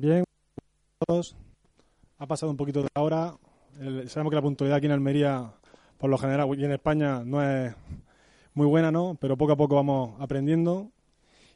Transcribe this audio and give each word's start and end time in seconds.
Bien, 0.00 0.24
todos. 1.06 1.36
ha 2.16 2.26
pasado 2.26 2.50
un 2.50 2.56
poquito 2.56 2.80
de 2.80 2.88
hora. 2.94 3.36
Sabemos 4.06 4.30
que 4.30 4.36
la 4.36 4.40
puntualidad 4.40 4.78
aquí 4.78 4.86
en 4.86 4.92
Almería, 4.92 5.52
por 5.98 6.08
lo 6.08 6.16
general, 6.16 6.48
y 6.58 6.64
en 6.64 6.72
España 6.72 7.22
no 7.22 7.42
es 7.42 7.74
muy 8.54 8.66
buena, 8.66 8.90
¿no? 8.90 9.18
Pero 9.20 9.36
poco 9.36 9.52
a 9.52 9.56
poco 9.56 9.74
vamos 9.74 10.18
aprendiendo. 10.18 10.90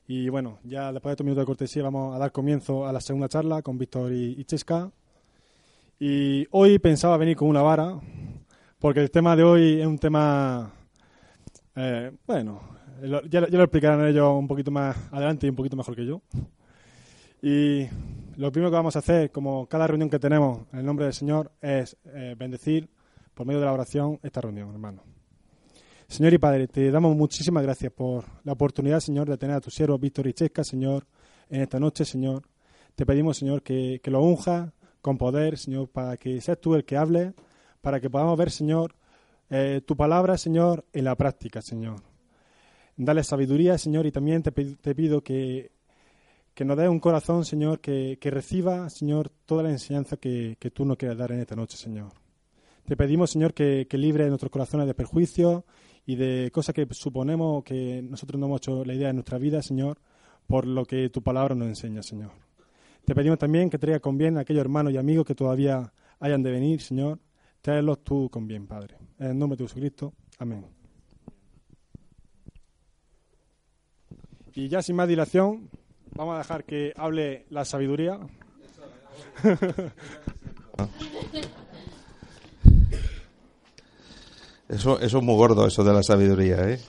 Y 0.07 0.29
bueno, 0.29 0.59
ya 0.63 0.93
después 0.93 1.11
de 1.11 1.13
estos 1.13 1.25
minutos 1.25 1.41
de 1.41 1.47
cortesía 1.47 1.85
vamos 1.85 2.15
a 2.15 2.19
dar 2.19 2.33
comienzo 2.33 2.87
a 2.87 2.93
la 2.93 3.01
segunda 3.01 3.31
charla 3.31 3.63
con 3.63 3.79
Víctor 3.79 4.13
y, 4.13 4.45
Chesca. 4.45 4.91
Y 5.99 6.47
hoy 6.51 6.79
pensaba 6.79 7.17
venir 7.17 7.39
con 7.39 7.49
una 7.49 7.63
vara, 7.63 7.99
porque 8.79 9.01
el 9.01 9.11
tema 9.11 9.37
de 9.37 9.43
hoy 9.43 9.81
es 9.81 9.87
un 9.87 9.99
tema, 9.99 10.71
eh, 11.77 12.13
bueno, 12.27 12.61
ya 13.31 13.41
lo 13.41 13.63
explicarán 13.63 14.07
ellos 14.07 14.39
un 14.39 14.47
poquito 14.47 14.71
más 14.71 14.95
adelante 15.13 15.47
y 15.47 15.51
un 15.51 15.57
poquito 15.57 15.77
mejor 15.77 15.97
que 15.97 16.05
yo. 16.05 16.21
Y 17.41 17.87
lo 18.37 18.51
primero 18.51 18.71
que 18.71 18.77
vamos 18.77 18.97
a 18.97 18.99
hacer, 18.99 19.31
como 19.31 19.67
cada 19.67 19.87
reunión 19.87 20.11
que 20.11 20.19
tenemos 20.19 20.67
en 20.73 20.81
el 20.81 20.87
nombre 20.87 21.05
del 21.05 21.15
Señor, 21.15 21.53
es 21.61 21.97
eh, 22.07 22.35
bendecir 22.37 22.89
por 23.33 23.47
medio 23.47 23.61
de 23.61 23.67
la 23.67 23.73
oración 23.73 24.19
esta 24.23 24.41
reunión, 24.41 24.71
hermano. 24.71 25.03
Señor 26.09 26.35
y 26.35 26.39
Padre, 26.39 26.67
te 26.69 26.91
damos 26.91 27.17
muchísimas 27.17 27.63
gracias 27.63 27.93
por 27.93 28.25
la 28.45 28.53
oportunidad, 28.53 29.01
Señor, 29.01 29.29
de 29.29 29.37
tener 29.37 29.57
a 29.57 29.61
tu 29.61 29.71
siervo 29.71 29.99
Víctor 29.99 30.27
y 30.27 30.33
Chesca, 30.33 30.65
Señor, 30.65 31.07
en 31.49 31.63
esta 31.63 31.79
noche, 31.79 32.05
Señor. 32.05 32.43
Te 32.95 33.07
pedimos, 33.07 33.39
Señor, 33.39 33.63
que, 33.63 34.01
lo 34.05 34.21
unja 34.21 34.73
con 35.01 35.17
poder, 35.17 35.57
Señor, 35.57 35.89
para 35.89 36.17
que 36.17 36.41
seas 36.41 36.61
tú 36.61 36.75
el 36.75 36.85
que 36.85 36.97
hable, 36.97 37.35
para 37.81 38.01
que 38.01 38.11
podamos 38.11 38.37
ver, 38.37 38.51
Señor, 38.51 38.95
eh, 39.51 39.81
tu 39.85 39.97
palabra, 39.97 40.39
Señor, 40.39 40.85
en 40.93 41.05
la 41.05 41.15
práctica, 41.17 41.63
Señor. 41.63 42.03
Dale 42.97 43.25
sabiduría, 43.25 43.77
Señor, 43.79 44.07
y 44.07 44.13
también 44.13 44.43
te 44.43 44.95
pido 44.95 45.23
que 45.23 45.74
que 46.55 46.65
nos 46.65 46.77
dé 46.77 46.89
un 46.89 47.01
corazón, 47.01 47.45
Señor, 47.45 47.81
que, 47.81 48.19
que 48.21 48.31
reciba, 48.31 48.89
Señor, 48.89 49.31
toda 49.45 49.65
la 49.65 49.71
enseñanza 49.71 50.17
que, 50.17 50.57
que 50.59 50.71
tú 50.71 50.85
nos 50.85 50.97
quieras 50.97 51.19
dar 51.19 51.33
en 51.33 51.41
esta 51.41 51.57
noche, 51.57 51.77
Señor. 51.77 52.13
Te 52.87 52.97
pedimos, 52.97 53.31
Señor, 53.31 53.55
que, 53.55 53.87
que 53.89 53.99
libre 53.99 54.29
nuestros 54.29 54.53
corazones 54.53 54.87
de 54.87 54.95
perjuicios 54.95 55.65
y 56.07 56.17
de 56.17 56.51
cosas 56.53 56.75
que 56.75 56.87
suponemos 56.91 57.65
que 57.65 58.03
nosotros 58.03 58.39
no 58.39 58.47
hemos 58.47 58.61
hecho 58.61 58.85
la 58.85 58.95
idea 58.95 59.09
de 59.09 59.15
nuestra 59.15 59.39
vida, 59.39 59.63
Señor, 59.63 59.99
por 60.47 60.67
lo 60.67 60.85
que 60.85 61.09
tu 61.09 61.23
palabra 61.23 61.55
nos 61.55 61.69
enseña, 61.69 62.03
Señor. 62.03 62.31
Te 63.05 63.15
pedimos 63.15 63.39
también 63.39 63.69
que 63.69 63.79
traiga 63.79 64.01
con 64.01 64.17
bien 64.17 64.39
a 64.39 64.41
aquellos 64.41 64.61
hermanos 64.61 64.93
y 64.93 64.97
amigos 64.97 65.27
que 65.27 65.35
todavía 65.35 65.93
hayan 66.21 66.43
de 66.43 66.51
venir, 66.51 66.81
Señor. 66.81 67.19
Tráelos 67.61 68.05
tú 68.05 68.29
con 68.31 68.47
bien, 68.47 68.67
Padre. 68.67 68.97
En 69.19 69.29
el 69.29 69.39
nombre 69.39 69.57
de 69.57 69.65
Jesucristo. 69.65 70.13
Amén. 70.39 70.65
Y 74.55 74.69
ya 74.69 74.83
sin 74.83 74.97
más 74.97 75.09
dilación, 75.09 75.69
vamos 76.15 76.35
a 76.35 76.39
dejar 76.39 76.65
que 76.65 76.93
hable 76.97 77.45
la 77.51 77.65
sabiduría. 77.65 78.19
Eso, 84.69 84.99
es 84.99 85.13
muy 85.15 85.37
gordo, 85.37 85.67
eso 85.67 85.85
de 85.85 85.93
la 85.93 86.03
sabiduría, 86.03 86.69
¿eh? 86.69 86.81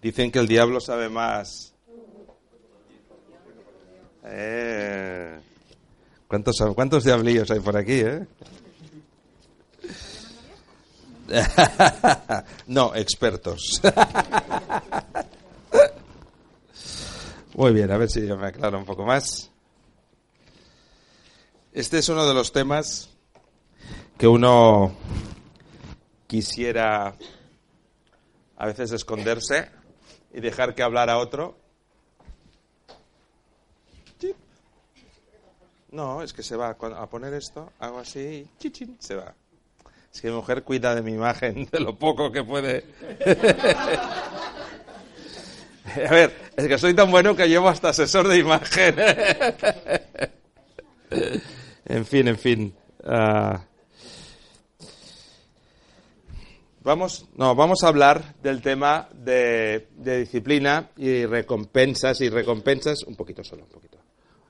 Dicen 0.00 0.30
que 0.30 0.38
el 0.38 0.46
diablo 0.46 0.80
sabe 0.80 1.08
más. 1.08 1.74
Eh. 4.24 5.40
¿Cuántos, 6.28 6.56
¿Cuántos 6.74 7.04
diablillos 7.04 7.50
hay 7.50 7.60
por 7.60 7.76
aquí, 7.76 8.00
eh? 8.00 8.26
no, 12.66 12.94
expertos. 12.94 13.80
Muy 17.54 17.72
bien, 17.72 17.88
a 17.92 17.96
ver 17.96 18.10
si 18.10 18.26
yo 18.26 18.36
me 18.36 18.48
aclaro 18.48 18.76
un 18.76 18.84
poco 18.84 19.04
más. 19.04 19.48
Este 21.72 21.98
es 21.98 22.08
uno 22.08 22.26
de 22.26 22.34
los 22.34 22.52
temas 22.52 23.10
que 24.18 24.26
uno 24.26 24.92
quisiera 26.26 27.14
a 28.56 28.66
veces 28.66 28.90
esconderse 28.90 29.70
y 30.32 30.40
dejar 30.40 30.74
que 30.74 30.82
hablara 30.82 31.18
otro. 31.18 31.56
No, 35.92 36.22
es 36.22 36.32
que 36.32 36.42
se 36.42 36.56
va 36.56 36.70
a 36.70 37.06
poner 37.08 37.34
esto, 37.34 37.72
hago 37.78 38.00
así, 38.00 38.48
chichín, 38.58 38.96
se 38.98 39.14
va. 39.14 39.32
Es 40.12 40.20
que 40.20 40.28
mi 40.28 40.34
mujer 40.34 40.64
cuida 40.64 40.92
de 40.92 41.02
mi 41.02 41.12
imagen, 41.12 41.68
de 41.70 41.78
lo 41.78 41.96
poco 41.96 42.32
que 42.32 42.42
puede. 42.42 42.84
A 46.08 46.10
ver, 46.10 46.32
es 46.56 46.66
que 46.66 46.78
soy 46.78 46.94
tan 46.94 47.10
bueno 47.10 47.36
que 47.36 47.48
llevo 47.48 47.68
hasta 47.68 47.90
asesor 47.90 48.28
de 48.28 48.38
imagen. 48.38 48.96
En 51.86 52.06
fin, 52.06 52.26
en 52.28 52.38
fin. 52.38 52.74
Ah. 53.04 53.62
Vamos, 56.82 57.26
no, 57.36 57.54
vamos 57.54 57.84
a 57.84 57.88
hablar 57.88 58.34
del 58.42 58.60
tema 58.60 59.08
de, 59.12 59.88
disciplina 59.96 60.90
y 60.96 61.24
recompensas 61.24 62.20
y 62.20 62.28
recompensas, 62.28 63.04
un 63.04 63.16
poquito 63.16 63.44
solo, 63.44 63.64
un 63.64 63.70
poquito, 63.70 63.98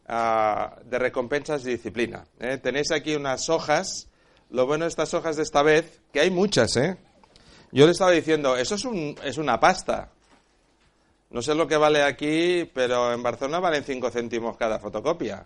Ah, 0.07 0.77
de 0.85 0.99
recompensas 0.99 1.67
y 1.67 1.71
disciplina. 1.71 2.25
¿eh? 2.41 2.59
Tenéis 2.59 2.93
aquí 2.93 3.15
unas 3.15 3.49
hojas, 3.51 4.09
lo 4.51 4.67
bueno 4.67 4.85
de 4.85 4.91
estas 4.91 5.13
hojas 5.13 5.37
de 5.37 5.43
esta 5.43 5.63
vez, 5.63 6.01
que 6.13 6.21
hay 6.21 6.31
muchas, 6.31 6.77
¿eh? 6.77 6.97
Yo 7.73 7.87
le 7.87 7.93
estaba 7.93 8.13
diciendo, 8.13 8.57
eso 8.57 8.75
es, 8.77 8.85
un, 8.85 9.17
es 9.25 9.39
una 9.39 9.59
pasta. 9.59 10.14
No 11.35 11.43
sé 11.43 11.53
lo 11.57 11.67
que 11.67 11.77
vale 11.77 12.01
aquí, 12.01 12.71
pero 12.73 13.13
en 13.13 13.21
Barcelona 13.21 13.59
valen 13.59 13.83
5 13.83 14.09
céntimos 14.09 14.57
cada 14.57 14.79
fotocopia. 14.79 15.45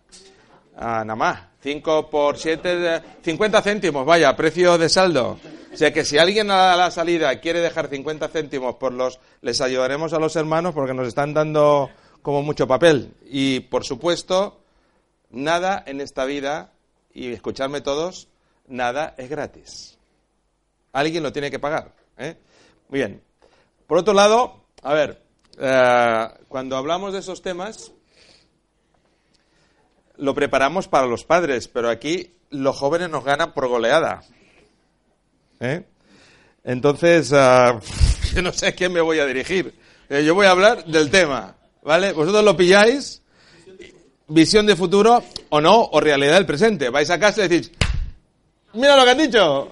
Ah, 0.77 1.03
nada 1.03 1.17
más. 1.17 1.41
5 1.63 2.11
por 2.11 2.37
7, 2.37 3.03
50 3.23 3.63
céntimos, 3.63 4.05
vaya, 4.05 4.37
precio 4.37 4.77
de 4.77 4.91
saldo. 4.91 5.39
O 5.73 5.77
sea 5.79 5.91
que 5.91 6.05
si 6.05 6.19
alguien 6.19 6.51
a 6.51 6.77
la 6.77 6.91
salida 6.91 7.41
quiere 7.41 7.61
dejar 7.61 7.89
50 7.89 8.29
céntimos 8.29 8.75
por 8.75 8.93
los, 8.93 9.19
les 9.41 9.63
ayudaremos 9.63 10.13
a 10.13 10.19
los 10.19 10.37
hermanos 10.37 10.75
porque 10.75 10.93
nos 10.93 11.09
están 11.09 11.33
dando 11.33 11.89
como 12.21 12.43
mucho 12.43 12.69
papel. 12.69 13.15
Y 13.25 13.61
por 13.61 13.83
supuesto, 13.87 14.61
nada 15.31 15.83
en 15.87 16.03
esta 16.03 16.27
vida, 16.27 16.71
y 17.15 17.33
escuchadme 17.33 17.81
todos, 17.81 18.29
nada 18.67 19.15
es 19.17 19.31
gratis. 19.31 19.97
Alguien 20.93 21.23
lo 21.23 21.33
tiene 21.33 21.51
que 21.51 21.59
pagar. 21.59 21.95
¿eh? 22.19 22.37
Muy 22.91 22.99
bien. 22.99 23.23
Por 23.87 23.97
otro 23.97 24.13
lado, 24.13 24.65
a 24.83 24.93
ver, 24.93 25.28
eh, 25.59 26.29
cuando 26.49 26.77
hablamos 26.77 27.13
de 27.13 27.21
esos 27.21 27.43
temas, 27.43 27.93
lo 30.17 30.35
preparamos 30.35 30.89
para 30.89 31.07
los 31.07 31.25
padres, 31.25 31.69
pero 31.69 31.89
aquí 31.89 32.35
los 32.51 32.77
jóvenes 32.77 33.11
nos 33.11 33.25
ganan 33.25 33.53
por 33.53 33.69
goleada. 33.69 34.23
¿Eh? 35.61 35.85
Entonces, 36.65 37.33
ah, 37.33 37.81
yo 38.35 38.43
no 38.43 38.53
sé 38.53 38.69
a 38.69 38.73
quién 38.73 38.93
me 38.93 39.01
voy 39.01 39.19
a 39.19 39.27
dirigir. 39.27 39.75
Eh, 40.09 40.25
yo 40.25 40.35
voy 40.35 40.47
a 40.47 40.51
hablar 40.51 40.85
del 40.85 41.11
tema, 41.11 41.57
¿vale? 41.83 42.13
Vosotros 42.13 42.45
lo 42.45 42.57
pilláis, 42.57 43.23
visión 44.27 44.67
de 44.67 44.77
futuro 44.77 45.23
o 45.51 45.61
no, 45.61 45.85
o 45.85 46.01
realidad 46.01 46.35
del 46.35 46.47
presente. 46.47 46.91
Vais 46.91 47.11
a 47.11 47.19
casa 47.19 47.45
y 47.45 47.49
decís, 47.49 47.73
mira 48.75 48.97
lo 48.97 49.05
que 49.05 49.11
han 49.11 49.19
dicho. 49.19 49.69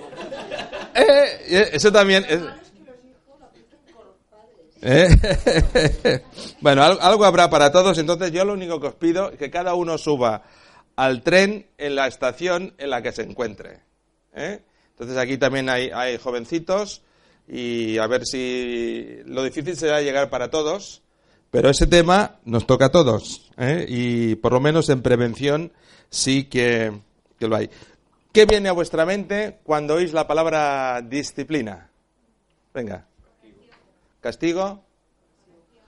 Eh, 0.95 1.47
eh, 1.49 1.71
eso 1.73 1.93
también. 1.93 2.27
¿Eh? 4.89 6.23
bueno, 6.61 6.83
al- 6.85 6.99
algo 7.01 7.25
habrá 7.25 7.51
para 7.51 7.73
todos, 7.73 7.99
entonces 7.99 8.31
yo 8.31 8.45
lo 8.45 8.53
único 8.53 8.81
que 8.81 8.87
os 8.87 8.95
pido 8.95 9.33
es 9.33 9.39
que 9.39 9.51
cada 9.51 9.75
uno 9.75 9.99
suba 9.99 10.45
al 10.95 11.23
tren 11.23 11.67
en 11.77 11.97
la 11.97 12.07
estación 12.07 12.73
en 12.79 12.91
la 12.91 13.03
que 13.03 13.11
se 13.13 13.23
encuentre. 13.23 13.81
¿eh? 14.35 14.61
Entonces 14.91 15.17
aquí 15.17 15.39
también 15.39 15.69
hay, 15.69 15.91
hay 15.93 16.19
jovencitos 16.19 17.03
y 17.49 17.99
a 17.99 18.07
ver 18.07 18.25
si 18.25 19.19
lo 19.27 19.43
difícil 19.43 19.77
será 19.77 20.01
llegar 20.03 20.31
para 20.31 20.51
todos, 20.51 21.03
pero 21.51 21.69
ese 21.71 21.87
tema 21.87 22.37
nos 22.45 22.67
toca 22.67 22.87
a 22.87 22.93
todos 22.93 23.51
¿eh? 23.59 23.87
y 23.89 24.37
por 24.37 24.53
lo 24.53 24.61
menos 24.61 24.89
en 24.89 25.03
prevención 25.03 25.73
sí 26.11 26.45
que, 26.45 26.93
que 27.39 27.49
lo 27.49 27.57
hay. 27.57 27.71
¿Qué 28.33 28.47
viene 28.47 28.69
a 28.69 28.73
vuestra 28.73 29.05
mente 29.05 29.59
cuando 29.65 29.95
oís 29.95 30.13
la 30.13 30.27
palabra 30.29 31.01
disciplina? 31.03 31.91
Venga. 32.73 33.07
Castigo. 34.27 34.83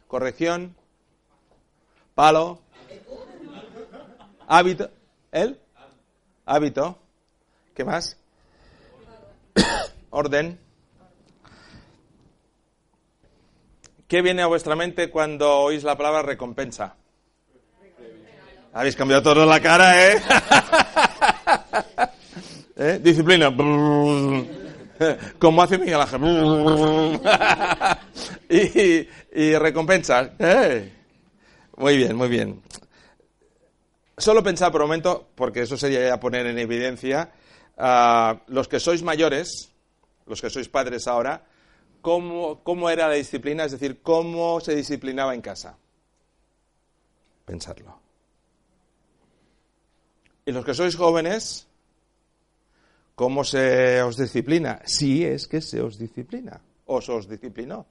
Corrección. 0.07 0.77
Palo. 2.15 2.61
Hábito. 4.47 4.91
¿El? 5.33 5.59
Hábito. 6.47 6.97
¿Qué 7.75 7.85
más? 7.85 8.17
Orden. 10.11 10.57
¿Qué 14.07 14.23
viene 14.23 14.43
a 14.43 14.47
vuestra 14.47 14.77
mente 14.77 15.11
cuando 15.11 15.59
oís 15.63 15.83
la 15.83 15.99
palabra 15.99 16.23
recompensa? 16.23 16.95
Habéis 18.73 18.95
cambiado 18.95 19.25
todo 19.25 19.45
la 19.47 19.61
cara, 19.61 20.13
¿eh? 20.13 20.23
¿Eh? 22.77 23.01
Disciplina. 23.03 23.51
Como 25.39 25.63
hace 25.63 25.79
Miguel 25.79 26.01
Ángel. 26.01 26.21
y, 28.49 29.09
y. 29.33 29.55
¿eh? 30.39 30.93
Muy 31.77 31.97
bien, 31.97 32.17
muy 32.17 32.29
bien. 32.29 32.63
Solo 34.17 34.43
pensar 34.43 34.73
por 34.73 34.81
un 34.83 34.89
momento, 34.89 35.29
porque 35.35 35.63
eso 35.63 35.77
sería 35.77 36.05
ya 36.05 36.19
poner 36.19 36.47
en 36.47 36.59
evidencia, 36.59 37.31
los 38.49 38.67
que 38.67 38.81
sois 38.81 39.05
mayores, 39.05 39.71
los 40.27 40.41
que 40.41 40.51
sois 40.51 40.69
padres 40.69 41.07
ahora, 41.07 41.45
cómo, 42.01 42.65
cómo 42.65 42.91
era 42.91 43.07
la 43.07 43.15
disciplina, 43.15 43.65
es 43.65 43.71
decir, 43.73 44.03
cómo 44.03 44.61
se 44.61 44.75
disciplinaba 44.75 45.35
en 45.35 45.41
casa. 45.41 45.79
Pensarlo. 47.45 48.01
Y 50.45 50.51
los 50.51 50.65
que 50.65 50.75
sois 50.75 50.97
jóvenes, 50.97 51.68
¿cómo 53.19 53.43
se 53.43 54.01
os 54.01 54.17
disciplina? 54.17 54.81
Si 54.85 55.25
es 55.25 55.49
que 55.49 55.61
se 55.61 55.83
os 55.83 55.99
disciplina, 55.99 56.61
o 56.87 57.01
se 57.01 57.11
os 57.11 57.29
disciplinó. 57.29 57.85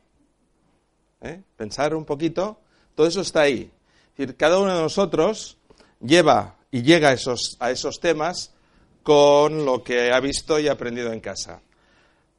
¿Eh? 1.20 1.42
Pensar 1.58 1.94
un 1.94 2.06
poquito, 2.06 2.62
todo 2.96 3.08
eso 3.08 3.20
está 3.20 3.42
ahí. 3.42 3.70
Cada 4.38 4.58
uno 4.58 4.74
de 4.74 4.82
nosotros 4.82 5.58
lleva 6.00 6.56
y 6.72 6.82
llega 6.82 7.10
a 7.10 7.12
esos, 7.12 7.58
a 7.60 7.72
esos 7.72 8.00
temas 8.00 8.54
con 9.04 9.66
lo 9.66 9.84
que 9.84 10.14
ha 10.14 10.20
visto 10.22 10.60
y 10.60 10.70
aprendido 10.70 11.12
en 11.12 11.20
casa. 11.20 11.60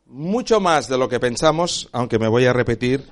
Mucho 0.06 0.58
más 0.58 0.88
de 0.88 0.96
lo 0.96 1.10
que 1.10 1.20
pensamos, 1.20 1.90
aunque 1.92 2.18
me 2.18 2.28
voy 2.28 2.46
a 2.46 2.54
repetir 2.54 3.06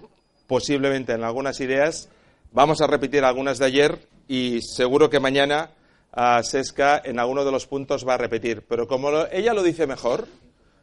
posiblemente 0.46 1.12
en 1.12 1.22
algunas 1.22 1.60
ideas, 1.60 2.08
vamos 2.50 2.80
a 2.80 2.86
repetir 2.86 3.24
algunas 3.24 3.58
de 3.58 3.66
ayer 3.66 4.08
y 4.26 4.62
seguro 4.62 5.10
que 5.10 5.20
mañana 5.20 5.68
a 6.16 6.42
Sesca 6.42 7.00
en 7.04 7.20
alguno 7.20 7.44
de 7.44 7.52
los 7.52 7.66
puntos 7.66 8.08
va 8.08 8.14
a 8.14 8.18
repetir. 8.18 8.64
Pero 8.66 8.88
como 8.88 9.10
ella 9.30 9.52
lo 9.52 9.62
dice 9.62 9.86
mejor, 9.86 10.26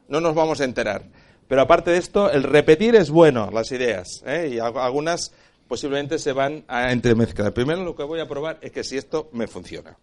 no 0.08 0.22
nos 0.22 0.36
vamos 0.36 0.62
a 0.62 0.64
enterar. 0.64 1.04
Pero 1.48 1.62
aparte 1.62 1.92
de 1.92 1.98
esto, 1.98 2.32
el 2.32 2.44
repetir 2.44 2.96
es 2.96 3.10
bueno, 3.10 3.50
las 3.52 3.72
ideas. 3.72 4.24
¿eh? 4.26 4.52
Y 4.54 4.60
algunas 4.60 5.34
posiblemente 5.68 6.20
se 6.20 6.34
van 6.34 6.64
a 6.68 6.92
entremezclar. 6.92 7.52
Primero 7.52 7.84
lo 7.84 7.96
que 7.96 8.04
voy 8.04 8.20
a 8.20 8.28
probar 8.28 8.60
es 8.62 8.72
que 8.72 8.84
si 8.84 8.96
esto 8.96 9.30
me 9.34 9.48
funciona. 9.48 9.98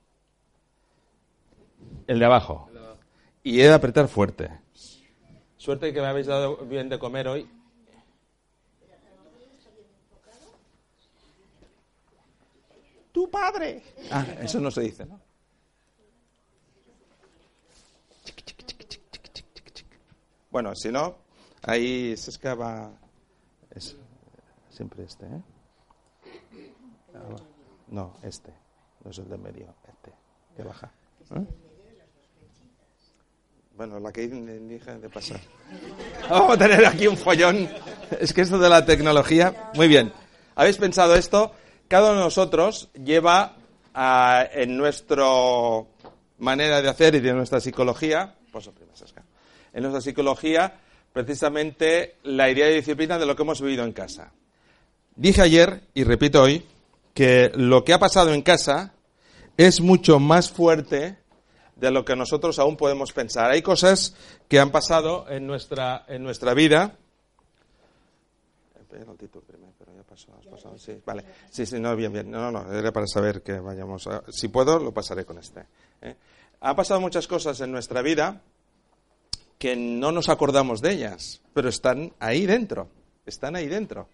El 2.09 2.19
de 2.19 2.25
abajo. 2.25 2.69
Y 3.45 3.61
he 3.61 3.65
de 3.65 3.73
apretar 3.73 4.09
fuerte. 4.09 4.51
Suerte 5.57 5.93
que 5.93 6.01
me 6.01 6.09
habéis 6.09 6.27
dado 6.27 6.57
bien 6.57 6.89
de 6.89 6.99
comer 6.99 7.29
hoy. 7.29 7.49
Tu 13.21 13.31
padre. 13.31 13.83
Ah, 14.11 14.25
eso 14.41 14.59
no 14.61 14.71
se 14.71 14.81
dice, 14.81 15.05
¿no? 15.05 15.21
Bueno, 20.51 20.75
si 20.75 20.91
no, 20.91 21.19
ahí 21.63 22.17
se 22.17 22.31
escapa. 22.31 22.91
Es 23.71 23.95
siempre 24.71 25.05
este, 25.05 25.27
¿eh? 25.27 25.43
No, 27.89 28.17
este. 28.23 28.53
No 29.05 29.11
es 29.11 29.19
el 29.19 29.29
de 29.29 29.37
medio, 29.37 29.75
este. 29.87 30.13
Que 30.57 30.63
baja. 30.63 30.91
¿Eh? 31.37 31.47
Bueno, 33.77 34.01
la 34.01 34.13
que 34.13 34.29
dije 34.29 34.99
de 34.99 35.09
pasar. 35.11 35.41
Vamos 36.31 36.55
a 36.55 36.59
tener 36.59 36.87
aquí 36.87 37.07
un 37.07 37.19
follón. 37.19 37.69
Es 38.19 38.33
que 38.33 38.41
esto 38.41 38.59
de 38.59 38.69
la 38.71 38.87
tecnología. 38.87 39.71
Muy 39.75 39.89
bien. 39.89 40.11
¿Habéis 40.55 40.79
pensado 40.79 41.15
esto? 41.15 41.55
Cada 41.91 42.13
uno 42.13 42.19
de 42.21 42.25
nosotros 42.27 42.89
lleva 42.95 43.57
en 44.55 44.77
nuestra 44.77 45.27
manera 46.39 46.81
de 46.81 46.89
hacer 46.89 47.17
y 47.17 47.21
de 47.21 47.33
nuestra 47.33 47.59
psicología, 47.59 48.37
pues, 48.53 48.71
en 49.73 49.83
nuestra 49.83 50.01
psicología, 50.01 50.79
precisamente 51.13 52.15
la 52.23 52.49
idea 52.49 52.67
de 52.67 52.77
disciplina 52.77 53.19
de 53.19 53.27
lo 53.27 53.35
que 53.35 53.43
hemos 53.43 53.61
vivido 53.61 53.83
en 53.83 53.93
casa. 53.93 54.33
Dije 55.17 55.43
ayer, 55.43 55.81
y 55.93 56.05
repito 56.05 56.41
hoy, 56.41 56.65
que 57.13 57.51
lo 57.57 57.83
que 57.83 57.93
ha 57.93 57.99
pasado 57.99 58.33
en 58.35 58.43
casa 58.43 58.95
es 59.57 59.81
mucho 59.81 60.21
más 60.21 60.49
fuerte 60.49 61.19
de 61.75 61.91
lo 61.91 62.05
que 62.05 62.15
nosotros 62.15 62.61
aún 62.61 62.77
podemos 62.77 63.13
pensar. 63.13 63.51
Hay 63.51 63.63
cosas 63.63 64.15
que 64.47 64.61
han 64.61 64.71
pasado 64.71 65.27
en 65.29 65.45
nuestra, 65.45 66.05
en 66.07 66.23
nuestra 66.23 66.55
vida 66.55 67.00
Sí, 70.79 71.01
vale. 71.05 71.25
Sí, 71.51 71.67
sí, 71.67 71.79
no, 71.79 71.95
bien, 71.97 72.13
bien. 72.13 72.31
No, 72.31 72.51
no, 72.51 72.73
era 72.73 72.93
para 72.93 73.07
saber 73.07 73.43
que 73.43 73.59
vayamos 73.59 74.07
a... 74.07 74.23
Si 74.31 74.49
puedo, 74.49 74.79
lo 74.79 74.93
pasaré 74.93 75.25
con 75.25 75.39
este. 75.39 75.67
¿eh? 76.03 76.17
Ha 76.61 76.75
pasado 76.75 77.01
muchas 77.01 77.27
cosas 77.27 77.61
en 77.61 77.73
nuestra 77.73 78.03
vida 78.03 78.43
que 79.59 79.77
no 79.77 80.11
nos 80.11 80.29
acordamos 80.29 80.81
de 80.81 80.93
ellas, 80.93 81.43
pero 81.53 81.69
están 81.69 82.13
ahí 82.19 82.47
dentro. 82.47 82.89
Están 83.27 83.57
ahí 83.57 83.67
dentro. 83.67 84.09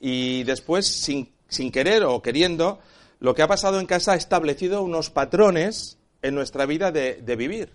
Y 0.00 0.44
después, 0.44 0.86
sin, 0.86 1.32
sin 1.48 1.70
querer 1.70 2.04
o 2.04 2.22
queriendo, 2.22 2.78
lo 3.20 3.34
que 3.34 3.42
ha 3.42 3.48
pasado 3.48 3.80
en 3.80 3.86
casa 3.86 4.12
ha 4.12 4.16
establecido 4.16 4.82
unos 4.82 5.10
patrones 5.10 5.98
en 6.22 6.34
nuestra 6.34 6.66
vida 6.66 6.90
de, 6.90 7.14
de 7.16 7.36
vivir. 7.36 7.72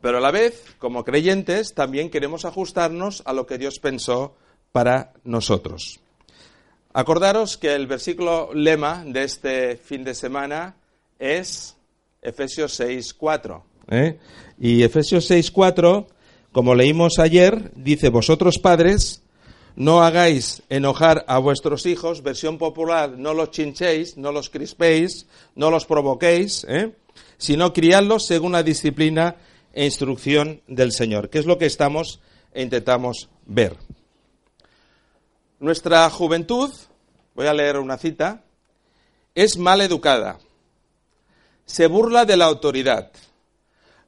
Pero 0.00 0.18
a 0.18 0.20
la 0.20 0.30
vez, 0.30 0.64
como 0.78 1.04
creyentes, 1.04 1.74
también 1.74 2.10
queremos 2.10 2.44
ajustarnos 2.44 3.22
a 3.26 3.32
lo 3.32 3.46
que 3.46 3.58
Dios 3.58 3.80
pensó 3.80 4.36
para 4.72 5.12
nosotros. 5.24 6.00
Acordaros 6.92 7.56
que 7.56 7.74
el 7.74 7.86
versículo 7.86 8.50
lema 8.54 9.04
de 9.06 9.24
este 9.24 9.76
fin 9.76 10.04
de 10.04 10.14
semana 10.14 10.76
es 11.18 11.76
Efesios 12.22 12.80
6.4. 12.80 13.62
¿eh? 13.90 14.18
Y 14.58 14.82
Efesios 14.82 15.30
6.4, 15.30 16.06
como 16.52 16.74
leímos 16.74 17.18
ayer, 17.18 17.70
dice, 17.74 18.08
vosotros 18.08 18.58
padres, 18.58 19.22
no 19.76 20.02
hagáis 20.02 20.62
enojar 20.70 21.24
a 21.28 21.38
vuestros 21.38 21.86
hijos, 21.86 22.22
versión 22.22 22.58
popular, 22.58 23.10
no 23.16 23.32
los 23.32 23.52
chinchéis, 23.52 24.16
no 24.16 24.32
los 24.32 24.50
crispéis, 24.50 25.26
no 25.54 25.70
los 25.70 25.86
provoquéis, 25.86 26.66
¿eh? 26.68 26.92
sino 27.36 27.72
criadlos 27.72 28.26
según 28.26 28.52
la 28.52 28.64
disciplina 28.64 29.36
e 29.72 29.84
instrucción 29.84 30.62
del 30.66 30.90
Señor, 30.90 31.30
que 31.30 31.38
es 31.38 31.46
lo 31.46 31.58
que 31.58 31.66
estamos 31.66 32.20
e 32.52 32.62
intentamos 32.62 33.28
ver. 33.46 33.76
Nuestra 35.60 36.08
juventud, 36.08 36.70
voy 37.34 37.46
a 37.46 37.52
leer 37.52 37.78
una 37.78 37.98
cita, 37.98 38.44
es 39.34 39.58
mal 39.58 39.80
educada, 39.80 40.38
se 41.66 41.88
burla 41.88 42.24
de 42.24 42.36
la 42.36 42.44
autoridad, 42.44 43.10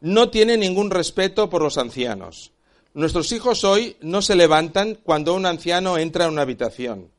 no 0.00 0.30
tiene 0.30 0.56
ningún 0.56 0.90
respeto 0.90 1.50
por 1.50 1.62
los 1.62 1.76
ancianos. 1.76 2.52
Nuestros 2.94 3.32
hijos 3.32 3.64
hoy 3.64 3.96
no 4.00 4.22
se 4.22 4.36
levantan 4.36 4.94
cuando 4.94 5.34
un 5.34 5.44
anciano 5.44 5.98
entra 5.98 6.26
en 6.26 6.32
una 6.32 6.42
habitación. 6.42 7.10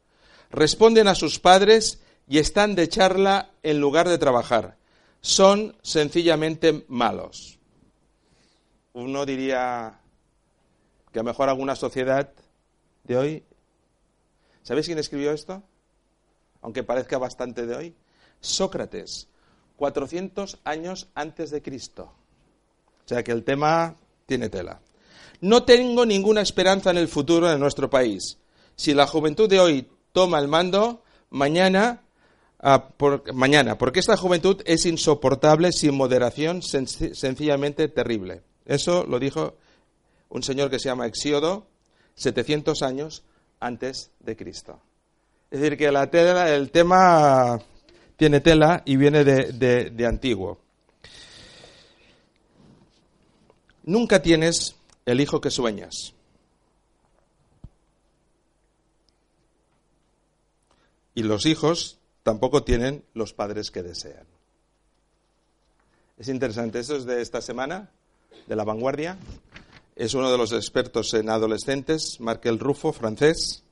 Responden 0.49 1.09
a 1.09 1.15
sus 1.15 1.39
padres 1.39 2.01
y 2.27 2.39
están 2.39 2.75
de 2.75 2.87
charla 2.87 3.51
en 3.63 3.79
lugar 3.79 4.07
de 4.07 4.17
trabajar. 4.17 4.77
Son 5.19 5.75
sencillamente 5.81 6.85
malos. 6.87 7.59
Uno 8.93 9.25
diría 9.25 9.99
que 11.11 11.19
a 11.19 11.23
lo 11.23 11.29
mejor 11.29 11.49
alguna 11.49 11.75
sociedad 11.75 12.31
de 13.03 13.17
hoy 13.17 13.43
¿Sabéis 14.63 14.85
quién 14.85 14.99
escribió 14.99 15.31
esto? 15.31 15.63
Aunque 16.61 16.83
parezca 16.83 17.17
bastante 17.17 17.65
de 17.65 17.75
hoy. 17.75 17.95
Sócrates, 18.39 19.27
400 19.77 20.59
años 20.63 21.07
antes 21.15 21.49
de 21.49 21.61
Cristo. 21.61 22.11
O 23.05 23.07
sea 23.07 23.23
que 23.23 23.31
el 23.31 23.43
tema 23.43 23.95
tiene 24.25 24.49
tela. 24.49 24.79
No 25.41 25.63
tengo 25.63 26.05
ninguna 26.05 26.41
esperanza 26.41 26.91
en 26.91 26.97
el 26.97 27.07
futuro 27.07 27.49
de 27.49 27.57
nuestro 27.57 27.89
país. 27.89 28.37
Si 28.75 28.93
la 28.93 29.07
juventud 29.07 29.49
de 29.49 29.59
hoy 29.59 29.87
toma 30.11 30.39
el 30.39 30.47
mando, 30.47 31.03
mañana, 31.31 32.03
ah, 32.59 32.89
mañana, 33.33 33.77
porque 33.77 33.99
esta 33.99 34.17
juventud 34.17 34.61
es 34.65 34.85
insoportable, 34.85 35.71
sin 35.71 35.95
moderación, 35.95 36.61
sencillamente 36.61 37.87
terrible. 37.87 38.43
Eso 38.65 39.03
lo 39.05 39.19
dijo 39.19 39.55
un 40.29 40.43
señor 40.43 40.69
que 40.69 40.79
se 40.79 40.89
llama 40.89 41.07
Exiodo, 41.07 41.65
700 42.15 42.83
años 42.83 43.23
antes 43.61 44.11
de 44.19 44.35
Cristo. 44.35 44.81
Es 45.49 45.61
decir, 45.61 45.77
que 45.77 45.91
la 45.91 46.09
tela, 46.09 46.53
el 46.53 46.71
tema 46.71 47.61
tiene 48.17 48.41
tela 48.41 48.83
y 48.85 48.97
viene 48.97 49.23
de, 49.23 50.05
antiguo. 50.05 50.59
nunca 53.83 54.21
tienes 54.21 54.75
el 55.05 55.21
hijo 55.21 55.41
que 55.41 55.49
sueñas. 55.49 56.13
Y 61.13 61.23
los 61.23 61.45
hijos 61.45 61.99
tampoco 62.23 62.63
tienen 62.63 63.03
los 63.13 63.33
padres 63.33 63.71
que 63.71 63.83
desean. 63.83 64.25
Es 66.17 66.29
interesante, 66.29 66.79
eso 66.79 66.95
es 66.95 67.05
de 67.05 67.21
esta 67.21 67.41
semana, 67.41 67.89
de 68.47 68.55
la 68.55 68.63
vanguardia. 68.63 69.17
Es 69.95 70.13
uno 70.13 70.31
de 70.31 70.37
los 70.37 70.51
expertos 70.53 71.13
en 71.13 71.29
adolescentes, 71.29 72.19
Markel 72.19 72.59
Rufo, 72.59 72.93
francés. 72.93 73.63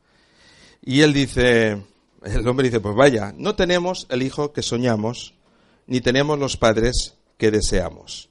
Y 0.81 1.01
él 1.01 1.13
dice, 1.13 1.81
el 2.23 2.47
hombre 2.47 2.67
dice, 2.67 2.79
pues 2.79 2.95
vaya, 2.95 3.33
no 3.37 3.55
tenemos 3.55 4.05
el 4.09 4.23
hijo 4.23 4.53
que 4.53 4.61
soñamos, 4.61 5.33
ni 5.87 6.01
tenemos 6.01 6.37
los 6.37 6.57
padres 6.57 7.15
que 7.37 7.51
deseamos. 7.51 8.29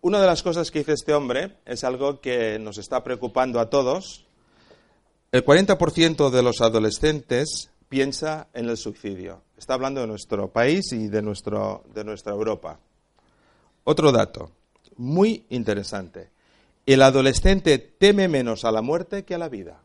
Una 0.00 0.20
de 0.20 0.26
las 0.26 0.42
cosas 0.42 0.70
que 0.70 0.80
dice 0.80 0.92
este 0.92 1.14
hombre 1.14 1.56
es 1.64 1.82
algo 1.84 2.20
que 2.20 2.58
nos 2.58 2.78
está 2.78 3.02
preocupando 3.02 3.60
a 3.60 3.70
todos. 3.70 4.26
El 5.32 5.44
40% 5.44 6.30
de 6.30 6.42
los 6.42 6.60
adolescentes 6.60 7.70
piensa 7.88 8.48
en 8.52 8.68
el 8.68 8.76
suicidio. 8.76 9.42
Está 9.56 9.74
hablando 9.74 10.00
de 10.00 10.06
nuestro 10.06 10.52
país 10.52 10.92
y 10.92 11.08
de, 11.08 11.22
nuestro, 11.22 11.84
de 11.92 12.04
nuestra 12.04 12.32
Europa. 12.32 12.78
Otro 13.84 14.12
dato, 14.12 14.50
muy 14.96 15.44
interesante. 15.50 16.30
El 16.86 17.02
adolescente 17.02 17.78
teme 17.78 18.28
menos 18.28 18.64
a 18.64 18.70
la 18.70 18.80
muerte 18.80 19.24
que 19.24 19.34
a 19.34 19.38
la 19.38 19.48
vida. 19.48 19.80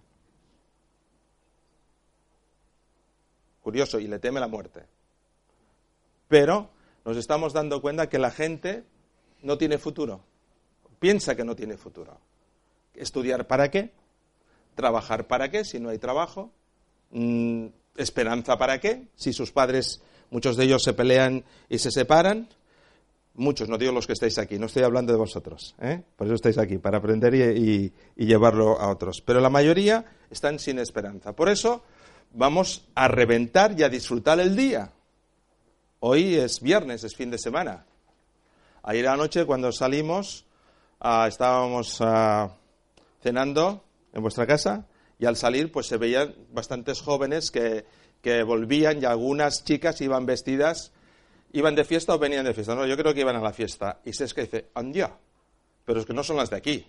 Curioso, 3.62 4.00
y 4.00 4.08
le 4.08 4.20
teme 4.20 4.40
la 4.40 4.48
muerte. 4.48 4.86
Pero 6.28 6.70
nos 7.04 7.18
estamos 7.18 7.54
dando 7.54 7.82
cuenta 7.82 8.08
que 8.08 8.20
la 8.20 8.30
gente 8.30 8.84
no 9.42 9.58
tiene 9.58 9.80
futuro. 9.80 10.22
Piensa 11.00 11.36
que 11.36 11.44
no 11.44 11.56
tiene 11.56 11.76
futuro. 11.76 12.20
¿Estudiar 12.94 13.48
para 13.48 13.72
qué? 13.72 13.92
¿Trabajar 14.76 15.26
para 15.26 15.50
qué 15.50 15.66
si 15.66 15.80
no 15.80 15.90
hay 15.90 15.98
trabajo? 15.98 16.52
Mm, 17.10 17.68
¿Esperanza 17.98 18.58
para 18.58 18.80
qué? 18.80 19.08
Si 19.16 19.34
sus 19.34 19.52
padres, 19.52 20.02
muchos 20.30 20.56
de 20.56 20.66
ellos 20.66 20.84
se 20.84 20.94
pelean 20.94 21.44
y 21.68 21.80
se 21.80 21.90
separan. 21.90 22.48
Muchos, 23.36 23.70
no 23.70 23.78
digo 23.78 23.94
los 23.94 24.08
que 24.08 24.14
estáis 24.14 24.38
aquí, 24.38 24.60
no 24.60 24.66
estoy 24.66 24.84
hablando 24.84 25.14
de 25.14 25.18
vosotros, 25.18 25.74
¿eh? 25.80 26.04
por 26.18 26.28
eso 26.28 26.36
estáis 26.36 26.58
aquí, 26.58 26.80
para 26.80 26.98
aprender 26.98 27.34
y, 27.34 27.94
llevarlo 28.18 28.80
a 28.80 28.90
otros. 28.90 29.22
Pero 29.22 29.40
la 29.40 29.50
mayoría 29.50 30.04
están 30.30 30.60
sin 30.60 30.80
esperanza. 30.80 31.34
Por 31.34 31.48
eso 31.48 31.82
vamos 32.34 32.90
a 32.94 33.08
reventar 33.08 33.80
y 33.80 33.84
a 33.84 33.90
disfrutar 33.90 34.42
el 34.42 34.56
día. 34.56 34.92
Hoy 36.02 36.36
es 36.36 36.60
viernes, 36.60 37.06
es 37.06 37.16
fin 37.16 37.32
de 37.32 37.38
semana. 37.38 37.86
Ayer 38.84 39.08
anoche 39.08 39.46
cuando 39.46 39.72
salimos 39.72 40.46
ah, 41.00 41.26
estábamos 41.30 42.00
ah, 42.02 42.58
cenando 43.22 43.86
en 44.12 44.24
vuestra 44.24 44.46
casa 44.46 44.88
y 45.20 45.26
al 45.26 45.38
salir 45.38 45.72
pues 45.72 45.88
se 45.88 45.98
veían 45.98 46.36
bastantes 46.52 47.00
jóvenes 47.00 47.50
que 47.52 48.44
volvían 48.44 49.02
y 49.02 49.06
algunas 49.06 49.64
chicas 49.64 50.02
iban 50.02 50.26
vestidas, 50.26 50.92
iban 51.54 51.76
de 51.76 51.84
fiesta 51.84 52.16
o 52.16 52.20
venían 52.20 52.46
de 52.46 52.54
fiesta. 52.54 52.76
No, 52.76 52.86
yo 52.86 52.98
creo 52.98 53.14
que 53.14 53.22
iban 53.22 53.36
a 53.36 53.42
la 53.42 53.54
fiesta. 53.54 54.00
Y 54.06 54.14
se 54.14 54.26
dice, 54.26 54.68
¡andia! 54.76 55.12
Pero 55.86 56.00
es 56.00 56.06
que 56.06 56.14
no 56.14 56.24
son 56.24 56.38
las 56.38 56.50
de 56.50 56.58
aquí. 56.58 56.86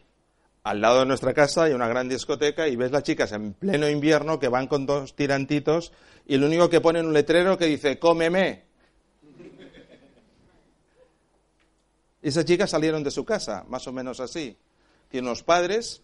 Al 0.64 0.80
lado 0.80 1.00
de 1.00 1.06
nuestra 1.06 1.34
casa 1.34 1.64
hay 1.64 1.72
una 1.72 1.88
gran 1.88 2.08
discoteca 2.08 2.68
y 2.68 2.76
ves 2.76 2.92
las 2.92 3.02
chicas 3.02 3.32
en 3.32 3.54
pleno 3.54 3.88
invierno 3.88 4.38
que 4.38 4.48
van 4.48 4.68
con 4.68 4.86
dos 4.86 5.16
tirantitos 5.16 5.92
y 6.26 6.36
lo 6.36 6.46
único 6.46 6.70
que 6.70 6.80
ponen 6.80 7.06
un 7.06 7.12
letrero 7.12 7.58
que 7.58 7.66
dice, 7.66 7.98
cómeme. 7.98 8.62
Esas 12.22 12.44
chicas 12.44 12.70
salieron 12.70 13.02
de 13.02 13.10
su 13.10 13.24
casa, 13.24 13.64
más 13.68 13.88
o 13.88 13.92
menos 13.92 14.20
así. 14.20 14.56
Tienen 15.08 15.26
unos 15.26 15.42
padres 15.42 16.02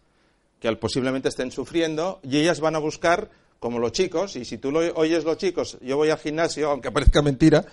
que 0.59 0.75
posiblemente 0.75 1.29
estén 1.29 1.53
sufriendo 1.53 2.19
y 2.25 2.39
ellas 2.39 2.59
van 2.59 2.75
a 2.75 2.81
buscar, 2.81 3.31
como 3.61 3.79
los 3.79 3.93
chicos, 3.93 4.35
y 4.35 4.45
si 4.45 4.59
tú 4.59 4.73
lo 4.73 4.81
oyes 4.97 5.25
los 5.25 5.37
chicos, 5.37 5.79
yo 5.81 5.97
voy 5.97 6.11
al 6.11 6.19
gimnasio, 6.19 6.71
aunque 6.71 6.91
parezca 6.91 7.23
mentira, 7.23 7.65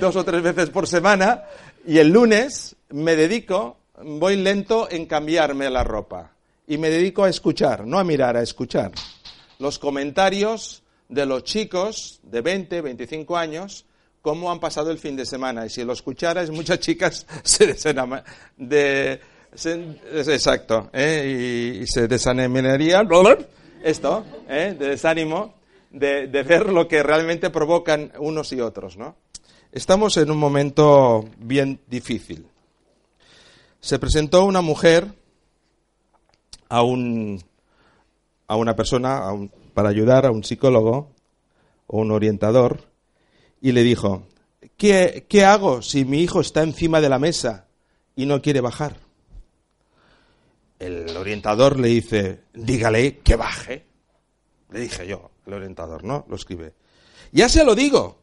dos 0.00 0.16
o 0.16 0.24
tres 0.24 0.42
veces 0.42 0.70
por 0.70 0.86
semana, 0.86 1.44
y 1.86 1.98
el 1.98 2.08
lunes 2.08 2.76
me 2.90 3.16
dedico, 3.16 3.78
voy 4.02 4.36
lento 4.36 4.88
en 4.90 5.06
cambiarme 5.06 5.68
la 5.70 5.84
ropa. 5.84 6.32
Y 6.66 6.78
me 6.78 6.90
dedico 6.90 7.24
a 7.24 7.28
escuchar, 7.28 7.86
no 7.86 7.98
a 7.98 8.04
mirar, 8.04 8.36
a 8.36 8.42
escuchar. 8.42 8.92
Los 9.58 9.78
comentarios 9.78 10.82
de 11.08 11.26
los 11.26 11.44
chicos 11.44 12.20
de 12.24 12.40
20, 12.40 12.80
25 12.80 13.36
años 13.36 13.86
cómo 14.26 14.50
han 14.50 14.58
pasado 14.58 14.90
el 14.90 14.98
fin 14.98 15.14
de 15.14 15.24
semana. 15.24 15.64
Y 15.64 15.70
si 15.70 15.84
lo 15.84 15.92
escucharas, 15.92 16.50
muchas 16.50 16.80
chicas 16.80 17.24
se 17.44 17.64
desenaman 17.68 18.24
de, 18.56 19.20
exacto, 19.54 20.90
¿eh? 20.92 21.78
y, 21.80 21.86
se 21.86 22.08
desanimarían, 22.08 23.08
esto, 23.84 24.26
¿eh? 24.48 24.74
de 24.76 24.88
desánimo, 24.88 25.54
de, 25.98 26.42
ver 26.42 26.70
lo 26.70 26.88
que 26.88 27.02
realmente 27.02 27.50
provocan 27.50 28.12
unos 28.18 28.52
y 28.52 28.60
otros, 28.60 28.96
¿no? 28.96 29.16
Estamos 29.72 30.16
en 30.16 30.30
un 30.30 30.38
momento 30.38 31.24
bien 31.38 31.80
difícil. 31.86 32.46
Se 33.80 33.98
presentó 33.98 34.44
una 34.44 34.60
mujer 34.60 35.08
a 36.68 36.82
un 36.82 37.42
a 38.48 38.56
una 38.56 38.76
persona 38.76 39.22
para 39.74 39.88
ayudar 39.88 40.24
a 40.24 40.30
un 40.30 40.44
psicólogo 40.44 41.10
o 41.86 41.98
un 41.98 42.12
orientador 42.12 42.84
y 43.60 43.72
le 43.72 43.82
dijo, 43.82 44.28
¿qué, 44.76 45.26
¿qué 45.28 45.44
hago 45.44 45.82
si 45.82 46.04
mi 46.04 46.20
hijo 46.22 46.40
está 46.40 46.62
encima 46.62 47.00
de 47.00 47.08
la 47.08 47.18
mesa 47.18 47.66
y 48.14 48.26
no 48.26 48.40
quiere 48.40 48.60
bajar? 48.60 48.98
El 50.78 51.16
orientador 51.16 51.80
le 51.80 51.88
dice, 51.88 52.42
dígale 52.54 53.18
que 53.18 53.34
baje. 53.34 53.86
Le 54.70 54.80
dije 54.80 55.06
yo, 55.06 55.30
el 55.46 55.54
orientador, 55.54 56.04
¿no? 56.04 56.24
Lo 56.28 56.36
escribe. 56.36 56.74
Ya 57.32 57.48
se 57.48 57.64
lo 57.64 57.74
digo, 57.74 58.18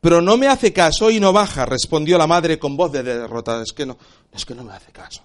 pero 0.00 0.22
no 0.22 0.36
me 0.36 0.48
hace 0.48 0.72
caso 0.72 1.10
y 1.10 1.20
no 1.20 1.32
baja, 1.32 1.66
respondió 1.66 2.18
la 2.18 2.26
madre 2.26 2.58
con 2.58 2.76
voz 2.76 2.92
de 2.92 3.02
derrota. 3.02 3.62
Es 3.62 3.72
que 3.72 3.86
no, 3.86 3.98
es 4.32 4.44
que 4.44 4.54
no 4.54 4.64
me 4.64 4.72
hace 4.72 4.92
caso. 4.92 5.22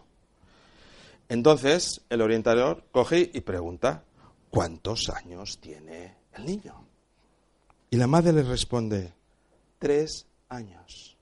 Entonces 1.29 2.01
el 2.09 2.21
orientador 2.21 2.83
coge 2.91 3.31
y 3.33 3.41
pregunta, 3.41 4.03
¿cuántos 4.49 5.09
años 5.09 5.59
tiene 5.59 6.15
el 6.33 6.45
niño? 6.45 6.85
Y 7.89 7.97
la 7.97 8.07
madre 8.07 8.33
le 8.33 8.43
responde, 8.43 9.13
tres 9.79 10.25
años. 10.49 11.15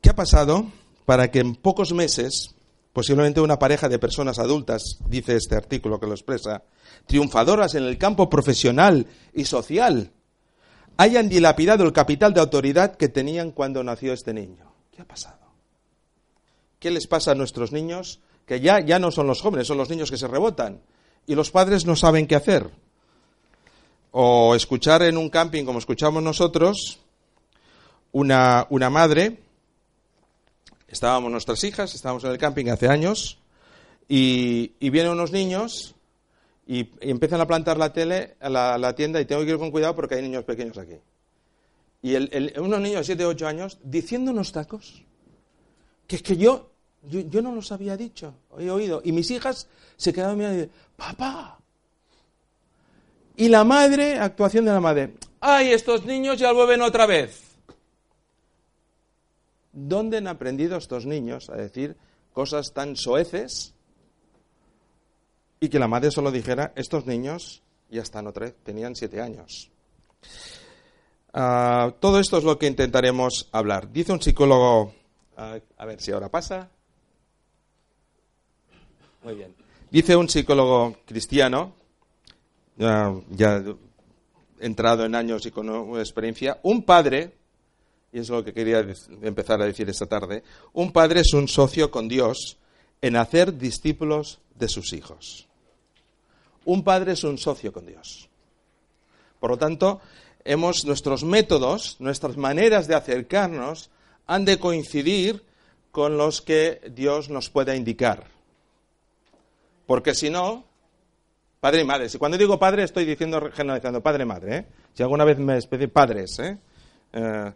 ¿Qué 0.00 0.10
ha 0.10 0.14
pasado 0.14 0.66
para 1.04 1.30
que 1.30 1.40
en 1.40 1.54
pocos 1.54 1.92
meses, 1.92 2.54
posiblemente 2.92 3.40
una 3.40 3.58
pareja 3.58 3.88
de 3.88 3.98
personas 3.98 4.38
adultas, 4.38 4.98
dice 5.06 5.36
este 5.36 5.56
artículo 5.56 5.98
que 5.98 6.06
lo 6.06 6.14
expresa, 6.14 6.62
triunfadoras 7.06 7.74
en 7.74 7.84
el 7.84 7.98
campo 7.98 8.28
profesional 8.28 9.06
y 9.32 9.44
social, 9.44 10.12
hayan 10.96 11.28
dilapidado 11.28 11.84
el 11.84 11.92
capital 11.92 12.34
de 12.34 12.40
autoridad 12.40 12.96
que 12.96 13.08
tenían 13.08 13.50
cuando 13.50 13.82
nació 13.82 14.12
este 14.12 14.34
niño? 14.34 14.72
¿Qué 14.90 15.02
ha 15.02 15.06
pasado? 15.06 15.38
¿Qué 16.78 16.90
les 16.90 17.06
pasa 17.06 17.32
a 17.32 17.34
nuestros 17.34 17.72
niños? 17.72 18.20
Que 18.46 18.60
ya, 18.60 18.80
ya 18.80 18.98
no 18.98 19.10
son 19.10 19.26
los 19.26 19.40
jóvenes, 19.40 19.66
son 19.66 19.78
los 19.78 19.88
niños 19.88 20.10
que 20.10 20.18
se 20.18 20.28
rebotan. 20.28 20.82
Y 21.26 21.34
los 21.34 21.50
padres 21.50 21.86
no 21.86 21.96
saben 21.96 22.26
qué 22.26 22.34
hacer 22.34 22.70
o 24.12 24.54
escuchar 24.54 25.02
en 25.02 25.16
un 25.16 25.30
camping 25.30 25.64
como 25.64 25.78
escuchamos 25.78 26.22
nosotros, 26.22 27.00
una, 28.12 28.66
una 28.68 28.90
madre, 28.90 29.40
estábamos 30.92 31.32
nuestras 31.32 31.64
hijas, 31.64 31.94
estábamos 31.94 32.22
en 32.24 32.30
el 32.30 32.38
camping 32.38 32.66
hace 32.66 32.86
años, 32.86 33.38
y, 34.08 34.90
vienen 34.90 35.12
unos 35.12 35.32
niños 35.32 35.94
y, 36.66 36.90
empiezan 37.00 37.40
a 37.40 37.46
plantar 37.46 37.78
la 37.78 37.92
tele, 37.92 38.36
a 38.40 38.50
la, 38.50 38.94
tienda, 38.94 39.20
y 39.20 39.24
tengo 39.24 39.42
que 39.44 39.50
ir 39.50 39.58
con 39.58 39.70
cuidado 39.70 39.96
porque 39.96 40.16
hay 40.16 40.22
niños 40.22 40.44
pequeños 40.44 40.76
aquí. 40.76 40.96
Y 42.02 42.14
unos 42.58 42.80
niños 42.80 43.00
de 43.00 43.04
7 43.04 43.24
o 43.24 43.28
8 43.28 43.46
años 43.46 43.78
diciendo 43.82 44.32
unos 44.32 44.52
tacos, 44.52 45.02
que 46.06 46.16
es 46.16 46.22
que 46.22 46.36
yo, 46.36 46.70
yo, 47.08 47.40
no 47.40 47.54
los 47.54 47.72
había 47.72 47.96
dicho, 47.96 48.34
he 48.58 48.70
oído. 48.70 49.00
Y 49.04 49.12
mis 49.12 49.30
hijas 49.30 49.68
se 49.96 50.12
quedaban 50.12 50.36
mirando 50.36 50.58
y 50.58 50.62
dicen, 50.62 50.76
papá, 50.96 51.58
y 53.36 53.48
la 53.48 53.64
madre, 53.64 54.18
actuación 54.18 54.66
de 54.66 54.72
la 54.72 54.80
madre. 54.80 55.14
¡Ay, 55.40 55.72
estos 55.72 56.04
niños 56.04 56.38
ya 56.38 56.52
vuelven 56.52 56.82
otra 56.82 57.06
vez! 57.06 57.51
¿Dónde 59.72 60.18
han 60.18 60.26
aprendido 60.26 60.76
estos 60.76 61.06
niños 61.06 61.48
a 61.50 61.56
decir 61.56 61.96
cosas 62.32 62.72
tan 62.72 62.96
soeces? 62.96 63.74
Y 65.60 65.68
que 65.68 65.78
la 65.78 65.88
madre 65.88 66.10
solo 66.10 66.30
dijera, 66.30 66.72
estos 66.76 67.06
niños 67.06 67.62
ya 67.90 68.02
están 68.02 68.26
otra 68.26 68.46
vez, 68.46 68.56
tenían 68.62 68.96
siete 68.96 69.20
años. 69.20 69.70
Ah, 71.32 71.94
todo 72.00 72.18
esto 72.18 72.38
es 72.38 72.44
lo 72.44 72.58
que 72.58 72.66
intentaremos 72.66 73.48
hablar. 73.52 73.90
Dice 73.90 74.12
un 74.12 74.20
psicólogo, 74.20 74.94
ah, 75.36 75.58
a 75.78 75.86
ver 75.86 76.00
si 76.00 76.12
ahora 76.12 76.28
pasa. 76.28 76.68
Muy 79.22 79.34
bien. 79.34 79.54
Dice 79.90 80.16
un 80.16 80.28
psicólogo 80.28 80.96
cristiano, 81.06 81.74
ya, 82.76 83.62
entrado 84.58 85.04
en 85.04 85.14
años 85.14 85.44
y 85.46 85.50
con 85.50 85.98
experiencia, 85.98 86.58
un 86.62 86.82
padre 86.84 87.36
y 88.12 88.20
es 88.20 88.28
lo 88.28 88.44
que 88.44 88.52
quería 88.52 88.86
empezar 89.22 89.62
a 89.62 89.66
decir 89.66 89.88
esta 89.88 90.06
tarde, 90.06 90.42
un 90.74 90.92
padre 90.92 91.20
es 91.20 91.32
un 91.32 91.48
socio 91.48 91.90
con 91.90 92.08
Dios 92.08 92.58
en 93.00 93.16
hacer 93.16 93.56
discípulos 93.56 94.40
de 94.54 94.68
sus 94.68 94.92
hijos. 94.92 95.48
Un 96.64 96.84
padre 96.84 97.12
es 97.12 97.24
un 97.24 97.38
socio 97.38 97.72
con 97.72 97.86
Dios. 97.86 98.28
Por 99.40 99.50
lo 99.50 99.58
tanto, 99.58 100.00
hemos, 100.44 100.84
nuestros 100.84 101.24
métodos, 101.24 101.96
nuestras 101.98 102.36
maneras 102.36 102.86
de 102.86 102.94
acercarnos 102.94 103.90
han 104.26 104.44
de 104.44 104.58
coincidir 104.58 105.42
con 105.90 106.16
los 106.16 106.42
que 106.42 106.80
Dios 106.94 107.30
nos 107.30 107.50
pueda 107.50 107.74
indicar. 107.74 108.26
Porque 109.86 110.14
si 110.14 110.30
no, 110.30 110.64
padre 111.60 111.80
y 111.80 111.84
madre. 111.84 112.08
Si 112.08 112.18
cuando 112.18 112.38
digo 112.38 112.58
padre 112.58 112.84
estoy 112.84 113.04
diciendo 113.04 113.50
generalizando 113.52 114.02
padre 114.02 114.22
y 114.22 114.26
madre. 114.26 114.56
¿eh? 114.56 114.66
Si 114.94 115.02
alguna 115.02 115.24
vez 115.24 115.38
me 115.38 115.54
despedí 115.54 115.86
padres, 115.88 116.38
¿eh? 116.38 116.58
¿eh? 117.12 117.52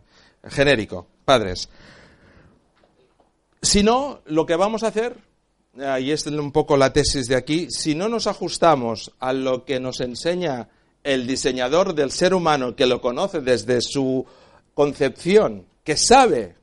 Genérico, 0.48 1.06
padres. 1.24 1.68
Si 3.62 3.82
no, 3.82 4.20
lo 4.26 4.46
que 4.46 4.56
vamos 4.56 4.82
a 4.82 4.88
hacer, 4.88 5.16
y 6.00 6.10
es 6.10 6.26
un 6.26 6.52
poco 6.52 6.76
la 6.76 6.92
tesis 6.92 7.26
de 7.26 7.36
aquí, 7.36 7.70
si 7.70 7.94
no 7.94 8.08
nos 8.08 8.26
ajustamos 8.26 9.12
a 9.18 9.32
lo 9.32 9.64
que 9.64 9.80
nos 9.80 10.00
enseña 10.00 10.68
el 11.02 11.26
diseñador 11.26 11.94
del 11.94 12.10
ser 12.10 12.34
humano 12.34 12.74
que 12.74 12.86
lo 12.86 13.00
conoce 13.00 13.40
desde 13.40 13.80
su 13.80 14.26
concepción, 14.74 15.66
que 15.84 15.96
sabe 15.96 16.56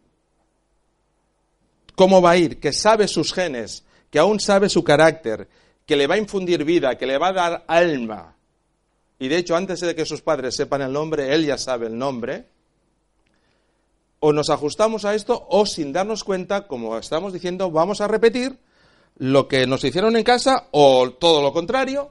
cómo 1.95 2.21
va 2.21 2.31
a 2.31 2.37
ir, 2.37 2.59
que 2.59 2.73
sabe 2.73 3.07
sus 3.07 3.33
genes, 3.33 3.85
que 4.09 4.19
aún 4.19 4.39
sabe 4.39 4.69
su 4.69 4.83
carácter, 4.83 5.47
que 5.85 5.95
le 5.95 6.07
va 6.07 6.15
a 6.15 6.19
infundir 6.19 6.63
vida, 6.63 6.97
que 6.97 7.05
le 7.05 7.17
va 7.17 7.29
a 7.29 7.33
dar 7.33 7.65
alma. 7.67 8.35
Y 9.19 9.27
de 9.27 9.37
hecho, 9.37 9.55
antes 9.55 9.79
de 9.79 9.95
que 9.95 10.05
sus 10.05 10.21
padres 10.21 10.55
sepan 10.55 10.81
el 10.81 10.91
nombre, 10.91 11.33
él 11.33 11.45
ya 11.45 11.57
sabe 11.57 11.87
el 11.87 11.97
nombre. 11.97 12.47
O 14.25 14.31
nos 14.31 14.49
ajustamos 14.49 15.03
a 15.03 15.15
esto 15.15 15.45
o 15.49 15.65
sin 15.65 15.91
darnos 15.91 16.23
cuenta, 16.23 16.65
como 16.65 16.97
estamos 16.97 17.33
diciendo, 17.33 17.71
vamos 17.71 17.99
a 17.99 18.07
repetir 18.07 18.57
lo 19.17 19.49
que 19.49 19.67
nos 19.67 19.83
hicieron 19.83 20.15
en 20.15 20.23
casa 20.23 20.69
o 20.71 21.11
todo 21.11 21.41
lo 21.41 21.51
contrario, 21.51 22.09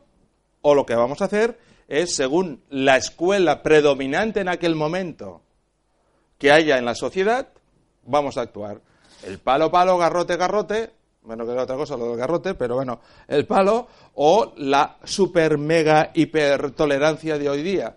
o 0.61 0.75
lo 0.75 0.85
que 0.85 0.95
vamos 0.95 1.23
a 1.23 1.25
hacer 1.25 1.59
es, 1.89 2.15
según 2.15 2.65
la 2.69 2.99
escuela 2.99 3.63
predominante 3.63 4.41
en 4.41 4.51
aquel 4.51 4.75
momento 4.75 5.41
que 6.37 6.53
haya 6.53 6.77
en 6.77 6.85
la 6.85 6.95
sociedad, 6.95 7.49
vamos 8.05 8.37
a 8.37 8.43
actuar. 8.43 8.83
El 9.25 9.39
palo, 9.39 9.71
palo, 9.71 9.97
garrote, 9.97 10.37
garrote, 10.37 10.91
bueno, 11.23 11.47
que 11.47 11.53
era 11.53 11.63
otra 11.63 11.77
cosa 11.77 11.97
lo 11.97 12.11
del 12.11 12.19
garrote, 12.19 12.53
pero 12.53 12.75
bueno, 12.75 13.01
el 13.27 13.47
palo 13.47 13.89
o 14.17 14.53
la 14.59 14.99
super 15.03 15.57
mega 15.57 16.11
hiper 16.13 16.73
tolerancia 16.73 17.39
de 17.39 17.49
hoy 17.49 17.63
día, 17.63 17.97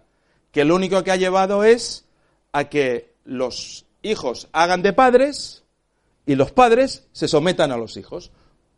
que 0.54 0.64
lo 0.64 0.74
único 0.74 1.04
que 1.04 1.12
ha 1.12 1.18
llevado 1.18 1.66
es 1.66 2.06
a 2.54 2.70
que 2.70 3.14
los 3.26 3.86
hijos 4.06 4.48
hagan 4.54 4.82
de 4.82 4.94
padres 4.94 5.64
y 6.26 6.36
los 6.36 6.52
padres 6.52 7.08
se 7.12 7.28
sometan 7.28 7.72
a 7.72 7.78
los 7.78 7.98
hijos. 7.98 8.32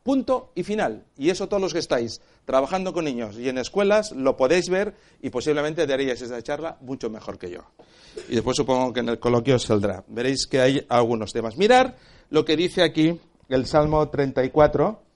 Punto 0.03 0.51
y 0.55 0.63
final. 0.63 1.03
Y 1.17 1.29
eso 1.29 1.47
todos 1.47 1.61
los 1.61 1.73
que 1.73 1.79
estáis 1.79 2.21
trabajando 2.45 2.93
con 2.93 3.05
niños 3.05 3.37
y 3.37 3.49
en 3.49 3.57
escuelas 3.57 4.13
lo 4.13 4.37
podéis 4.37 4.69
ver 4.69 4.95
y 5.21 5.29
posiblemente 5.29 5.85
daríais 5.85 6.21
esa 6.21 6.41
charla 6.41 6.77
mucho 6.81 7.09
mejor 7.09 7.37
que 7.37 7.49
yo. 7.49 7.61
Y 8.29 8.35
después 8.35 8.55
supongo 8.55 8.93
que 8.93 9.01
en 9.01 9.09
el 9.09 9.19
coloquio 9.19 9.59
saldrá. 9.59 10.03
Veréis 10.07 10.47
que 10.47 10.61
hay 10.61 10.85
algunos 10.87 11.33
temas. 11.33 11.57
Mirar 11.57 11.97
lo 12.29 12.45
que 12.45 12.55
dice 12.55 12.83
aquí 12.83 13.19
el 13.49 13.65
Salmo 13.65 14.07
34. 14.07 15.06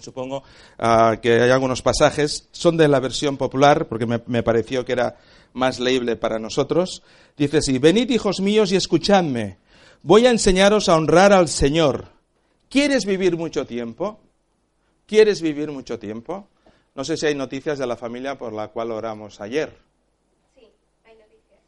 Supongo 0.00 0.42
ah, 0.78 1.16
que 1.20 1.40
hay 1.40 1.50
algunos 1.50 1.82
pasajes, 1.82 2.48
son 2.52 2.76
de 2.76 2.88
la 2.88 3.00
versión 3.00 3.36
popular, 3.36 3.86
porque 3.88 4.06
me, 4.06 4.20
me 4.26 4.42
pareció 4.42 4.84
que 4.84 4.92
era 4.92 5.16
más 5.52 5.80
leíble 5.80 6.16
para 6.16 6.38
nosotros. 6.38 7.02
Dice 7.36 7.58
así, 7.58 7.78
venid 7.78 8.10
hijos 8.10 8.40
míos 8.40 8.72
y 8.72 8.76
escuchadme, 8.76 9.58
voy 10.02 10.26
a 10.26 10.30
enseñaros 10.30 10.88
a 10.88 10.96
honrar 10.96 11.32
al 11.32 11.48
Señor. 11.48 12.08
¿Quieres 12.68 13.06
vivir 13.06 13.36
mucho 13.36 13.66
tiempo? 13.66 14.20
¿Quieres 15.06 15.40
vivir 15.40 15.70
mucho 15.70 15.98
tiempo? 15.98 16.48
No 16.96 17.04
sé 17.04 17.16
si 17.16 17.26
hay 17.26 17.34
noticias 17.34 17.78
de 17.78 17.86
la 17.86 17.96
familia 17.96 18.36
por 18.36 18.52
la 18.52 18.68
cual 18.68 18.90
oramos 18.90 19.40
ayer. 19.40 19.70
Sí, 20.54 20.66
hay 21.04 21.14
noticias. 21.14 21.60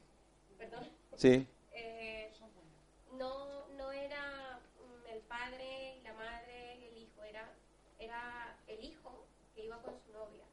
¿Perdón? 0.58 0.88
Sí. 1.16 1.46
Eh, 1.72 2.30
no, 3.16 3.66
no 3.76 3.92
era 3.92 4.58
mm, 4.80 5.12
el 5.12 5.20
padre, 5.20 6.00
la 6.02 6.14
madre 6.14 6.78
y 6.80 6.84
el 6.86 7.02
hijo, 7.02 7.22
era, 7.22 7.48
era 7.98 8.56
el 8.66 8.84
hijo 8.84 9.26
que 9.54 9.66
iba 9.66 9.80
con 9.82 9.94
su 10.04 10.12
novia 10.12 10.44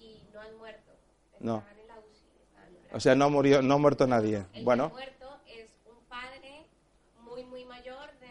y 0.00 0.22
no 0.32 0.40
han 0.40 0.56
muerto. 0.56 0.92
No. 1.40 1.64
O 2.92 3.00
sea, 3.00 3.14
no, 3.14 3.28
murió, 3.30 3.60
no 3.62 3.74
ha 3.74 3.78
muerto 3.78 4.06
nadie. 4.06 4.44
El 4.54 4.64
Bueno, 4.64 4.88
muerto 4.88 5.26
es 5.46 5.68
un 5.86 6.02
padre 6.08 6.66
muy, 7.22 7.44
muy 7.44 7.64
mayor 7.64 8.08
de... 8.20 8.28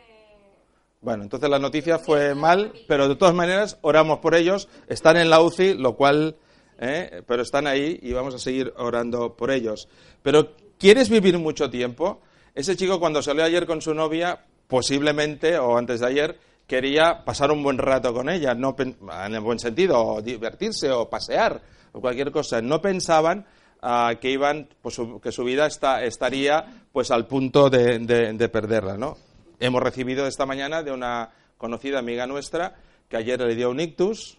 bueno, 1.01 1.23
entonces 1.23 1.49
la 1.49 1.59
noticia 1.59 1.99
fue 1.99 2.33
mal, 2.33 2.73
pero 2.87 3.07
de 3.07 3.15
todas 3.15 3.35
maneras 3.35 3.77
oramos 3.81 4.19
por 4.19 4.33
ellos. 4.33 4.67
Están 4.87 5.17
en 5.17 5.29
la 5.29 5.41
UCI, 5.41 5.75
lo 5.75 5.95
cual, 5.95 6.37
¿eh? 6.79 7.21
pero 7.27 7.43
están 7.43 7.67
ahí 7.67 7.99
y 8.01 8.13
vamos 8.13 8.33
a 8.33 8.39
seguir 8.39 8.73
orando 8.77 9.35
por 9.35 9.51
ellos. 9.51 9.87
Pero 10.23 10.55
¿quieres 10.79 11.09
vivir 11.09 11.37
mucho 11.37 11.69
tiempo? 11.69 12.21
Ese 12.55 12.75
chico 12.75 12.99
cuando 12.99 13.21
salió 13.21 13.43
ayer 13.43 13.67
con 13.67 13.81
su 13.81 13.93
novia, 13.93 14.43
posiblemente, 14.67 15.59
o 15.59 15.77
antes 15.77 15.99
de 15.99 16.07
ayer, 16.07 16.39
quería 16.65 17.23
pasar 17.23 17.51
un 17.51 17.61
buen 17.61 17.77
rato 17.77 18.11
con 18.11 18.27
ella, 18.29 18.55
no 18.55 18.75
en 18.79 19.35
el 19.35 19.41
buen 19.41 19.59
sentido, 19.59 20.03
o 20.03 20.21
divertirse, 20.23 20.91
o 20.91 21.07
pasear, 21.07 21.61
o 21.97 22.01
cualquier 22.01 22.31
cosa. 22.31 22.61
No 22.61 22.79
pensaban 22.81 23.45
ah, 23.81 24.13
que 24.21 24.29
iban, 24.31 24.67
pues, 24.81 24.95
su- 24.95 25.19
que 25.19 25.31
su 25.31 25.43
vida 25.43 25.65
está- 25.67 26.03
estaría 26.03 26.83
pues 26.91 27.11
al 27.11 27.27
punto 27.27 27.69
de, 27.69 27.99
de- 27.99 28.33
de 28.33 28.49
perderla, 28.49 28.97
¿no? 28.97 29.17
Hemos 29.59 29.81
recibido 29.83 30.25
esta 30.27 30.45
mañana 30.45 30.83
de 30.83 30.91
una 30.91 31.29
conocida 31.57 31.99
amiga 31.99 32.25
nuestra 32.27 32.75
que 33.09 33.17
ayer 33.17 33.39
le 33.41 33.55
dio 33.55 33.69
un 33.71 33.79
ictus 33.79 34.35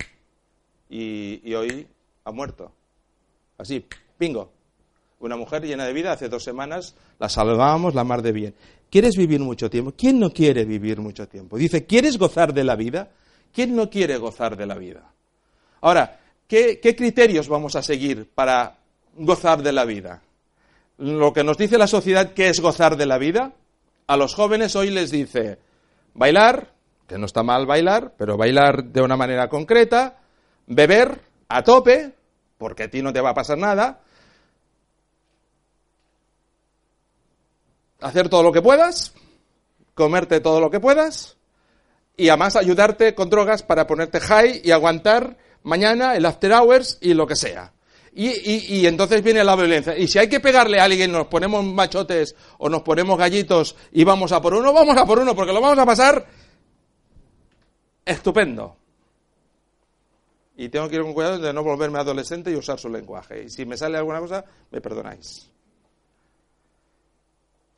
y, 0.90 1.54
hoy 1.54 1.86
ha 2.24 2.32
muerto. 2.32 2.72
Así, 3.58 3.84
bingo. 4.18 4.52
Una 5.20 5.36
mujer 5.36 5.64
llena 5.64 5.84
de 5.84 5.92
vida, 5.92 6.12
hace 6.12 6.28
dos 6.28 6.44
semanas 6.44 6.94
la 7.18 7.28
salvábamos 7.28 7.94
la 7.94 8.04
mar 8.04 8.22
de 8.22 8.30
bien. 8.32 8.54
¿Quieres 8.90 9.16
vivir 9.16 9.40
mucho 9.40 9.68
tiempo? 9.68 9.92
¿Quién 9.96 10.20
no 10.20 10.30
quiere 10.30 10.64
vivir 10.64 11.00
mucho 11.00 11.26
tiempo? 11.26 11.58
Dice, 11.58 11.84
¿quieres 11.86 12.18
gozar 12.18 12.54
de 12.54 12.62
la 12.64 12.76
vida? 12.76 13.10
¿Quién 13.52 13.74
no 13.74 13.90
quiere 13.90 14.16
gozar 14.16 14.56
de 14.56 14.66
la 14.66 14.76
vida? 14.76 15.10
Ahora, 15.80 16.20
¿qué, 16.48 16.80
criterios 16.80 17.48
vamos 17.48 17.76
a 17.76 17.82
seguir 17.82 18.28
para 18.34 18.78
gozar 19.14 19.62
de 19.62 19.72
la 19.72 19.84
vida? 19.84 20.22
Lo 20.96 21.32
que 21.32 21.44
nos 21.44 21.58
dice 21.58 21.78
la 21.78 21.86
sociedad 21.86 22.32
que 22.32 22.48
es 22.48 22.60
gozar 22.60 22.96
de 22.96 23.06
la 23.06 23.18
vida, 23.18 23.52
a 24.06 24.16
los 24.16 24.34
jóvenes 24.34 24.74
hoy 24.74 24.90
les 24.90 25.10
dice 25.10 25.58
bailar, 26.14 26.72
que 27.06 27.18
no 27.18 27.26
está 27.26 27.42
mal 27.42 27.66
bailar, 27.66 28.14
pero 28.16 28.36
bailar 28.36 28.84
de 28.84 29.02
una 29.02 29.16
manera 29.16 29.48
concreta, 29.48 30.18
beber 30.66 31.20
a 31.48 31.62
tope, 31.62 32.14
porque 32.56 32.84
a 32.84 32.90
ti 32.90 33.02
no 33.02 33.12
te 33.12 33.20
va 33.20 33.30
a 33.30 33.34
pasar 33.34 33.58
nada, 33.58 34.00
hacer 38.00 38.28
todo 38.28 38.42
lo 38.42 38.52
que 38.52 38.62
puedas, 38.62 39.14
comerte 39.94 40.40
todo 40.40 40.60
lo 40.60 40.70
que 40.70 40.80
puedas 40.80 41.36
y 42.16 42.30
además 42.30 42.56
ayudarte 42.56 43.14
con 43.14 43.30
drogas 43.30 43.62
para 43.62 43.86
ponerte 43.86 44.20
high 44.20 44.60
y 44.64 44.72
aguantar 44.72 45.36
mañana 45.62 46.16
el 46.16 46.24
after 46.26 46.52
hours 46.52 46.98
y 47.00 47.14
lo 47.14 47.26
que 47.26 47.36
sea. 47.36 47.72
Y, 48.12 48.28
y- 48.28 48.64
y 48.80 48.86
entonces 48.86 49.22
viene 49.22 49.44
la 49.44 49.54
violencia. 49.54 49.96
Y 49.96 50.08
si 50.08 50.18
hay 50.18 50.28
que 50.28 50.40
pegarle 50.40 50.80
a 50.80 50.84
alguien, 50.84 51.12
nos 51.12 51.26
ponemos 51.28 51.64
machotes 51.64 52.34
o 52.58 52.68
nos 52.68 52.82
ponemos 52.82 53.16
gallitos 53.18 53.76
y 53.92 54.02
vamos 54.04 54.32
a 54.32 54.40
por 54.42 54.54
uno, 54.54 54.72
vamos 54.72 54.96
a 54.96 55.06
por 55.06 55.18
uno, 55.20 55.34
porque 55.36 55.52
lo 55.52 55.60
vamos 55.60 55.78
a 55.78 55.86
pasar 55.86 56.26
estupendo. 58.04 58.76
Y 60.56 60.68
tengo 60.70 60.88
que 60.88 60.96
ir 60.96 61.02
con 61.02 61.14
cuidado 61.14 61.38
de 61.38 61.52
no 61.52 61.62
volverme 61.62 62.00
adolescente 62.00 62.50
y 62.50 62.56
usar 62.56 62.80
su 62.80 62.88
lenguaje. 62.88 63.44
Y 63.44 63.50
si 63.50 63.64
me 63.64 63.76
sale 63.76 63.96
alguna 63.96 64.18
cosa, 64.18 64.44
me 64.72 64.80
perdonáis. 64.80 65.48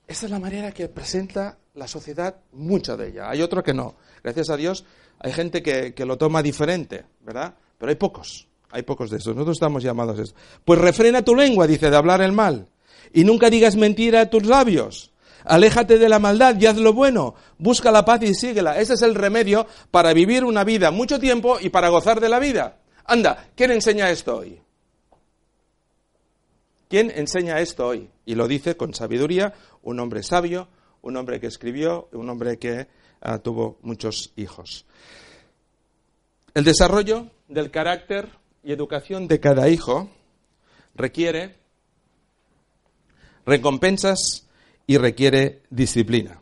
Esa 0.06 0.26
es 0.26 0.30
la 0.32 0.38
manera 0.38 0.72
que 0.72 0.88
presenta 0.88 1.58
la 1.74 1.86
sociedad, 1.86 2.36
mucha 2.52 2.96
de 2.96 3.08
ella. 3.08 3.28
Hay 3.30 3.42
otro 3.42 3.62
que 3.62 3.74
no. 3.74 3.96
Gracias 4.24 4.48
a 4.50 4.56
Dios 4.56 4.84
hay 5.18 5.32
gente 5.32 5.62
que, 5.62 5.92
que 5.92 6.06
lo 6.06 6.16
toma 6.16 6.42
diferente, 6.42 7.04
¿verdad? 7.20 7.54
Pero 7.80 7.88
hay 7.88 7.96
pocos, 7.96 8.46
hay 8.70 8.82
pocos 8.82 9.10
de 9.10 9.16
estos. 9.16 9.34
Nosotros 9.34 9.56
estamos 9.56 9.82
llamados 9.82 10.18
a 10.18 10.22
eso. 10.22 10.34
Pues 10.66 10.78
refrena 10.78 11.22
tu 11.22 11.34
lengua, 11.34 11.66
dice, 11.66 11.88
de 11.88 11.96
hablar 11.96 12.20
el 12.20 12.32
mal. 12.32 12.68
Y 13.14 13.24
nunca 13.24 13.48
digas 13.48 13.74
mentira 13.74 14.20
a 14.20 14.30
tus 14.30 14.44
labios. 14.44 15.12
Aléjate 15.44 15.98
de 15.98 16.10
la 16.10 16.18
maldad 16.18 16.60
y 16.60 16.66
haz 16.66 16.76
lo 16.76 16.92
bueno. 16.92 17.34
Busca 17.56 17.90
la 17.90 18.04
paz 18.04 18.22
y 18.22 18.34
síguela. 18.34 18.78
Ese 18.78 18.94
es 18.94 19.02
el 19.02 19.14
remedio 19.14 19.66
para 19.90 20.12
vivir 20.12 20.44
una 20.44 20.62
vida 20.62 20.90
mucho 20.90 21.18
tiempo 21.18 21.56
y 21.58 21.70
para 21.70 21.88
gozar 21.88 22.20
de 22.20 22.28
la 22.28 22.38
vida. 22.38 22.76
Anda, 23.06 23.48
¿quién 23.56 23.70
enseña 23.70 24.10
esto 24.10 24.36
hoy? 24.36 24.60
¿Quién 26.90 27.10
enseña 27.10 27.60
esto 27.60 27.86
hoy? 27.86 28.10
Y 28.26 28.34
lo 28.34 28.46
dice 28.46 28.76
con 28.76 28.92
sabiduría 28.92 29.54
un 29.82 30.00
hombre 30.00 30.22
sabio, 30.22 30.68
un 31.00 31.16
hombre 31.16 31.40
que 31.40 31.46
escribió, 31.46 32.10
un 32.12 32.28
hombre 32.28 32.58
que 32.58 32.88
ah, 33.22 33.38
tuvo 33.38 33.78
muchos 33.80 34.34
hijos. 34.36 34.84
El 36.52 36.64
desarrollo 36.64 37.28
del 37.50 37.70
carácter 37.70 38.28
y 38.62 38.72
educación 38.72 39.26
de 39.28 39.40
cada 39.40 39.68
hijo 39.68 40.08
requiere 40.94 41.56
recompensas 43.44 44.46
y 44.86 44.96
requiere 44.96 45.62
disciplina. 45.68 46.40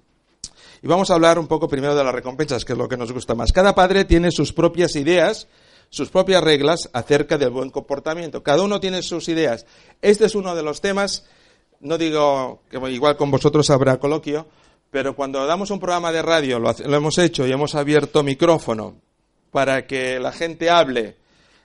Y 0.83 0.87
vamos 0.87 1.11
a 1.11 1.15
hablar 1.15 1.39
un 1.39 1.49
poco 1.49 1.67
primero 1.67 1.97
de 1.97 2.05
las 2.05 2.15
recompensas, 2.15 2.65
que 2.65 2.75
es 2.75 2.79
lo 2.79 2.89
que 2.89 2.97
nos 2.97 3.11
gusta 3.11 3.35
más. 3.35 3.53
Cada 3.53 3.75
padre 3.75 4.05
tiene 4.05 4.31
sus 4.31 4.53
propias 4.53 4.95
ideas, 4.97 5.49
sus 5.89 6.11
propias 6.11 6.45
reglas 6.45 6.91
acerca 6.93 7.39
del 7.39 7.51
buen 7.51 7.71
comportamiento. 7.71 8.43
Cada 8.43 8.63
uno 8.63 8.79
tiene 8.79 9.03
sus 9.03 9.29
ideas. 9.29 9.67
Este 10.03 10.27
es 10.27 10.35
uno 10.35 10.55
de 10.55 10.63
los 10.63 10.81
temas, 10.83 11.25
no 11.81 11.97
digo 11.97 12.63
que 12.71 12.79
igual 12.91 13.17
con 13.17 13.31
vosotros 13.31 13.71
habrá 13.71 13.99
coloquio, 13.99 14.47
pero 14.91 15.17
cuando 15.17 15.47
damos 15.47 15.71
un 15.71 15.81
programa 15.81 16.13
de 16.13 16.23
radio, 16.23 16.59
lo, 16.59 16.71
hemos 16.71 17.17
hecho 17.19 17.47
y 17.47 17.53
hemos 17.53 17.75
abierto 17.75 18.23
micrófono 18.23 19.08
para 19.51 19.87
que 19.87 20.19
la 20.21 20.33
gente 20.33 20.71
hable 20.71 21.17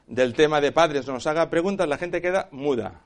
del 0.08 0.34
tema 0.34 0.62
de 0.62 0.72
padres, 0.72 1.08
nos 1.08 1.28
haga 1.28 1.50
preguntas, 1.50 1.88
la 1.88 1.98
gente 1.98 2.22
queda 2.22 2.48
muda. 2.52 3.02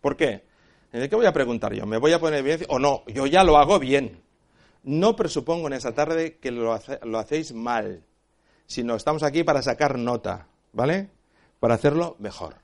¿Por 0.00 0.16
qué? 0.16 0.44
¿De 0.92 1.08
qué 1.08 1.16
voy 1.16 1.26
a 1.26 1.32
preguntar 1.32 1.72
yo? 1.72 1.86
¿Me 1.86 1.96
voy 1.96 2.12
a 2.12 2.20
poner 2.20 2.42
bien 2.42 2.60
o 2.68 2.78
no? 2.78 3.02
Yo 3.06 3.26
ya 3.26 3.44
lo 3.44 3.56
hago 3.56 3.78
bien. 3.78 4.20
No 4.82 5.16
presupongo 5.16 5.68
en 5.68 5.72
esa 5.74 5.92
tarde 5.94 6.36
que 6.36 6.50
lo, 6.50 6.78
lo 7.02 7.18
hacéis 7.18 7.52
mal, 7.52 8.02
sino 8.66 8.96
estamos 8.96 9.22
aquí 9.22 9.44
para 9.44 9.62
sacar 9.62 9.98
nota, 9.98 10.48
¿vale? 10.72 11.08
Para 11.60 11.74
hacerlo 11.74 12.16
mejor, 12.18 12.56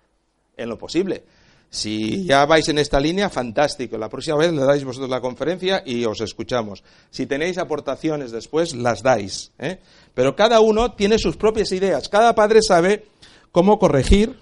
en 0.57 0.69
lo 0.69 0.77
posible. 0.79 1.25
Si 1.71 2.25
ya 2.25 2.47
vais 2.47 2.69
en 2.69 2.79
esta 2.79 2.99
línea, 2.99 3.29
fantástico. 3.29 3.99
La 3.99 4.09
próxima 4.09 4.39
vez 4.39 4.53
le 4.53 4.63
dais 4.63 4.85
vosotros 4.85 5.11
la 5.11 5.21
conferencia 5.21 5.83
y 5.85 6.05
os 6.07 6.21
escuchamos. 6.21 6.83
Si 7.11 7.27
tenéis 7.27 7.59
aportaciones 7.59 8.31
después, 8.31 8.75
las 8.75 9.03
dais. 9.03 9.53
¿eh? 9.59 9.79
Pero 10.15 10.35
cada 10.35 10.61
uno 10.61 10.93
tiene 10.93 11.19
sus 11.19 11.37
propias 11.37 11.71
ideas. 11.73 12.09
Cada 12.09 12.35
padre 12.35 12.63
sabe 12.63 13.07
cómo 13.53 13.79
corregir 13.79 14.39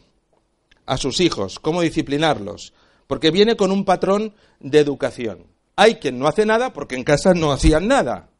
a 0.87 0.97
sus 0.97 1.21
hijos, 1.21 1.59
cómo 1.59 1.83
disciplinarlos, 1.83 2.73
porque 3.09 3.33
viene 3.33 3.57
con 3.57 3.73
un 3.73 3.85
patrón 3.85 4.35
de 4.61 4.79
educación. 4.79 5.47
Hay 5.75 5.97
quien 5.97 6.19
no 6.19 6.29
hace 6.29 6.47
nada 6.47 6.73
porque 6.73 6.95
en 6.95 7.05
casa 7.05 7.35
no 7.35 7.53
hacían 7.53 7.89
nada. 7.89 8.31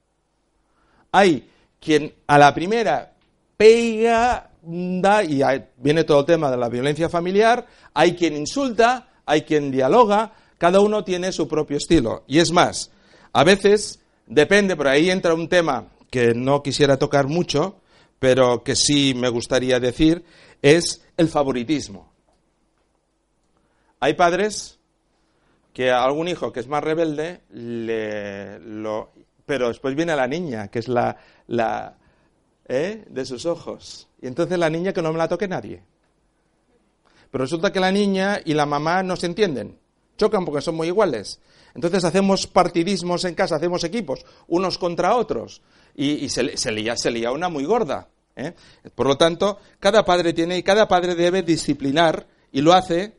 Hay 1.11 1.51
quien 1.81 2.15
a 2.27 2.39
la 2.39 2.55
primera 2.55 3.15
pega, 3.57 4.51
y 4.67 5.43
viene 5.77 6.05
todo 6.05 6.21
el 6.21 6.27
tema 6.27 6.51
de 6.51 6.57
la 6.57 6.69
violencia 6.69 7.09
familiar, 7.09 7.67
hay 7.95 8.15
quien 8.15 8.37
insulta, 8.37 9.09
hay 9.25 9.43
quien 9.43 9.71
dialoga, 9.71 10.33
cada 10.59 10.81
uno 10.81 11.05
tiene 11.05 11.33
su 11.33 11.47
propio 11.47 11.77
estilo. 11.77 12.25
Y 12.27 12.39
es 12.39 12.51
más, 12.51 12.91
a 13.33 13.45
veces 13.45 14.01
depende, 14.27 14.77
por 14.77 14.89
ahí 14.89 15.11
entra 15.11 15.35
un 15.35 15.49
tema 15.49 15.89
que 16.11 16.35
no 16.35 16.63
quisiera 16.63 16.97
tocar 16.97 17.27
mucho, 17.29 17.81
pero 18.19 18.63
que 18.63 18.75
sí 18.75 19.15
me 19.15 19.29
gustaría 19.29 19.79
decir, 19.79 20.25
es 20.63 21.03
el 21.17 21.29
favoritismo. 21.29 22.13
Hay 24.01 24.15
padres 24.15 24.79
que 25.73 25.91
a 25.91 26.05
algún 26.05 26.29
hijo 26.29 26.53
que 26.53 26.61
es 26.61 26.69
más 26.69 26.83
rebelde, 26.83 27.43
le, 27.51 28.59
lo, 28.61 29.13
pero 29.45 29.69
después 29.69 29.95
viene 29.95 30.17
la 30.17 30.27
niña, 30.27 30.69
que 30.69 30.79
es 30.79 30.89
la, 30.89 31.17
la 31.47 31.97
¿eh? 32.69 33.05
de 33.09 33.25
sus 33.25 33.47
ojos. 33.47 34.09
Y 34.21 34.27
entonces 34.27 34.59
la 34.59 34.71
niña 34.71 34.93
que 34.93 35.03
no 35.03 35.13
me 35.13 35.19
la 35.19 35.29
toque 35.29 35.49
nadie. 35.49 35.83
Pero 37.31 37.45
resulta 37.45 37.73
que 37.73 37.81
la 37.81 37.93
niña 37.93 38.41
y 38.45 38.55
la 38.55 38.67
mamá 38.67 39.03
no 39.03 39.17
se 39.17 39.27
entienden. 39.27 39.79
Chocan 40.17 40.45
porque 40.45 40.63
son 40.63 40.77
muy 40.77 40.89
iguales. 40.89 41.41
Entonces 41.75 42.05
hacemos 42.05 42.47
partidismos 42.47 43.25
en 43.25 43.35
casa, 43.35 43.57
hacemos 43.57 43.85
equipos, 43.85 44.25
unos 44.49 44.79
contra 44.79 45.17
otros. 45.17 45.61
Y, 45.95 46.29
se, 46.29 46.57
se, 46.57 46.97
se 46.97 47.11
lía 47.11 47.33
una 47.33 47.49
muy 47.49 47.65
gorda. 47.65 48.09
¿eh? 48.37 48.55
Por 48.95 49.07
lo 49.07 49.17
tanto, 49.17 49.59
cada 49.81 50.05
padre 50.05 50.33
tiene 50.33 50.59
y 50.59 50.63
cada 50.63 50.89
padre 50.89 51.15
debe 51.15 51.43
disciplinar 51.43 52.27
y 52.53 52.61
lo 52.61 52.73
hace 52.73 53.17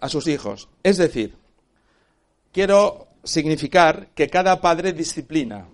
a 0.00 0.08
sus 0.08 0.26
hijos. 0.26 0.68
Es 0.82 0.96
decir, 0.96 1.36
quiero 2.52 3.08
significar 3.22 4.08
que 4.14 4.28
cada 4.28 4.60
padre 4.60 4.92
disciplina. 4.92 5.68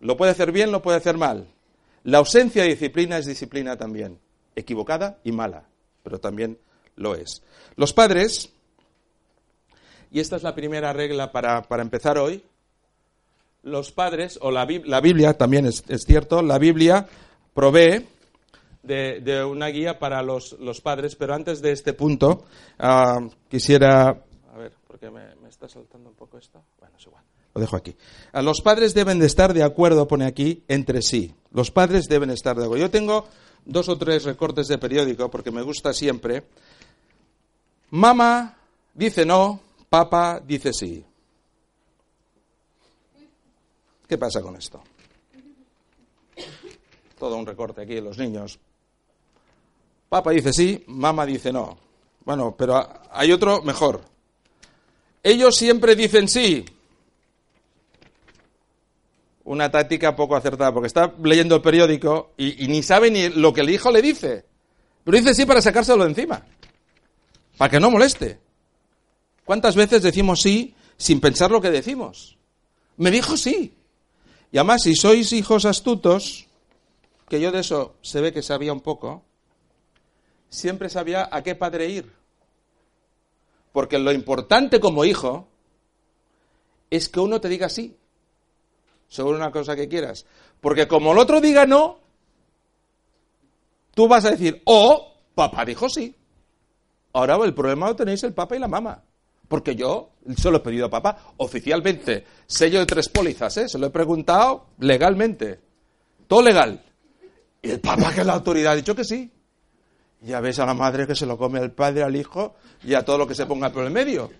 Lo 0.00 0.16
puede 0.16 0.32
hacer 0.32 0.50
bien, 0.50 0.72
lo 0.72 0.82
puede 0.82 0.98
hacer 0.98 1.16
mal. 1.16 1.51
La 2.04 2.18
ausencia 2.18 2.62
de 2.62 2.70
disciplina 2.70 3.18
es 3.18 3.26
disciplina 3.26 3.76
también, 3.76 4.18
equivocada 4.56 5.18
y 5.22 5.32
mala, 5.32 5.64
pero 6.02 6.18
también 6.18 6.58
lo 6.96 7.14
es. 7.14 7.42
Los 7.76 7.92
padres, 7.92 8.52
y 10.10 10.20
esta 10.20 10.36
es 10.36 10.42
la 10.42 10.54
primera 10.54 10.92
regla 10.92 11.30
para, 11.30 11.64
empezar 11.80 12.18
hoy, 12.18 12.44
los 13.62 13.92
padres, 13.92 14.38
o 14.42 14.50
la, 14.50 14.64
Biblia 14.64 15.34
también 15.34 15.66
es, 15.66 15.84
cierto, 16.04 16.42
la 16.42 16.58
Biblia 16.58 17.06
provee 17.54 18.04
de, 18.82 19.44
una 19.44 19.68
guía 19.68 20.00
para 20.00 20.22
los, 20.22 20.56
padres, 20.82 21.14
pero 21.14 21.34
antes 21.34 21.62
de 21.62 21.70
este 21.70 21.92
punto 21.92 22.44
ah, 22.80 23.20
quisiera... 23.48 24.08
A 24.52 24.58
ver, 24.58 24.72
porque 24.88 25.08
me, 25.08 25.36
me 25.36 25.48
está 25.48 25.68
saltando 25.68 26.10
un 26.10 26.16
poco 26.16 26.36
esto. 26.36 26.62
Bueno, 26.80 26.96
es 26.98 27.06
igual. 27.06 27.22
Lo 27.54 27.60
dejo 27.60 27.76
aquí. 27.76 27.94
Los 28.34 28.60
padres 28.60 28.92
deben 28.92 29.18
de 29.18 29.26
estar 29.26 29.54
de 29.54 29.62
acuerdo, 29.62 30.08
pone 30.08 30.26
aquí, 30.26 30.64
entre 30.68 31.00
sí. 31.00 31.34
Los 31.52 31.70
padres 31.70 32.06
deben 32.08 32.30
estar 32.30 32.56
de 32.56 32.64
acuerdo. 32.64 32.84
Yo 32.84 32.90
tengo 32.90 33.26
dos 33.64 33.88
o 33.88 33.98
tres 33.98 34.24
recortes 34.24 34.68
de 34.68 34.78
periódico 34.78 35.30
porque 35.30 35.50
me 35.50 35.62
gusta 35.62 35.92
siempre. 35.92 36.44
Mamá 37.90 38.56
dice 38.94 39.26
no, 39.26 39.60
papá 39.88 40.40
dice 40.40 40.72
sí. 40.72 41.04
¿Qué 44.08 44.18
pasa 44.18 44.40
con 44.40 44.56
esto? 44.56 44.82
Todo 47.18 47.36
un 47.36 47.46
recorte 47.46 47.82
aquí 47.82 48.00
los 48.00 48.18
niños. 48.18 48.58
Papá 50.08 50.32
dice 50.32 50.52
sí, 50.52 50.84
mamá 50.88 51.24
dice 51.24 51.52
no. 51.52 51.78
Bueno, 52.24 52.54
pero 52.56 52.86
hay 53.10 53.32
otro 53.32 53.62
mejor. 53.62 54.02
Ellos 55.22 55.56
siempre 55.56 55.94
dicen 55.94 56.28
sí, 56.28 56.64
una 59.44 59.70
táctica 59.70 60.14
poco 60.14 60.36
acertada, 60.36 60.72
porque 60.72 60.86
está 60.86 61.14
leyendo 61.22 61.56
el 61.56 61.62
periódico 61.62 62.32
y, 62.36 62.66
ni 62.68 62.82
sabe 62.82 63.10
ni 63.10 63.28
lo 63.28 63.52
que 63.52 63.62
el 63.62 63.70
hijo 63.70 63.90
le 63.90 64.02
dice. 64.02 64.44
Pero 65.04 65.18
dice 65.18 65.34
sí 65.34 65.46
para 65.46 65.60
sacárselo 65.60 66.04
de 66.04 66.10
encima, 66.10 66.44
para 67.56 67.70
que 67.70 67.80
no 67.80 67.90
moleste. 67.90 68.38
¿Cuántas 69.44 69.74
veces 69.74 70.02
decimos 70.02 70.40
sí 70.42 70.74
sin 70.96 71.20
pensar 71.20 71.50
lo 71.50 71.60
que 71.60 71.70
decimos? 71.70 72.38
Me 72.96 73.10
dijo 73.10 73.36
sí. 73.36 73.74
Y 74.52 74.58
además, 74.58 74.82
si 74.82 74.94
sois 74.94 75.32
hijos 75.32 75.64
astutos, 75.64 76.46
que 77.28 77.40
yo 77.40 77.50
de 77.50 77.60
eso 77.60 77.96
se 78.02 78.20
ve 78.20 78.32
que 78.32 78.42
sabía 78.42 78.72
un 78.72 78.80
poco, 78.80 79.24
siempre 80.50 80.88
sabía 80.88 81.28
a 81.32 81.42
qué 81.42 81.54
padre 81.54 81.88
ir. 81.88 82.12
Porque 83.72 83.98
lo 83.98 84.12
importante 84.12 84.78
como 84.78 85.04
hijo 85.04 85.48
es 86.90 87.08
que 87.08 87.20
uno 87.20 87.40
te 87.40 87.48
diga 87.48 87.70
sí 87.70 87.96
sobre 89.12 89.36
una 89.36 89.50
cosa 89.50 89.76
que 89.76 89.88
quieras. 89.88 90.24
Porque 90.60 90.88
como 90.88 91.12
el 91.12 91.18
otro 91.18 91.40
diga 91.40 91.66
no, 91.66 91.98
tú 93.94 94.08
vas 94.08 94.24
a 94.24 94.30
decir, 94.30 94.62
oh, 94.64 95.12
papá 95.34 95.66
dijo 95.66 95.88
sí. 95.88 96.16
Ahora 97.12 97.36
el 97.44 97.52
problema 97.52 97.88
lo 97.88 97.96
tenéis 97.96 98.22
el 98.22 98.32
papá 98.32 98.56
y 98.56 98.58
la 98.58 98.68
mamá. 98.68 99.02
Porque 99.48 99.76
yo 99.76 100.12
se 100.34 100.50
lo 100.50 100.56
he 100.56 100.60
pedido 100.60 100.86
a 100.86 100.90
papá 100.90 101.34
oficialmente. 101.36 102.24
Sello 102.46 102.78
de 102.78 102.86
tres 102.86 103.10
pólizas, 103.10 103.54
¿eh? 103.58 103.68
Se 103.68 103.78
lo 103.78 103.88
he 103.88 103.90
preguntado 103.90 104.68
legalmente. 104.78 105.60
Todo 106.26 106.40
legal. 106.40 106.82
Y 107.60 107.70
el 107.70 107.80
papá, 107.80 108.14
que 108.14 108.20
es 108.20 108.26
la 108.26 108.32
autoridad, 108.32 108.72
ha 108.72 108.76
dicho 108.76 108.96
que 108.96 109.04
sí. 109.04 109.30
Ya 110.22 110.40
ves 110.40 110.58
a 110.58 110.64
la 110.64 110.72
madre 110.72 111.06
que 111.06 111.14
se 111.14 111.26
lo 111.26 111.36
come 111.36 111.58
al 111.58 111.72
padre, 111.72 112.02
al 112.02 112.16
hijo 112.16 112.54
y 112.82 112.94
a 112.94 113.04
todo 113.04 113.18
lo 113.18 113.26
que 113.26 113.34
se 113.34 113.44
ponga 113.44 113.70
por 113.70 113.84
el 113.84 113.90
medio. 113.90 114.30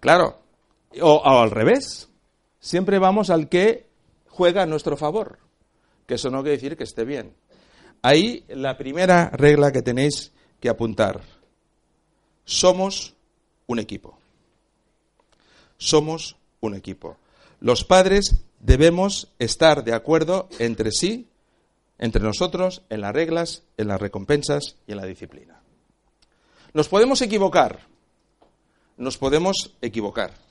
Claro. 0.00 0.40
o 1.00 1.22
al 1.24 1.52
revés 1.52 2.08
siempre 2.64 2.98
vamos 2.98 3.28
al 3.28 3.50
que 3.50 3.86
juega 4.26 4.62
a 4.62 4.66
nuestro 4.66 4.96
favor, 4.96 5.38
que 6.06 6.14
eso 6.14 6.30
no 6.30 6.40
quiere 6.40 6.56
decir 6.56 6.76
que 6.78 6.84
esté 6.84 7.04
bien. 7.04 7.34
Ahí 8.00 8.44
la 8.48 8.78
primera 8.78 9.28
regla 9.30 9.70
que 9.70 9.82
tenéis 9.82 10.32
que 10.60 10.70
apuntar. 10.70 11.20
Somos 12.46 13.14
un 13.66 13.78
equipo. 13.78 14.18
Somos 15.76 16.36
un 16.60 16.74
equipo. 16.74 17.18
Los 17.60 17.84
padres 17.84 18.44
debemos 18.60 19.28
estar 19.38 19.84
de 19.84 19.92
acuerdo 19.92 20.48
entre 20.58 20.90
sí, 20.90 21.28
entre 21.98 22.22
nosotros, 22.22 22.82
en 22.88 23.02
las 23.02 23.12
reglas, 23.12 23.62
en 23.76 23.88
las 23.88 24.00
recompensas 24.00 24.76
y 24.86 24.92
en 24.92 24.98
la 24.98 25.06
disciplina. 25.06 25.60
Nos 26.72 26.88
podemos 26.88 27.20
equivocar. 27.20 27.80
Nos 28.96 29.18
podemos 29.18 29.76
equivocar 29.82 30.43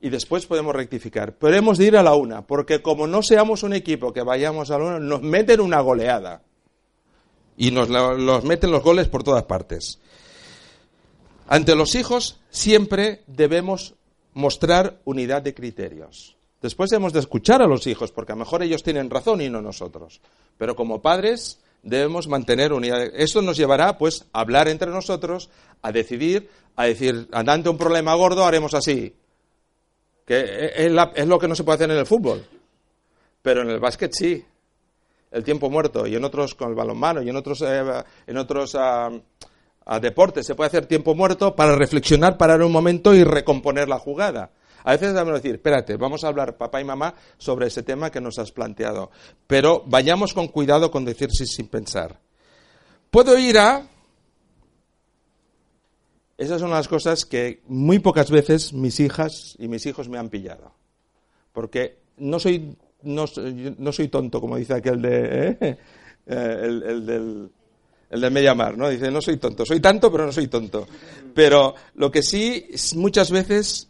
y 0.00 0.10
después 0.10 0.46
podemos 0.46 0.74
rectificar. 0.74 1.34
Pero 1.34 1.56
hemos 1.56 1.78
de 1.78 1.86
ir 1.86 1.96
a 1.96 2.02
la 2.02 2.14
una, 2.14 2.42
porque 2.46 2.82
como 2.82 3.06
no 3.06 3.22
seamos 3.22 3.62
un 3.62 3.72
equipo 3.72 4.12
que 4.12 4.22
vayamos 4.22 4.70
a 4.70 4.78
la 4.78 4.84
una, 4.84 4.98
nos 5.00 5.22
meten 5.22 5.60
una 5.60 5.80
goleada. 5.80 6.42
Y 7.56 7.72
nos 7.72 7.88
los 7.88 8.44
meten 8.44 8.70
los 8.70 8.84
goles 8.84 9.08
por 9.08 9.24
todas 9.24 9.42
partes. 9.44 9.98
Ante 11.48 11.74
los 11.74 11.94
hijos 11.94 12.40
siempre 12.50 13.22
debemos 13.26 13.94
mostrar 14.34 15.00
unidad 15.04 15.42
de 15.42 15.54
criterios. 15.54 16.36
Después 16.62 16.92
hemos 16.92 17.12
de 17.12 17.20
escuchar 17.20 17.62
a 17.62 17.66
los 17.66 17.86
hijos, 17.86 18.12
porque 18.12 18.32
a 18.32 18.34
lo 18.34 18.40
mejor 18.40 18.62
ellos 18.62 18.82
tienen 18.82 19.10
razón 19.10 19.40
y 19.40 19.48
no 19.48 19.62
nosotros. 19.62 20.20
Pero 20.56 20.76
como 20.76 21.02
padres 21.02 21.58
debemos 21.82 22.28
mantener 22.28 22.72
unidad. 22.72 23.02
Eso 23.14 23.42
nos 23.42 23.56
llevará, 23.56 23.98
pues, 23.98 24.26
a 24.32 24.40
hablar 24.40 24.68
entre 24.68 24.90
nosotros, 24.90 25.50
a 25.82 25.92
decidir, 25.92 26.50
a 26.76 26.84
decir, 26.84 27.28
ante 27.32 27.68
un 27.68 27.78
problema 27.78 28.14
gordo 28.14 28.44
haremos 28.44 28.74
así, 28.74 29.14
que 30.28 30.72
es, 30.76 30.92
la- 30.92 31.10
es 31.14 31.26
lo 31.26 31.38
que 31.38 31.48
no 31.48 31.54
se 31.56 31.64
puede 31.64 31.76
hacer 31.76 31.90
en 31.90 31.96
el 31.96 32.04
fútbol. 32.06 32.44
Pero 33.40 33.62
en 33.62 33.70
el 33.70 33.80
básquet 33.80 34.12
sí. 34.12 34.44
El 35.30 35.42
tiempo 35.42 35.70
muerto. 35.70 36.06
Y 36.06 36.14
en 36.14 36.24
otros 36.24 36.54
con 36.54 36.68
el 36.68 36.74
balonmano 36.74 37.22
y 37.22 37.30
en 37.30 37.36
otros, 37.36 37.62
eh, 37.62 37.82
en 38.26 38.36
otros 38.36 38.74
ah, 38.74 39.10
ah, 39.86 40.00
deportes 40.00 40.46
se 40.46 40.54
puede 40.54 40.68
hacer 40.68 40.84
tiempo 40.86 41.14
muerto 41.14 41.56
para 41.56 41.74
reflexionar, 41.76 42.36
parar 42.36 42.62
un 42.62 42.72
momento 42.72 43.14
y 43.14 43.24
recomponer 43.24 43.88
la 43.88 43.98
jugada. 43.98 44.50
A 44.84 44.92
veces 44.92 45.12
debemos 45.12 45.34
decir, 45.42 45.56
espérate, 45.56 45.96
vamos 45.96 46.24
a 46.24 46.28
hablar 46.28 46.56
papá 46.56 46.80
y 46.80 46.84
mamá 46.84 47.14
sobre 47.36 47.66
ese 47.66 47.82
tema 47.82 48.10
que 48.10 48.20
nos 48.20 48.38
has 48.38 48.52
planteado. 48.52 49.10
Pero 49.46 49.82
vayamos 49.86 50.34
con 50.34 50.48
cuidado 50.48 50.90
con 50.90 51.04
decir 51.04 51.30
sí 51.30 51.46
sin 51.46 51.68
pensar. 51.68 52.20
Puedo 53.10 53.36
ir 53.38 53.58
a... 53.58 53.86
Esas 56.38 56.60
son 56.60 56.70
las 56.70 56.86
cosas 56.88 57.24
que 57.26 57.62
muy 57.66 57.98
pocas 57.98 58.30
veces 58.30 58.72
mis 58.72 59.00
hijas 59.00 59.56
y 59.58 59.66
mis 59.68 59.84
hijos 59.86 60.08
me 60.08 60.18
han 60.18 60.28
pillado. 60.28 60.72
Porque 61.52 61.98
no 62.18 62.38
soy, 62.38 62.76
no, 63.02 63.26
soy- 63.26 64.08
tonto, 64.08 64.40
como 64.40 64.56
dice 64.56 64.74
aquel 64.74 65.02
de... 65.02 65.56
¿eh? 65.60 65.78
Eh, 66.30 66.60
el, 66.62 66.82
el 66.82 67.06
del, 67.06 67.50
el 68.10 68.20
del 68.20 68.30
Mediamar, 68.30 68.76
¿no? 68.76 68.90
Dice, 68.90 69.10
no 69.10 69.22
soy 69.22 69.38
tonto. 69.38 69.64
Soy 69.64 69.80
tanto, 69.80 70.12
pero 70.12 70.26
no 70.26 70.32
soy 70.32 70.46
tonto. 70.48 70.86
Pero 71.32 71.74
lo 71.94 72.10
que 72.10 72.22
sí, 72.22 72.66
muchas 72.96 73.30
veces, 73.30 73.88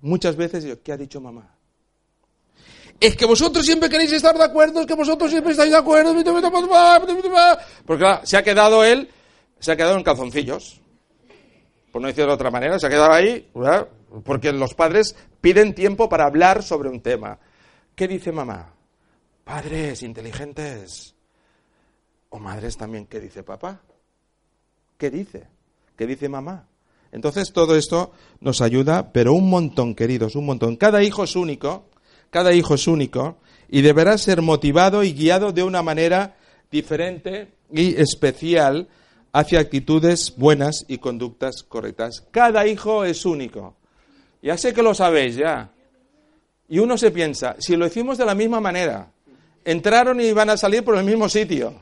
muchas 0.00 0.36
veces, 0.36 0.62
digo, 0.62 0.76
¿qué 0.84 0.92
ha 0.92 0.96
dicho 0.96 1.20
mamá? 1.20 1.56
Es 3.00 3.16
que 3.16 3.26
vosotros 3.26 3.66
siempre 3.66 3.88
queréis 3.90 4.12
estar 4.12 4.38
de 4.38 4.44
acuerdo, 4.44 4.78
es 4.80 4.86
que 4.86 4.94
vosotros 4.94 5.28
siempre 5.28 5.50
estáis 5.50 5.72
de 5.72 5.76
acuerdo. 5.76 6.14
Porque 7.84 8.00
claro, 8.00 8.20
se 8.24 8.36
ha 8.36 8.44
quedado 8.44 8.84
él, 8.84 9.08
se 9.58 9.72
ha 9.72 9.76
quedado 9.76 9.96
en 9.98 10.04
calzoncillos. 10.04 10.80
Por 11.96 12.02
no 12.02 12.08
decirlo 12.08 12.26
de 12.26 12.34
otra 12.34 12.50
manera, 12.50 12.78
se 12.78 12.86
ha 12.86 12.90
quedado 12.90 13.10
ahí, 13.10 13.48
¿verdad? 13.54 13.88
porque 14.22 14.52
los 14.52 14.74
padres 14.74 15.16
piden 15.40 15.74
tiempo 15.74 16.10
para 16.10 16.26
hablar 16.26 16.62
sobre 16.62 16.90
un 16.90 17.00
tema. 17.00 17.38
¿Qué 17.94 18.06
dice 18.06 18.32
mamá? 18.32 18.74
Padres 19.42 20.02
inteligentes. 20.02 21.14
O 22.28 22.38
madres 22.38 22.76
también, 22.76 23.06
¿qué 23.06 23.18
dice 23.18 23.42
papá? 23.42 23.80
¿Qué 24.98 25.08
dice? 25.08 25.46
¿Qué 25.96 26.06
dice 26.06 26.28
mamá? 26.28 26.68
Entonces 27.12 27.50
todo 27.50 27.74
esto 27.76 28.12
nos 28.40 28.60
ayuda, 28.60 29.10
pero 29.10 29.32
un 29.32 29.48
montón, 29.48 29.94
queridos, 29.94 30.36
un 30.36 30.44
montón. 30.44 30.76
Cada 30.76 31.02
hijo 31.02 31.24
es 31.24 31.34
único, 31.34 31.88
cada 32.28 32.52
hijo 32.52 32.74
es 32.74 32.86
único 32.88 33.38
y 33.70 33.80
deberá 33.80 34.18
ser 34.18 34.42
motivado 34.42 35.02
y 35.02 35.14
guiado 35.14 35.50
de 35.50 35.62
una 35.62 35.82
manera 35.82 36.36
diferente 36.70 37.54
y 37.72 37.98
especial 37.98 38.86
hacia 39.36 39.60
actitudes 39.60 40.32
buenas 40.38 40.86
y 40.88 40.96
conductas 40.96 41.62
correctas. 41.62 42.24
Cada 42.30 42.66
hijo 42.66 43.04
es 43.04 43.26
único. 43.26 43.76
Ya 44.40 44.56
sé 44.56 44.72
que 44.72 44.82
lo 44.82 44.94
sabéis 44.94 45.36
ya. 45.36 45.68
Y 46.70 46.78
uno 46.78 46.96
se 46.96 47.10
piensa, 47.10 47.54
si 47.58 47.76
lo 47.76 47.86
hicimos 47.86 48.16
de 48.16 48.24
la 48.24 48.34
misma 48.34 48.60
manera, 48.60 49.10
entraron 49.62 50.22
y 50.22 50.32
van 50.32 50.48
a 50.48 50.56
salir 50.56 50.82
por 50.82 50.96
el 50.96 51.04
mismo 51.04 51.28
sitio. 51.28 51.74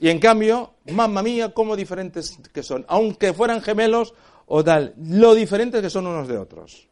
Y 0.00 0.08
en 0.08 0.18
cambio, 0.18 0.72
mamma 0.90 1.22
mía, 1.22 1.54
cómo 1.54 1.76
diferentes 1.76 2.36
que 2.52 2.64
son. 2.64 2.84
Aunque 2.88 3.32
fueran 3.32 3.62
gemelos 3.62 4.12
o 4.46 4.64
tal, 4.64 4.92
lo 4.98 5.36
diferentes 5.36 5.80
que 5.80 5.88
son 5.88 6.08
unos 6.08 6.26
de 6.26 6.36
otros. 6.36 6.88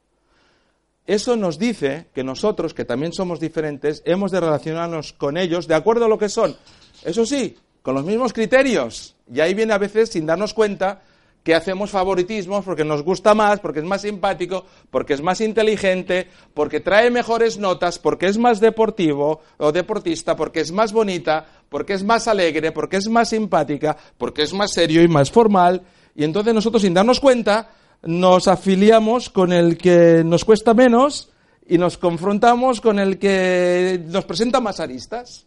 Eso 1.05 1.35
nos 1.35 1.59
dice 1.59 2.07
que 2.15 2.23
nosotros, 2.23 2.75
que 2.75 2.85
también 2.85 3.13
somos 3.13 3.41
diferentes, 3.41 4.03
hemos 4.05 4.31
de 4.31 4.39
relacionarnos 4.39 5.13
con 5.15 5.37
ellos 5.37 5.67
de 5.67 5.75
acuerdo 5.75 6.05
a 6.05 6.09
lo 6.09 6.17
que 6.17 6.29
son. 6.29 6.57
Eso 7.05 7.27
sí, 7.27 7.57
con 7.83 7.95
los 7.95 8.05
mismos 8.05 8.33
criterios. 8.33 9.17
Y 9.33 9.41
ahí 9.41 9.55
viene 9.55 9.73
a 9.73 9.79
veces, 9.79 10.11
sin 10.11 10.27
darnos 10.27 10.55
cuenta, 10.55 11.03
que 11.43 11.55
hacemos 11.55 11.91
favoritismos 11.91 12.65
porque 12.65 12.85
nos 12.85 13.03
gusta 13.03 13.35
más, 13.35 13.61
porque 13.61 13.81
es 13.81 13.85
más 13.85 14.03
simpático, 14.03 14.65
porque 14.91 15.15
es 15.15 15.23
más 15.23 15.41
inteligente, 15.41 16.29
porque 16.55 16.81
trae 16.81 17.11
mejores 17.11 17.59
notas, 17.59 17.99
porque 17.99 18.27
es 18.27 18.39
más 18.39 18.61
deportivo 18.61 19.41
o 19.59 19.73
deportista, 19.73 20.37
porque 20.37 20.61
es 20.61 20.71
más 20.71 20.93
bonita, 20.93 21.45
porque 21.69 21.95
es 21.95 22.05
más 22.05 22.29
alegre, 22.29 22.71
porque 22.71 22.99
es 22.99 23.09
más 23.09 23.31
simpática, 23.31 23.97
porque 24.19 24.43
es 24.43 24.53
más 24.53 24.73
serio 24.73 25.03
y 25.03 25.09
más 25.09 25.31
formal. 25.31 25.83
Y 26.15 26.25
entonces 26.25 26.55
nosotros, 26.55 26.83
sin 26.83 26.95
darnos 26.95 27.19
cuenta, 27.19 27.71
nos 28.03 28.47
afiliamos 28.47 29.31
con 29.31 29.53
el 29.53 29.77
que 29.79 30.23
nos 30.25 30.45
cuesta 30.45 30.75
menos 30.75 31.31
y 31.67 31.79
nos 31.79 31.99
confrontamos 31.99 32.81
con 32.81 32.99
el 32.99 33.19
que 33.19 34.01
nos 34.07 34.25
presenta 34.25 34.61
más 34.61 34.79
aristas. 34.79 35.47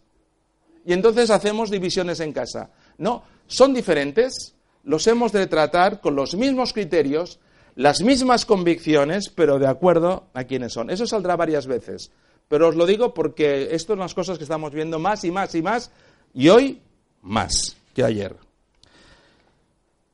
Y 0.86 0.92
entonces 0.92 1.30
hacemos 1.30 1.70
divisiones 1.70 2.20
en 2.20 2.32
casa. 2.32 2.70
No, 2.98 3.24
son 3.48 3.74
diferentes, 3.74 4.54
los 4.84 5.06
hemos 5.08 5.32
de 5.32 5.48
tratar 5.48 6.00
con 6.00 6.14
los 6.14 6.36
mismos 6.36 6.72
criterios, 6.72 7.40
las 7.74 8.02
mismas 8.02 8.46
convicciones, 8.46 9.28
pero 9.28 9.58
de 9.58 9.66
acuerdo 9.66 10.28
a 10.32 10.44
quiénes 10.44 10.72
son. 10.72 10.88
Eso 10.88 11.04
saldrá 11.04 11.34
varias 11.34 11.66
veces. 11.66 12.12
Pero 12.48 12.68
os 12.68 12.76
lo 12.76 12.86
digo 12.86 13.12
porque 13.12 13.74
esto 13.74 13.94
son 13.94 13.98
las 13.98 14.14
cosas 14.14 14.38
que 14.38 14.44
estamos 14.44 14.72
viendo 14.72 15.00
más 15.00 15.24
y 15.24 15.32
más 15.32 15.56
y 15.56 15.62
más, 15.62 15.90
y 16.32 16.48
hoy 16.48 16.80
más 17.22 17.76
que 17.92 18.04
ayer. 18.04 18.36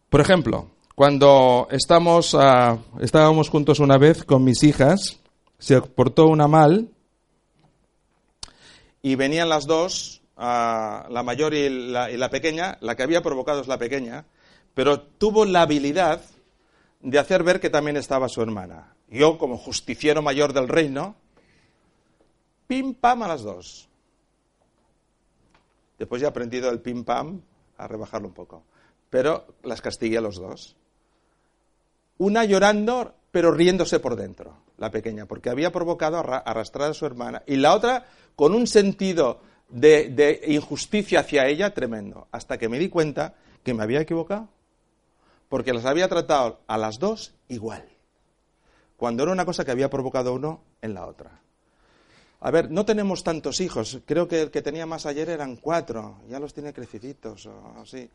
Por 0.09 0.23
ejemplo, 0.23 0.71
cuando 0.95 1.69
ah, 1.71 2.79
estábamos 3.01 3.49
juntos 3.51 3.79
una 3.79 3.99
vez 3.99 4.25
con 4.25 4.43
mis 4.43 4.63
hijas, 4.63 5.21
se 5.59 5.83
portó 5.83 6.29
una 6.29 6.49
mal 6.49 6.89
y 9.03 9.17
venían 9.17 9.51
las 9.51 9.67
dos, 9.67 10.22
la 10.43 11.23
mayor 11.23 11.55
y 11.55 11.69
la, 11.91 12.11
y 12.11 12.17
la 12.17 12.31
pequeña, 12.31 12.79
la 12.81 12.97
que 12.97 13.03
había 13.03 13.23
provocado 13.23 13.61
es 13.61 13.69
la 13.69 13.79
pequeña, 13.79 14.25
pero 14.75 15.01
tuvo 15.01 15.45
la 15.45 15.63
habilidad 15.63 16.21
de 17.01 17.19
hacer 17.19 17.43
ver 17.43 17.61
que 17.61 17.71
también 17.71 17.97
estaba 17.97 18.29
su 18.29 18.43
hermana. 18.43 18.95
Yo, 19.09 19.39
como 19.39 19.59
justiciero 19.59 20.23
mayor 20.23 20.53
del 20.53 20.69
reino, 20.69 21.17
pim 22.67 22.95
pam 22.95 23.23
a 23.23 23.29
las 23.29 23.43
dos. 23.43 23.89
Después 25.99 26.21
ya 26.21 26.29
he 26.29 26.31
aprendido 26.31 26.71
el 26.71 26.81
pim 26.81 27.05
pam 27.05 27.43
a 27.77 27.87
rebajarlo 27.87 28.29
un 28.29 28.35
poco. 28.35 28.65
Pero 29.11 29.45
las 29.63 29.83
castigué 29.83 30.19
a 30.19 30.23
los 30.23 30.37
dos. 30.37 30.75
Una 32.19 32.45
llorando, 32.45 33.15
pero 33.31 33.53
riéndose 33.53 34.01
por 34.01 34.17
dentro, 34.17 34.57
la 34.79 34.91
pequeña, 34.91 35.27
porque 35.27 35.51
había 35.51 35.71
provocado 35.71 36.19
arra- 36.19 36.39
arrastrar 36.39 36.91
a 36.91 36.95
su 36.95 37.05
hermana. 37.05 37.43
Y 37.47 37.57
la 37.57 37.75
otra 37.75 38.07
con 38.35 38.55
un 38.55 38.67
sentido 38.67 39.41
de, 39.73 40.43
injusticia 40.47 41.21
hacia 41.21 41.47
ella 41.47 41.75
tremendo. 41.75 42.29
Hasta 42.31 42.59
que 42.59 42.69
me 42.69 42.79
di 42.79 42.89
cuenta 42.89 43.35
que 43.63 43.75
me 43.75 43.83
había 43.83 44.01
equivocado. 44.01 44.49
Porque 45.49 45.73
las 45.73 45.85
había 45.85 46.09
tratado 46.09 46.61
a 46.67 46.79
las 46.79 46.99
dos 46.99 47.35
igual. 47.49 47.85
Cuando 48.97 49.23
era 49.23 49.33
una 49.33 49.45
cosa 49.45 49.65
que 49.65 49.71
había 49.71 49.91
provocado 49.91 50.35
uno 50.35 50.63
en 50.81 50.95
la 50.95 51.07
otra. 51.07 51.41
A 52.41 52.51
ver, 52.51 52.71
no 52.71 52.85
tenemos 52.85 53.23
tantos 53.23 53.61
hijos. 53.61 54.01
Creo 54.05 54.27
que 54.27 54.43
el 54.43 54.51
que 54.51 54.63
tenía 54.63 54.87
más 54.87 55.07
ayer 55.07 55.29
eran 55.29 55.57
cuatro. 55.57 56.21
Ya 56.29 56.41
los 56.41 56.55
tiene 56.55 56.73
creciditos 56.73 57.47
o 57.47 57.75
así. 57.83 58.09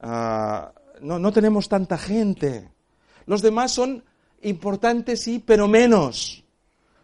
Ah, 0.00 0.72
no, 1.00 1.18
no 1.18 1.32
tenemos 1.32 1.68
tanta 1.68 1.98
gente. 1.98 2.70
Los 3.26 3.42
demás 3.42 3.72
son 3.72 4.02
importantes, 4.42 5.22
sí, 5.22 5.38
pero 5.44 5.68
menos. 5.68 6.44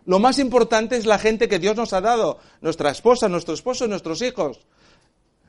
Lo 0.07 0.19
más 0.19 0.39
importante 0.39 0.97
es 0.97 1.07
la 1.07 1.19
gente 1.19 1.49
que 1.49 1.59
Dios 1.59 1.77
nos 1.77 1.93
ha 1.93 2.01
dado. 2.01 2.39
Nuestra 2.61 2.91
esposa, 2.91 3.29
nuestro 3.29 3.55
esposo, 3.55 3.87
nuestros 3.87 4.21
hijos. 4.23 4.61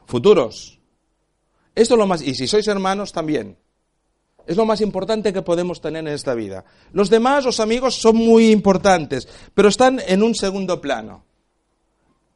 Futuros. 0.06 0.80
Esto 1.74 1.96
es 1.96 1.98
lo 1.98 2.08
más. 2.08 2.22
Y 2.22 2.36
si 2.36 2.48
sois 2.48 2.68
hermanos, 2.68 3.12
también. 3.12 3.58
Es 4.48 4.58
lo 4.58 4.66
más 4.66 4.80
importante 4.82 5.34
que 5.34 5.42
podemos 5.42 5.82
tener 5.82 6.08
en 6.08 6.14
esta 6.14 6.36
vida. 6.36 6.66
Los 6.94 7.10
demás, 7.10 7.46
los 7.46 7.60
amigos, 7.60 7.96
son 7.96 8.16
muy 8.16 8.52
importantes, 8.52 9.28
pero 9.54 9.70
están 9.70 10.00
en 10.08 10.22
un 10.22 10.36
segundo 10.36 10.80
plano. 10.80 11.26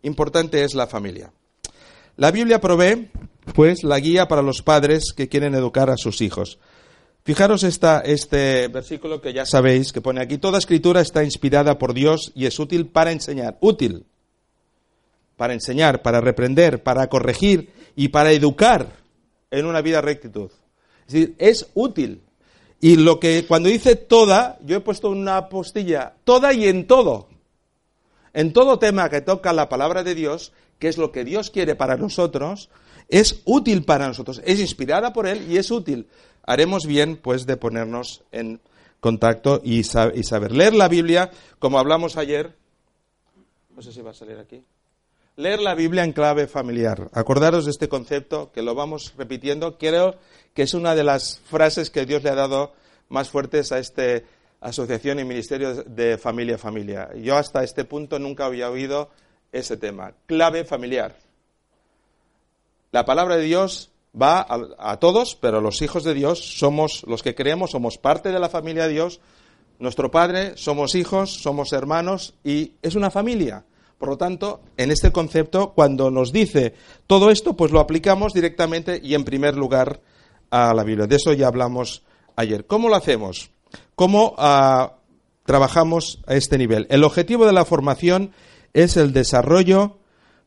Importante 0.02 0.64
es 0.64 0.74
la 0.74 0.88
familia. 0.88 1.32
La 2.18 2.32
Biblia 2.32 2.60
provee, 2.60 3.12
pues, 3.54 3.84
la 3.84 4.00
guía 4.00 4.28
para 4.28 4.42
los 4.42 4.62
padres 4.62 5.14
que 5.16 5.30
quieren 5.30 5.54
educar 5.56 5.90
a 5.90 5.98
sus 5.98 6.22
hijos. 6.22 6.60
Fijaros 7.24 7.64
este 7.64 8.68
versículo 8.70 9.22
que 9.22 9.34
ya 9.34 9.46
sabéis, 9.46 9.92
que 9.94 10.02
pone 10.02 10.22
aquí, 10.22 10.38
toda 10.38 10.58
escritura 10.58 11.02
está 11.02 11.24
inspirada 11.24 11.78
por 11.78 11.94
Dios 11.94 12.32
y 12.34 12.46
es 12.46 12.60
útil 12.60 12.88
para 12.88 13.12
enseñar. 13.12 13.58
Útil. 13.60 14.06
Para 15.38 15.54
enseñar, 15.54 16.02
para 16.02 16.22
reprender, 16.22 16.82
para 16.82 17.08
corregir 17.08 17.72
y 17.96 18.10
para 18.10 18.32
educar 18.32 18.88
en 19.52 19.66
una 19.66 19.82
vida 19.82 20.02
rectitud. 20.02 20.52
Es 21.08 21.14
decir, 21.14 21.36
es 21.38 21.68
útil. 21.74 22.22
Y 22.82 22.96
lo 22.96 23.20
que 23.20 23.46
cuando 23.46 23.70
dice 23.70 23.96
toda, 23.96 24.58
yo 24.64 24.78
he 24.78 24.82
puesto 24.82 25.10
una 25.10 25.50
postilla, 25.50 26.14
toda 26.24 26.54
y 26.54 26.68
en 26.68 26.88
todo. 26.88 27.28
En 28.34 28.54
todo 28.54 28.80
tema 28.80 29.10
que 29.10 29.22
toca 29.22 29.54
la 29.54 29.70
palabra 29.70 30.04
de 30.04 30.16
Dios, 30.16 30.54
que 30.78 30.88
es 30.88 30.98
lo 30.98 31.12
que 31.12 31.26
Dios 31.26 31.50
quiere 31.50 31.76
para 31.76 31.98
nosotros, 31.98 32.70
es 33.10 33.42
útil 33.46 33.84
para 33.84 34.08
nosotros, 34.08 34.42
es 34.46 34.60
inspirada 34.60 35.12
por 35.12 35.28
Él 35.28 35.52
y 35.52 35.58
es 35.58 35.72
útil. 35.72 36.08
Haremos 36.50 36.88
bien, 36.88 37.16
pues, 37.16 37.46
de 37.46 37.58
ponernos 37.58 38.24
en 38.32 38.60
contacto 39.00 39.62
y, 39.64 39.82
y 39.82 39.84
saber 39.84 40.52
leer 40.52 40.74
la 40.74 40.88
Biblia, 40.88 41.30
como 41.60 41.78
hablamos 41.78 42.18
ayer. 42.18 42.56
No 43.76 43.84
sé 43.84 43.94
si 43.94 44.02
va 44.02 44.10
a 44.10 44.16
salir 44.16 44.40
aquí. 44.40 44.66
Leer 45.36 45.62
la 45.62 45.76
Biblia 45.76 46.04
en 46.04 46.12
clave 46.12 46.48
familiar. 46.48 47.08
Acordaros 47.14 47.66
de 47.66 47.72
este 47.72 47.88
concepto, 47.88 48.52
que 48.52 48.64
lo 48.64 48.74
vamos 48.74 49.14
repitiendo. 49.16 49.78
Creo 49.78 50.16
que 50.56 50.64
es 50.64 50.74
una 50.74 50.96
de 50.96 51.04
las 51.04 51.40
frases 51.40 51.92
que 51.92 52.08
Dios 52.08 52.24
le 52.24 52.32
ha 52.32 52.36
dado 52.36 52.74
más 53.10 53.30
fuertes 53.30 53.72
a 53.72 53.78
este, 53.78 54.26
asociación 54.60 55.20
y 55.20 55.26
ministerio 55.26 55.84
de 55.84 56.18
familia 56.18 56.58
familia. 56.58 57.12
Yo 57.16 57.38
hasta 57.38 57.64
este 57.64 57.86
punto 57.86 58.18
nunca 58.18 58.48
había 58.48 58.72
oído 58.72 59.12
ese 59.52 59.78
tema. 59.78 60.14
Clave 60.26 60.66
familiar. 60.66 61.16
La 62.92 63.06
palabra 63.06 63.38
de 63.38 63.44
Dios 63.44 63.92
va 64.20 64.46
a, 64.50 64.98
todos, 64.98 65.36
pero 65.36 65.62
los 65.62 65.82
hijos 65.82 66.04
de 66.04 66.14
Dios 66.14 66.58
somos 66.58 67.04
los 67.08 67.24
que 67.24 67.36
creemos, 67.36 67.72
somos 67.72 67.98
parte 67.98 68.32
de 68.32 68.40
la 68.40 68.50
familia 68.50 68.84
de 68.84 68.94
Dios. 68.94 69.20
Nuestro 69.78 70.12
Padre, 70.12 70.58
somos 70.58 70.96
hijos, 70.96 71.34
somos 71.42 71.74
hermanos 71.74 72.34
y 72.44 72.74
es 72.82 72.96
una 72.96 73.12
familia. 73.12 73.66
Por 73.98 74.10
lo 74.10 74.18
tanto, 74.18 74.62
en 74.78 74.92
este 74.92 75.12
concepto, 75.12 75.74
cuando 75.74 76.10
nos 76.10 76.32
dice 76.32 76.74
todo 77.06 77.30
esto, 77.32 77.56
pues 77.56 77.72
lo 77.72 77.80
aplicamos 77.80 78.34
directamente 78.34 79.00
y 79.04 79.14
en 79.14 79.26
primer 79.26 79.56
lugar 79.56 80.02
a 80.50 80.74
la 80.74 80.84
Biblia. 80.84 81.08
De 81.08 81.18
eso 81.18 81.34
ya 81.34 81.48
hablamos 81.48 82.04
ayer. 82.36 82.66
¿Cómo 82.66 82.90
lo 82.90 82.96
hacemos? 82.96 83.52
¿Cómo 83.96 84.36
uh, 84.38 84.92
trabajamos 85.46 86.22
a 86.26 86.36
este 86.36 86.58
nivel? 86.58 86.88
El 86.90 87.04
objetivo 87.04 87.46
de 87.46 87.54
la 87.54 87.66
formación 87.66 88.32
es 88.74 88.98
el 88.98 89.14
desarrollo 89.14 89.98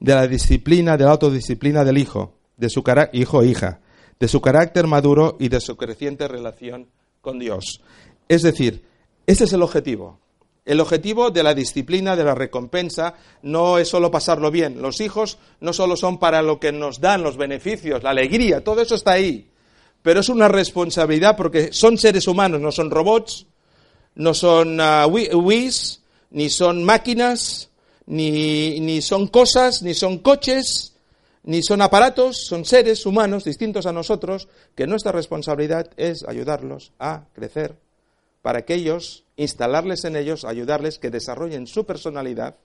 de 0.00 0.14
la 0.14 0.26
disciplina, 0.26 0.96
de 0.96 1.04
la 1.04 1.12
autodisciplina 1.12 1.84
del 1.84 1.98
hijo, 1.98 2.34
de 2.62 2.70
su 2.70 2.84
hijo 3.12 3.38
o 3.38 3.44
hija, 3.44 3.80
de 4.20 4.28
su 4.28 4.40
carácter 4.40 4.86
maduro 4.86 5.36
y 5.40 5.48
de 5.48 5.60
su 5.60 5.76
creciente 5.76 6.28
relación 6.28 6.86
con 7.20 7.40
Dios. 7.40 7.80
Es 8.28 8.42
decir, 8.42 8.84
ese 9.26 9.44
es 9.44 9.52
el 9.52 9.62
objetivo. 9.62 10.20
El 10.64 10.78
objetivo 10.78 11.32
de 11.32 11.42
la 11.42 11.54
disciplina, 11.54 12.14
de 12.14 12.22
la 12.22 12.36
recompensa, 12.36 13.14
no 13.42 13.78
es 13.78 13.88
solo 13.88 14.12
pasarlo 14.12 14.52
bien. 14.52 14.80
Los 14.80 15.00
hijos 15.00 15.38
no 15.58 15.72
solo 15.72 15.96
son 15.96 16.20
para 16.20 16.40
lo 16.40 16.60
que 16.60 16.70
nos 16.70 17.00
dan 17.00 17.24
los 17.24 17.36
beneficios, 17.36 18.04
la 18.04 18.10
alegría, 18.10 18.62
todo 18.62 18.80
eso 18.80 18.94
está 18.94 19.12
ahí. 19.12 19.48
Pero 20.02 20.20
es 20.20 20.28
una 20.28 20.46
responsabilidad 20.46 21.36
porque 21.36 21.72
son 21.72 21.98
seres 21.98 22.28
humanos, 22.28 22.60
no 22.60 22.70
son 22.70 22.92
robots, 22.92 23.46
no 24.14 24.34
son 24.34 24.80
uh, 24.80 25.08
Wii's, 25.08 26.00
ni 26.30 26.48
son 26.48 26.84
máquinas, 26.84 27.70
ni, 28.06 28.78
ni 28.78 29.02
son 29.02 29.26
cosas, 29.26 29.82
ni 29.82 29.94
son 29.94 30.18
coches, 30.18 30.91
ni 31.44 31.62
son 31.62 31.82
aparatos, 31.82 32.46
son 32.46 32.64
seres 32.64 33.04
humanos 33.04 33.44
distintos 33.44 33.86
a 33.86 33.92
nosotros, 33.92 34.48
que 34.74 34.86
nuestra 34.86 35.12
responsabilidad 35.12 35.90
es 35.96 36.24
ayudarlos 36.26 36.92
a 36.98 37.24
crecer 37.32 37.76
para 38.42 38.64
que 38.64 38.74
ellos, 38.74 39.24
instalarles 39.36 40.04
en 40.04 40.16
ellos, 40.16 40.44
ayudarles 40.44 40.98
que 40.98 41.10
desarrollen 41.10 41.66
su 41.66 41.86
personalidad, 41.86 42.56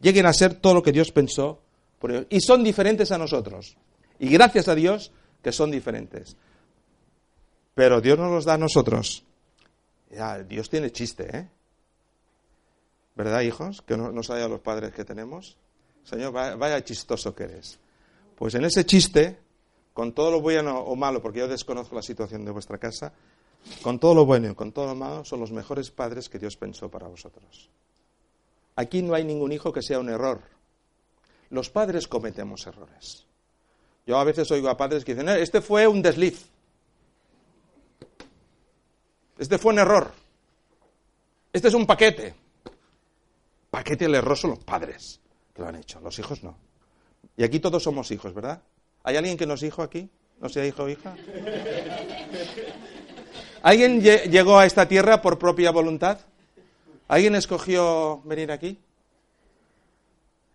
lleguen 0.00 0.26
a 0.26 0.32
ser 0.32 0.54
todo 0.54 0.74
lo 0.74 0.82
que 0.82 0.92
Dios 0.92 1.10
pensó 1.10 1.60
por 1.98 2.10
ellos. 2.10 2.26
Y 2.28 2.40
son 2.40 2.62
diferentes 2.62 3.10
a 3.12 3.18
nosotros. 3.18 3.76
Y 4.18 4.28
gracias 4.28 4.68
a 4.68 4.74
Dios 4.74 5.10
que 5.42 5.52
son 5.52 5.70
diferentes. 5.70 6.36
Pero 7.74 8.00
Dios 8.00 8.18
nos 8.18 8.30
los 8.30 8.44
da 8.44 8.54
a 8.54 8.58
nosotros. 8.58 9.24
Ya, 10.10 10.38
Dios 10.42 10.68
tiene 10.68 10.92
chiste, 10.92 11.36
¿eh? 11.36 11.48
¿Verdad, 13.14 13.40
hijos? 13.40 13.82
Que 13.82 13.96
no, 13.96 14.12
no 14.12 14.20
a 14.20 14.48
los 14.48 14.60
padres 14.60 14.92
que 14.92 15.04
tenemos. 15.04 15.56
Señor, 16.04 16.32
vaya, 16.32 16.56
vaya, 16.56 16.84
chistoso 16.84 17.34
que 17.34 17.44
eres. 17.44 17.78
Pues 18.36 18.54
en 18.54 18.64
ese 18.64 18.84
chiste, 18.84 19.38
con 19.92 20.12
todo 20.12 20.30
lo 20.30 20.40
bueno 20.40 20.78
o 20.78 20.96
malo, 20.96 21.22
porque 21.22 21.40
yo 21.40 21.48
desconozco 21.48 21.94
la 21.94 22.02
situación 22.02 22.44
de 22.44 22.50
vuestra 22.50 22.78
casa, 22.78 23.12
con 23.82 23.98
todo 23.98 24.14
lo 24.14 24.26
bueno 24.26 24.50
y 24.50 24.54
con 24.54 24.72
todo 24.72 24.86
lo 24.86 24.94
malo, 24.94 25.24
son 25.24 25.40
los 25.40 25.52
mejores 25.52 25.90
padres 25.90 26.28
que 26.28 26.38
Dios 26.38 26.56
pensó 26.56 26.90
para 26.90 27.08
vosotros. 27.08 27.70
Aquí 28.76 29.02
no 29.02 29.14
hay 29.14 29.24
ningún 29.24 29.52
hijo 29.52 29.72
que 29.72 29.82
sea 29.82 29.98
un 29.98 30.08
error. 30.08 30.40
Los 31.50 31.70
padres 31.70 32.08
cometemos 32.08 32.66
errores. 32.66 33.26
Yo 34.06 34.18
a 34.18 34.24
veces 34.24 34.50
oigo 34.50 34.68
a 34.68 34.76
padres 34.76 35.04
que 35.04 35.14
dicen, 35.14 35.28
eh, 35.28 35.42
este 35.42 35.60
fue 35.60 35.86
un 35.86 36.02
desliz. 36.02 36.48
Este 39.38 39.58
fue 39.58 39.72
un 39.72 39.78
error. 39.78 40.12
Este 41.52 41.68
es 41.68 41.74
un 41.74 41.86
paquete. 41.86 42.34
Paquete 43.70 44.06
el 44.06 44.14
error 44.14 44.36
son 44.36 44.50
los 44.50 44.58
padres 44.60 45.20
que 45.54 45.62
lo 45.62 45.68
han 45.68 45.76
hecho, 45.76 46.00
los 46.00 46.18
hijos 46.18 46.42
no. 46.42 46.56
Y 47.36 47.44
aquí 47.44 47.60
todos 47.60 47.82
somos 47.82 48.10
hijos, 48.10 48.34
¿verdad? 48.34 48.62
¿Hay 49.04 49.16
alguien 49.16 49.36
que 49.36 49.46
no 49.46 49.54
es 49.54 49.62
hijo 49.62 49.82
aquí? 49.82 50.08
¿No 50.40 50.48
sea 50.48 50.66
hijo 50.66 50.84
o 50.84 50.88
hija? 50.88 51.14
¿Alguien 53.62 54.02
llegó 54.02 54.58
a 54.58 54.66
esta 54.66 54.88
tierra 54.88 55.22
por 55.22 55.38
propia 55.38 55.70
voluntad? 55.70 56.18
¿Alguien 57.08 57.34
escogió 57.34 58.20
venir 58.24 58.50
aquí? 58.50 58.78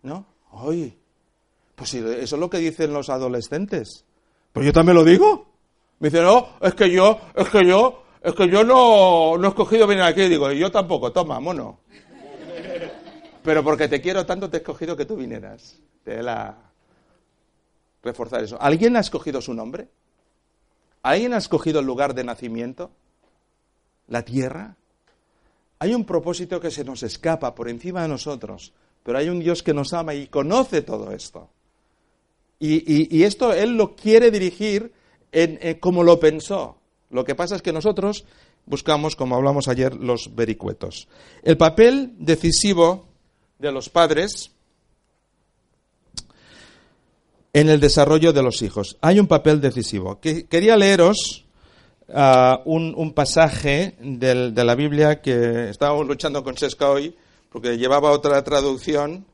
¿No? 0.02 0.26
Hoy. 0.50 0.96
Pues 1.74 1.94
eso 1.94 2.36
es 2.36 2.40
lo 2.40 2.50
que 2.50 2.58
dicen 2.58 2.92
los 2.92 3.08
adolescentes. 3.08 4.04
Pues 4.52 4.66
yo 4.66 4.72
también 4.72 4.96
lo 4.96 5.04
digo. 5.04 5.46
Me 6.00 6.10
dicen, 6.10 6.24
no, 6.24 6.48
es 6.60 6.74
que 6.74 6.90
yo, 6.90 7.18
es 7.34 7.48
que 7.48 7.66
yo, 7.66 8.02
es 8.22 8.34
que 8.34 8.48
yo 8.48 8.62
no, 8.64 9.38
no 9.38 9.46
he 9.46 9.48
escogido 9.48 9.86
venir 9.86 10.04
aquí. 10.04 10.22
Digo, 10.28 10.50
yo 10.52 10.70
tampoco, 10.70 11.12
toma, 11.12 11.40
mono. 11.40 11.80
Pero 13.42 13.64
porque 13.64 13.88
te 13.88 14.00
quiero 14.00 14.26
tanto, 14.26 14.50
te 14.50 14.58
he 14.58 14.60
escogido 14.60 14.96
que 14.96 15.06
tú 15.06 15.16
vinieras. 15.16 15.80
Te 16.04 16.22
la 16.22 16.67
reforzar 18.02 18.42
eso. 18.42 18.60
¿Alguien 18.60 18.96
ha 18.96 19.00
escogido 19.00 19.40
su 19.40 19.54
nombre? 19.54 19.88
¿Alguien 21.02 21.34
ha 21.34 21.38
escogido 21.38 21.80
el 21.80 21.86
lugar 21.86 22.14
de 22.14 22.24
nacimiento? 22.24 22.90
¿La 24.08 24.22
tierra? 24.24 24.76
Hay 25.78 25.94
un 25.94 26.04
propósito 26.04 26.60
que 26.60 26.70
se 26.70 26.84
nos 26.84 27.02
escapa 27.02 27.54
por 27.54 27.68
encima 27.68 28.02
de 28.02 28.08
nosotros, 28.08 28.72
pero 29.02 29.18
hay 29.18 29.28
un 29.28 29.38
Dios 29.38 29.62
que 29.62 29.74
nos 29.74 29.92
ama 29.92 30.14
y 30.14 30.26
conoce 30.26 30.82
todo 30.82 31.12
esto. 31.12 31.50
Y, 32.60 33.22
esto 33.22 33.52
Él 33.52 33.76
lo 33.76 33.94
quiere 33.94 34.32
dirigir 34.32 34.92
en, 35.30 35.78
como 35.78 36.02
lo 36.02 36.18
pensó. 36.18 36.78
Lo 37.10 37.24
que 37.24 37.36
pasa 37.36 37.54
es 37.54 37.62
que 37.62 37.72
nosotros 37.72 38.24
buscamos, 38.66 39.14
como 39.14 39.36
hablamos 39.36 39.68
ayer, 39.68 39.94
los 39.94 40.34
vericuetos. 40.34 41.08
El 41.42 41.56
papel 41.56 42.14
decisivo 42.18 43.06
de 43.58 43.70
los 43.70 43.88
padres 43.88 44.50
en 47.52 47.68
el 47.68 47.80
desarrollo 47.80 48.32
de 48.32 48.42
los 48.42 48.62
hijos. 48.62 48.96
Hay 49.00 49.18
un 49.20 49.26
papel 49.26 49.60
decisivo. 49.60 50.20
quería 50.20 50.76
leeros 50.76 51.46
uh, 52.08 52.58
un, 52.64 53.12
pasaje 53.14 53.96
del, 54.00 54.54
de 54.54 54.64
la 54.64 54.74
Biblia 54.74 55.20
que 55.20 55.70
estábamos 55.70 56.06
luchando 56.06 56.44
con 56.44 56.56
Sesca 56.56 56.90
hoy, 56.90 57.16
porque 57.50 57.78
llevaba 57.78 58.10
otra 58.10 58.42
traducción 58.44 59.24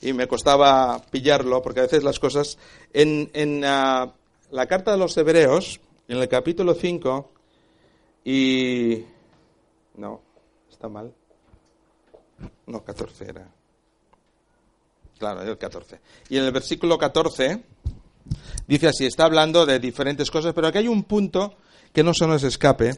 y 0.00 0.12
me 0.12 0.28
costaba 0.28 1.00
pillarlo, 1.10 1.62
porque 1.62 1.80
a 1.80 1.84
veces 1.84 2.04
las 2.04 2.18
cosas. 2.18 2.58
En, 2.92 3.30
en 3.32 3.58
uh, 3.58 4.12
la 4.50 4.66
carta 4.66 4.92
de 4.92 4.98
los 4.98 5.16
Hebreos, 5.16 5.80
en 6.08 6.18
el 6.18 6.28
capítulo 6.28 6.74
5, 6.74 7.30
y. 8.24 9.04
No, 9.96 10.20
está 10.70 10.88
mal. 10.88 11.12
No, 12.66 12.82
14 12.82 13.24
era. 13.24 13.48
Claro, 15.24 15.40
el 15.40 15.56
14. 15.56 16.00
Y 16.28 16.36
en 16.36 16.44
el 16.44 16.52
versículo 16.52 16.98
14 16.98 17.64
dice 18.66 18.88
así, 18.88 19.06
está 19.06 19.24
hablando 19.24 19.64
de 19.64 19.78
diferentes 19.78 20.30
cosas, 20.30 20.52
pero 20.52 20.66
aquí 20.66 20.76
hay 20.76 20.88
un 20.88 21.04
punto 21.04 21.54
que 21.94 22.02
no 22.02 22.12
se 22.12 22.26
nos 22.26 22.42
escape. 22.42 22.90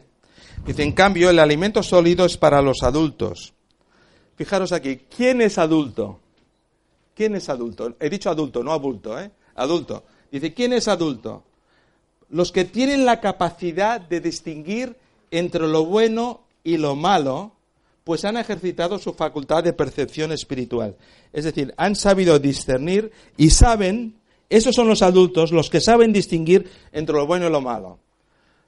Dice, 0.65 0.83
en 0.83 0.91
cambio, 0.91 1.29
el 1.29 1.39
alimento 1.39 1.81
sólido 1.81 2.25
es 2.25 2.35
para 2.35 2.61
los 2.61 2.83
adultos. 2.83 3.53
Fijaros 4.35 4.73
aquí, 4.73 4.97
¿quién 5.15 5.41
es 5.41 5.57
adulto? 5.57 6.19
¿Quién 7.15 7.33
es 7.33 7.47
adulto? 7.47 7.95
He 7.97 8.09
dicho 8.09 8.29
adulto, 8.29 8.61
no 8.61 8.73
adulto, 8.73 9.17
¿eh? 9.17 9.31
Adulto. 9.55 10.03
Dice, 10.29 10.53
¿quién 10.53 10.73
es 10.73 10.89
adulto? 10.89 11.45
Los 12.29 12.51
que 12.51 12.65
tienen 12.65 13.05
la 13.05 13.21
capacidad 13.21 14.01
de 14.01 14.19
distinguir 14.19 14.97
entre 15.31 15.65
lo 15.65 15.85
bueno 15.85 16.41
y 16.65 16.75
lo 16.75 16.97
malo 16.97 17.53
pues 18.07 18.23
han 18.23 18.37
ejercitado 18.37 18.99
su 18.99 19.15
facultad 19.15 19.65
de 19.65 19.73
percepción 19.73 20.31
espiritual. 20.31 20.95
Es 21.33 21.43
decir, 21.43 21.73
han 21.75 21.93
sabido 21.93 22.39
discernir 22.39 23.11
y 23.35 23.49
saben, 23.49 24.15
esos 24.49 24.73
son 24.73 24.87
los 24.87 25.01
adultos, 25.01 25.51
los 25.51 25.69
que 25.69 25.81
saben 25.81 26.13
distinguir 26.13 26.71
entre 26.93 27.17
lo 27.17 27.27
bueno 27.27 27.47
y 27.47 27.51
lo 27.51 27.59
malo. 27.59 27.99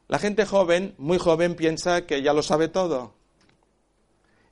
La 0.10 0.20
gente 0.20 0.46
joven, 0.46 0.94
muy 0.98 1.20
joven, 1.20 1.56
piensa 1.56 2.06
que 2.06 2.22
ya 2.22 2.34
lo 2.34 2.44
sabe 2.44 2.68
todo. 2.68 3.14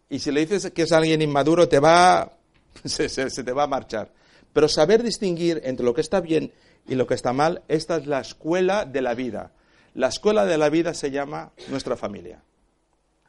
Y 0.10 0.20
si 0.20 0.32
le 0.32 0.46
dices 0.46 0.72
que 0.72 0.84
es 0.84 0.94
alguien 0.94 1.22
inmaduro, 1.22 1.68
te 1.68 1.82
va, 1.82 2.38
se, 2.86 3.10
se 3.10 3.44
te 3.44 3.52
va 3.52 3.64
a 3.64 3.68
marchar. 3.68 4.14
Pero 4.54 4.70
saber 4.70 5.04
distinguir 5.04 5.60
entre 5.66 5.86
lo 5.86 5.94
que 5.94 6.00
está 6.00 6.22
bien 6.22 6.54
y 6.88 6.96
lo 6.96 7.08
que 7.08 7.16
está 7.16 7.34
mal, 7.34 7.62
esta 7.68 7.98
es 7.98 8.08
la 8.08 8.22
escuela 8.22 8.86
de 8.86 9.02
la 9.02 9.16
vida. 9.16 9.52
La 9.96 10.08
escuela 10.08 10.46
de 10.46 10.58
la 10.58 10.70
vida 10.70 10.94
se 10.94 11.12
llama 11.12 11.52
nuestra 11.68 11.98
familia. 11.98 12.42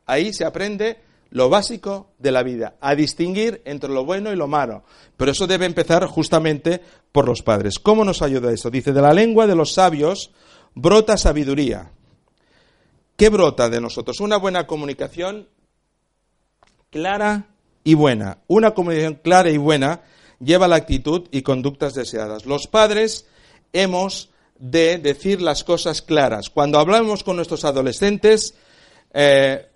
Ahí 0.07 0.33
se 0.33 0.45
aprende 0.45 1.08
lo 1.31 1.49
básico 1.49 2.13
de 2.19 2.33
la 2.33 2.43
vida, 2.43 2.77
a 2.81 2.95
distinguir 2.95 3.63
entre 3.65 3.91
lo 3.91 4.05
bueno 4.05 4.33
y 4.33 4.37
lo 4.37 4.47
malo. 4.47 4.85
Pero 5.17 5.33
eso 5.33 5.47
debe 5.47 5.67
empezar 5.67 6.05
justamente 6.07 6.81
por 7.13 7.27
los 7.27 7.43
padres. 7.43 7.79
¿Cómo 7.79 8.05
nos 8.05 8.23
ayuda 8.23 8.53
eso? 8.53 8.71
Dice, 8.71 8.93
de 8.93 9.03
la 9.03 9.13
lengua 9.13 9.47
de 9.47 9.55
los 9.55 9.75
sabios 9.75 10.31
brota 10.75 11.17
sabiduría. 11.17 11.91
¿Qué 13.17 13.29
brota 13.29 13.69
de 13.69 13.81
nosotros? 13.81 14.21
Una 14.21 14.37
buena 14.37 14.67
comunicación 14.67 15.49
clara 16.91 17.49
y 17.85 17.95
buena. 17.95 18.39
Una 18.47 18.75
comunicación 18.75 19.15
clara 19.15 19.51
y 19.51 19.57
buena 19.57 20.03
lleva 20.41 20.69
la 20.69 20.77
actitud 20.77 21.27
y 21.31 21.43
conductas 21.43 21.95
deseadas. 21.95 22.47
Los 22.47 22.67
padres 22.69 23.27
hemos 23.73 24.31
de 24.59 24.99
decir 24.99 25.43
las 25.43 25.65
cosas 25.65 26.03
claras. 26.03 26.51
Cuando 26.51 26.79
hablamos 26.79 27.25
con 27.25 27.37
nuestros 27.37 27.65
adolescentes, 27.65 28.55
eh, 29.13 29.69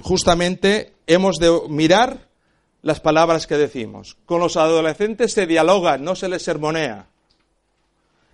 justamente 0.00 0.94
hemos 1.06 1.36
de 1.36 1.50
mirar 1.68 2.28
las 2.82 3.00
palabras 3.00 3.46
que 3.46 3.56
decimos. 3.56 4.16
Con 4.26 4.40
los 4.40 4.56
adolescentes 4.56 5.32
se 5.32 5.46
dialoga, 5.46 5.98
no 5.98 6.14
se 6.14 6.28
les 6.28 6.42
sermonea. 6.42 7.06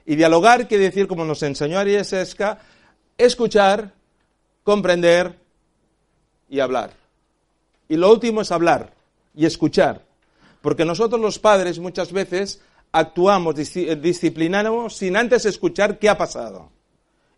Y 0.05 0.17
dialogar 0.17 0.69
quiere 0.69 0.85
decir, 0.85 1.07
como 1.07 1.25
nos 1.25 1.43
enseñó 1.43 1.79
Aries 1.79 2.13
Esca, 2.13 2.59
escuchar, 3.17 3.95
comprender 4.65 5.39
y 6.49 6.61
hablar. 6.61 6.93
Y 7.89 7.97
lo 7.97 8.11
último 8.11 8.43
es 8.43 8.53
hablar 8.53 8.93
y 9.35 9.47
escuchar. 9.47 10.05
Porque 10.61 10.85
nosotros 10.85 11.21
los 11.21 11.39
padres 11.39 11.79
muchas 11.79 12.13
veces 12.13 12.61
actuamos, 12.93 13.55
disciplinamos 13.55 14.97
sin 14.97 15.17
antes 15.17 15.47
escuchar 15.47 15.99
qué 15.99 16.09
ha 16.09 16.19
pasado 16.19 16.71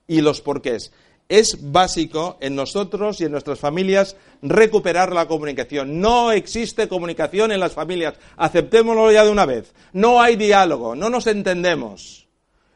y 0.07 0.21
los 0.21 0.41
porqués. 0.41 0.93
Es 1.29 1.73
básico 1.73 2.37
en 2.41 2.55
nosotros 2.55 3.21
y 3.21 3.25
en 3.25 3.33
nuestras 3.33 3.59
familias 3.59 4.17
recuperar 4.43 5.13
la 5.13 5.27
comunicación. 5.27 6.01
No 6.01 6.33
existe 6.33 6.87
comunicación 6.87 7.51
en 7.51 7.61
las 7.61 7.73
familias. 7.73 8.15
Aceptémoslo 8.37 9.11
ya 9.11 9.25
de 9.25 9.31
una 9.31 9.47
vez. 9.47 9.73
No 9.93 10.21
hay 10.21 10.37
diálogo, 10.37 10.95
no 10.95 11.09
nos 11.09 11.27
entendemos. 11.27 12.27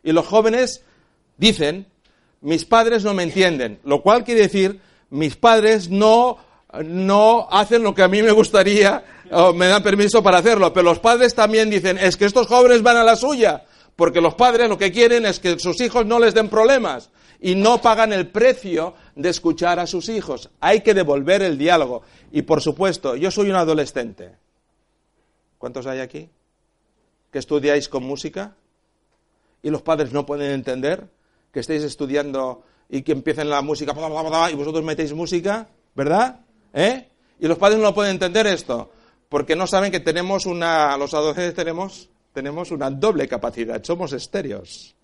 Y 0.02 0.12
los 0.12 0.26
jóvenes 0.26 0.82
dicen, 1.36 1.86
mis 2.40 2.64
padres 2.64 3.04
no 3.04 3.12
me 3.12 3.24
entienden, 3.24 3.80
lo 3.84 4.00
cual 4.00 4.24
quiere 4.24 4.42
decir, 4.42 4.80
mis 5.10 5.36
padres 5.36 5.90
no, 5.90 6.38
no 6.84 7.48
hacen 7.50 7.82
lo 7.82 7.94
que 7.94 8.02
a 8.02 8.08
mí 8.08 8.22
me 8.22 8.32
gustaría 8.32 9.04
o 9.30 9.52
me 9.52 9.66
dan 9.66 9.82
permiso 9.82 10.22
para 10.22 10.38
hacerlo. 10.38 10.72
Pero 10.72 10.84
los 10.84 11.00
padres 11.00 11.34
también 11.34 11.68
dicen, 11.68 11.98
es 11.98 12.16
que 12.16 12.24
estos 12.24 12.46
jóvenes 12.46 12.82
van 12.82 12.96
a 12.96 13.04
la 13.04 13.16
suya, 13.16 13.64
porque 13.94 14.22
los 14.22 14.34
padres 14.34 14.70
lo 14.70 14.78
que 14.78 14.90
quieren 14.90 15.26
es 15.26 15.38
que 15.38 15.58
sus 15.58 15.78
hijos 15.82 16.06
no 16.06 16.18
les 16.18 16.32
den 16.32 16.48
problemas 16.48 17.10
y 17.40 17.54
no 17.54 17.80
pagan 17.80 18.12
el 18.12 18.28
precio 18.28 18.94
de 19.14 19.28
escuchar 19.28 19.78
a 19.78 19.86
sus 19.86 20.08
hijos. 20.08 20.50
Hay 20.60 20.80
que 20.80 20.94
devolver 20.94 21.42
el 21.42 21.56
diálogo. 21.56 22.02
Y 22.32 22.42
por 22.42 22.60
supuesto, 22.60 23.16
yo 23.16 23.30
soy 23.30 23.50
un 23.50 23.56
adolescente. 23.56 24.36
¿Cuántos 25.58 25.86
hay 25.86 26.00
aquí? 26.00 26.28
¿Que 27.32 27.38
estudiáis 27.38 27.88
con 27.88 28.04
música? 28.04 28.54
¿Y 29.62 29.70
los 29.70 29.82
padres 29.82 30.12
no 30.12 30.26
pueden 30.26 30.52
entender 30.52 31.08
que 31.52 31.60
estéis 31.60 31.82
estudiando 31.82 32.62
y 32.88 33.02
que 33.02 33.12
empiecen 33.12 33.50
la 33.50 33.62
música 33.62 33.92
y 34.50 34.54
vosotros 34.54 34.84
metéis 34.84 35.12
música? 35.12 35.68
¿Verdad? 35.94 36.40
¿Eh? 36.72 37.08
Y 37.40 37.46
los 37.46 37.58
padres 37.58 37.78
no 37.78 37.94
pueden 37.94 38.12
entender 38.12 38.46
esto 38.46 38.90
porque 39.28 39.56
no 39.56 39.66
saben 39.66 39.92
que 39.92 40.00
tenemos 40.00 40.46
una, 40.46 40.96
los 40.96 41.12
adolescentes 41.14 41.54
tenemos, 41.54 42.08
tenemos 42.32 42.70
una 42.70 42.90
doble 42.90 43.28
capacidad, 43.28 43.82
somos 43.84 44.12
estéreos. 44.12 44.94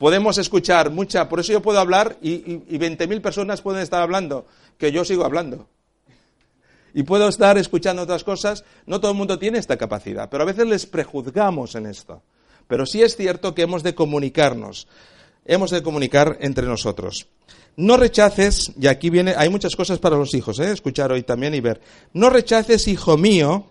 Podemos 0.00 0.38
escuchar 0.38 0.88
mucha, 0.88 1.28
por 1.28 1.40
eso 1.40 1.52
yo 1.52 1.60
puedo 1.60 1.78
hablar 1.78 2.16
y, 2.22 2.30
y, 2.30 2.64
y 2.70 2.78
20.000 2.78 3.20
personas 3.20 3.60
pueden 3.60 3.82
estar 3.82 4.00
hablando, 4.00 4.46
que 4.78 4.92
yo 4.92 5.04
sigo 5.04 5.26
hablando. 5.26 5.68
Y 6.94 7.02
puedo 7.02 7.28
estar 7.28 7.58
escuchando 7.58 8.00
otras 8.00 8.24
cosas, 8.24 8.64
no 8.86 8.98
todo 8.98 9.10
el 9.10 9.18
mundo 9.18 9.38
tiene 9.38 9.58
esta 9.58 9.76
capacidad, 9.76 10.30
pero 10.30 10.44
a 10.44 10.46
veces 10.46 10.66
les 10.66 10.86
prejuzgamos 10.86 11.74
en 11.74 11.84
esto. 11.84 12.22
Pero 12.66 12.86
sí 12.86 13.02
es 13.02 13.14
cierto 13.14 13.54
que 13.54 13.60
hemos 13.60 13.82
de 13.82 13.94
comunicarnos, 13.94 14.88
hemos 15.44 15.70
de 15.70 15.82
comunicar 15.82 16.38
entre 16.40 16.66
nosotros. 16.66 17.26
No 17.76 17.98
rechaces, 17.98 18.72
y 18.80 18.86
aquí 18.86 19.10
viene, 19.10 19.34
hay 19.36 19.50
muchas 19.50 19.76
cosas 19.76 19.98
para 19.98 20.16
los 20.16 20.32
hijos, 20.32 20.58
¿eh? 20.60 20.72
escuchar 20.72 21.12
hoy 21.12 21.24
también 21.24 21.54
y 21.54 21.60
ver. 21.60 21.78
No 22.14 22.30
rechaces, 22.30 22.88
hijo 22.88 23.18
mío, 23.18 23.66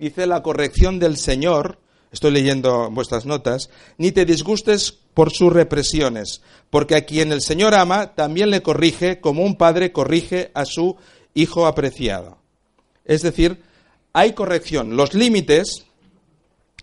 dice 0.00 0.26
la 0.26 0.42
corrección 0.42 0.98
del 0.98 1.16
Señor, 1.16 1.78
estoy 2.10 2.32
leyendo 2.32 2.90
vuestras 2.90 3.26
notas, 3.26 3.70
ni 3.96 4.10
te 4.10 4.24
disgustes 4.24 4.98
por 5.18 5.32
sus 5.32 5.52
represiones, 5.52 6.42
porque 6.70 6.94
a 6.94 7.04
quien 7.04 7.32
el 7.32 7.42
Señor 7.42 7.74
ama 7.74 8.14
también 8.14 8.50
le 8.50 8.62
corrige 8.62 9.20
como 9.20 9.42
un 9.42 9.56
padre 9.56 9.90
corrige 9.90 10.52
a 10.54 10.64
su 10.64 10.94
hijo 11.34 11.66
apreciado. 11.66 12.38
Es 13.04 13.22
decir, 13.22 13.64
hay 14.12 14.34
corrección. 14.34 14.96
Los 14.96 15.14
límites 15.14 15.86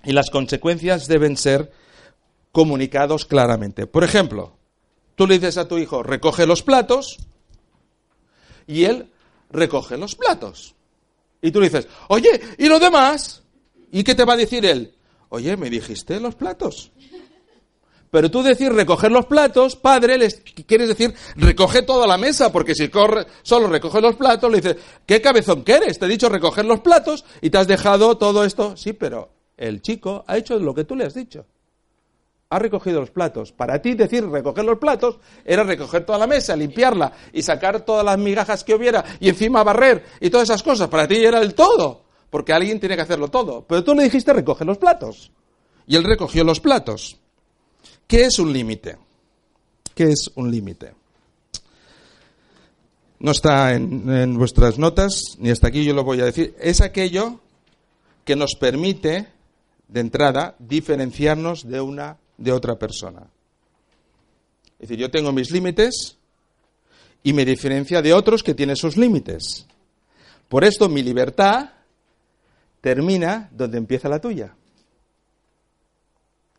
y 0.04 0.12
las 0.12 0.30
consecuencias 0.32 1.08
deben 1.08 1.38
ser 1.38 1.72
comunicados 2.52 3.24
claramente. 3.24 3.88
Por 3.88 4.04
ejemplo, 4.04 4.58
Tú 5.16 5.26
le 5.28 5.36
dices 5.36 5.58
a 5.58 5.70
tu 5.70 5.78
hijo, 5.78 6.04
recoge 6.04 6.46
los 6.46 6.62
platos, 6.62 7.20
y 8.68 8.84
él 8.84 9.14
recoge 9.50 9.96
los 9.96 10.14
platos. 10.16 10.76
Y 11.42 11.52
tú 11.52 11.62
le 11.62 11.70
dices, 11.70 11.88
oye, 12.10 12.42
¿y 12.58 12.68
lo 12.68 12.80
demás? 12.80 13.44
¿Y 13.94 14.04
qué 14.04 14.14
te 14.14 14.26
va 14.26 14.34
a 14.34 14.36
decir 14.36 14.66
él? 14.66 14.94
Oye, 15.30 15.56
me 15.56 15.70
dijiste 15.70 16.20
los 16.20 16.36
platos. 16.36 16.92
Pero 18.16 18.32
tú 18.32 18.41
decir 18.41 18.72
recoger 18.72 19.11
los 19.11 19.26
platos, 19.26 19.76
padre, 19.76 20.18
les 20.18 20.36
quieres 20.66 20.88
decir 20.88 21.13
recoge 21.36 21.82
toda 21.82 22.07
la 22.07 22.18
mesa, 22.18 22.49
porque 22.49 22.74
si 22.74 22.88
corre, 22.88 23.26
solo 23.43 23.68
recoge 23.68 23.99
los 23.99 24.16
platos, 24.16 24.49
le 24.49 24.61
dices, 24.61 24.78
¿qué 25.05 25.20
cabezón 25.20 25.66
que 25.66 25.74
eres? 25.74 25.99
Te 25.99 26.05
he 26.05 26.07
dicho 26.07 26.30
recoger 26.30 26.63
los 26.63 26.80
platos 26.80 27.26
y 27.41 27.49
te 27.49 27.57
has 27.57 27.68
dejado 27.68 28.18
todo 28.18 28.45
esto. 28.45 28.78
Sí, 28.78 28.93
pero 28.93 29.32
el 29.57 29.82
chico 29.82 30.24
ha 30.28 30.38
hecho 30.38 30.57
lo 30.57 30.74
que 30.74 30.86
tú 30.86 30.95
le 30.95 31.03
has 31.03 31.13
dicho 31.13 31.45
ha 32.49 32.57
recogido 32.57 33.01
los 33.01 33.11
platos. 33.11 33.51
Para 33.51 33.82
ti 33.82 33.95
decir 33.95 34.26
recoger 34.26 34.63
los 34.63 34.78
platos 34.78 35.18
era 35.43 35.63
recoger 35.63 36.05
toda 36.05 36.18
la 36.18 36.28
mesa, 36.28 36.55
limpiarla 36.55 37.11
y 37.34 37.41
sacar 37.41 37.82
todas 37.82 38.05
las 38.05 38.18
migajas 38.18 38.63
que 38.63 38.76
hubiera 38.76 39.03
y 39.20 39.28
encima 39.28 39.61
barrer 39.61 40.05
y 40.22 40.30
todas 40.30 40.47
esas 40.47 40.63
cosas. 40.63 40.88
Para 40.88 41.05
ti 41.05 41.18
era 41.18 41.41
el 41.41 41.53
todo, 41.53 42.05
porque 42.30 42.53
alguien 42.53 42.80
tiene 42.80 42.95
que 42.95 43.01
hacerlo 43.01 43.28
todo. 43.28 43.66
Pero 43.68 43.84
tú 43.84 43.93
le 43.93 44.03
dijiste 44.03 44.32
recoge 44.32 44.63
los 44.63 44.78
platos. 44.78 45.34
Y 45.86 45.97
él 45.97 46.05
recogió 46.05 46.45
los 46.45 46.61
platos. 46.61 47.20
¿Qué 48.08 48.26
es 48.26 48.39
un 48.39 48.53
límite? 48.53 48.97
¿Qué 49.93 50.12
es 50.12 50.30
un 50.36 50.51
límite? 50.51 50.93
No 53.20 53.32
está 53.32 53.74
en, 53.74 54.38
vuestras 54.38 54.78
notas, 54.78 55.38
ni 55.39 55.49
hasta 55.49 55.68
aquí 55.68 55.84
yo 55.84 55.93
lo 55.93 56.03
voy 56.03 56.22
a 56.22 56.26
decir. 56.26 56.56
Es 56.60 56.82
aquello 56.82 57.39
que 58.24 58.36
nos 58.36 58.56
permite, 58.56 59.28
de 59.88 59.99
entrada, 59.99 60.56
diferenciarnos 60.60 61.68
de 61.68 61.82
una 61.82 62.18
de 62.38 62.51
otra 62.51 62.76
persona. 62.76 63.28
Es 64.80 64.89
decir, 64.89 64.99
yo 64.99 65.10
tengo 65.10 65.32
mis 65.32 65.51
límites 65.51 66.18
y 67.24 67.34
me 67.34 67.45
diferencia 67.45 68.01
de 68.01 68.14
otros 68.14 68.43
que 68.43 68.53
tienen 68.53 68.76
sus 68.76 68.97
límites. 68.97 69.66
Por 70.49 70.64
esto 70.64 70.89
mi 70.89 71.01
libertad 71.01 71.72
termina 72.82 73.49
donde 73.51 73.78
empieza 73.78 74.10
la 74.10 74.20
tuya. 74.20 74.56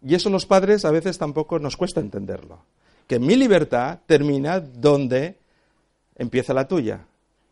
Y 0.06 0.14
eso 0.14 0.30
los 0.30 0.46
padres 0.46 0.84
a 0.84 0.92
veces 0.92 1.18
tampoco 1.18 1.58
nos 1.58 1.76
cuesta 1.76 1.98
entenderlo. 1.98 2.60
Que 3.08 3.18
mi 3.18 3.34
libertad 3.34 3.98
termina 4.06 4.60
donde 4.60 5.36
empieza 6.14 6.54
la 6.54 6.68
tuya. 6.68 7.06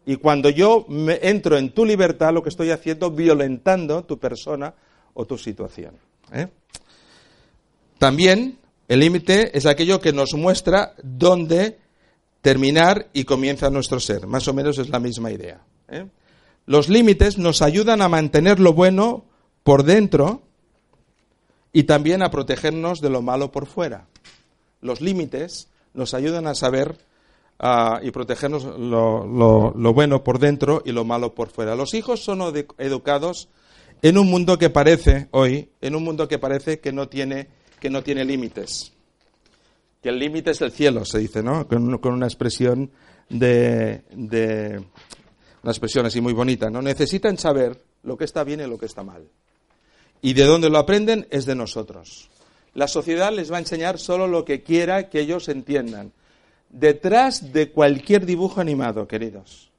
Y 0.07 0.16
cuando 0.16 0.50
yo 0.50 0.86
me 0.88 1.18
entro 1.22 1.59
en 1.59 1.72
tu 1.72 1.84
libertad, 1.84 2.32
lo 2.32 2.44
que 2.44 2.50
estoy 2.50 2.70
haciendo 2.70 3.11
violentando 3.11 4.05
tu 4.05 4.20
persona 4.20 4.72
o 5.14 5.26
tu 5.26 5.36
situación. 5.36 5.96
¿eh? 6.32 6.46
También 7.98 8.59
el 8.86 9.00
límite 9.00 9.57
es 9.57 9.66
aquello 9.66 10.00
que 10.00 10.12
nos 10.12 10.34
muestra 10.34 10.94
dónde 11.02 11.78
terminar 12.40 13.09
y 13.12 13.24
comienza 13.24 13.68
nuestro 13.68 13.98
ser. 13.98 14.28
Más 14.28 14.46
o 14.46 14.55
menos 14.55 14.78
es 14.78 14.90
la 14.90 15.00
misma 15.00 15.32
idea. 15.32 15.61
¿eh? 15.88 16.07
Los 16.66 16.88
límites 16.88 17.36
nos 17.36 17.62
ayudan 17.62 18.00
a 18.00 18.09
mantener 18.09 18.61
lo 18.61 18.74
bueno 18.74 19.24
por 19.64 19.82
dentro 19.82 20.42
y 21.75 21.83
también 21.83 22.22
a 22.22 22.31
protegernos 22.31 23.01
de 23.01 23.11
lo 23.11 23.20
malo 23.20 23.51
por 23.51 23.66
fuera. 23.66 24.07
Los 24.81 25.01
límites 25.01 25.68
nos 25.93 26.14
ayudan 26.14 26.47
a 26.47 26.55
saber 26.55 26.97
uh, 27.61 27.99
y 28.01 28.12
protegernos 28.12 28.64
lo, 28.64 29.72
bueno 29.93 30.22
por 30.22 30.39
dentro 30.39 30.83
y 30.87 30.93
lo 30.93 31.05
malo 31.05 31.35
por 31.35 31.49
fuera. 31.49 31.75
Los 31.75 31.93
hijos 31.95 32.22
son 32.22 32.41
educados 32.79 33.49
en 34.03 34.18
un 34.18 34.31
mundo 34.31 34.57
que 34.57 34.70
parece 34.70 35.27
hoy, 35.33 35.68
en 35.81 35.97
un 35.97 36.05
mundo 36.05 36.29
que 36.29 36.39
parece 36.39 36.79
que 36.79 36.93
no 36.93 37.09
tiene 37.09 37.49
que 37.81 37.91
no 37.91 38.03
tiene 38.03 38.25
límites. 38.25 38.93
Que 40.01 40.11
el 40.11 40.18
límite 40.18 40.53
es 40.53 40.61
el 40.62 40.70
cielo, 40.70 41.05
se 41.05 41.18
dice, 41.18 41.43
¿no? 41.43 41.66
Con, 41.66 41.99
con 41.99 42.14
una 42.14 42.27
expresión 42.27 42.93
de, 43.29 44.05
de, 44.12 44.83
una 45.62 45.72
expresión 45.72 46.07
así 46.07 46.20
muy 46.20 46.35
bonita, 46.35 46.70
¿no? 46.70 46.81
Necesitan 46.81 47.37
saber 47.37 47.83
lo 48.05 48.16
que 48.16 48.25
está 48.25 48.45
bien 48.45 48.61
y 48.61 48.66
lo 48.66 48.79
que 48.79 48.87
está 48.87 49.03
mal. 49.03 49.29
Y 50.23 50.33
de 50.33 50.45
dónde 50.45 50.71
lo 50.71 50.79
aprenden 50.79 51.27
es 51.31 51.47
de 51.47 51.55
nosotros. 51.55 52.29
La 52.75 52.89
sociedad 52.89 53.33
les 53.33 53.53
va 53.53 53.57
a 53.57 53.61
enseñar 53.61 53.99
solo 53.99 54.27
lo 54.27 54.45
que 54.45 54.62
quiera 54.62 55.09
que 55.09 55.21
ellos 55.21 55.49
entiendan. 55.49 56.12
Detrás 56.71 57.53
de 57.53 57.71
cualquier 57.71 58.27
dibujo 58.27 58.61
animado, 58.61 59.07
queridos, 59.07 59.71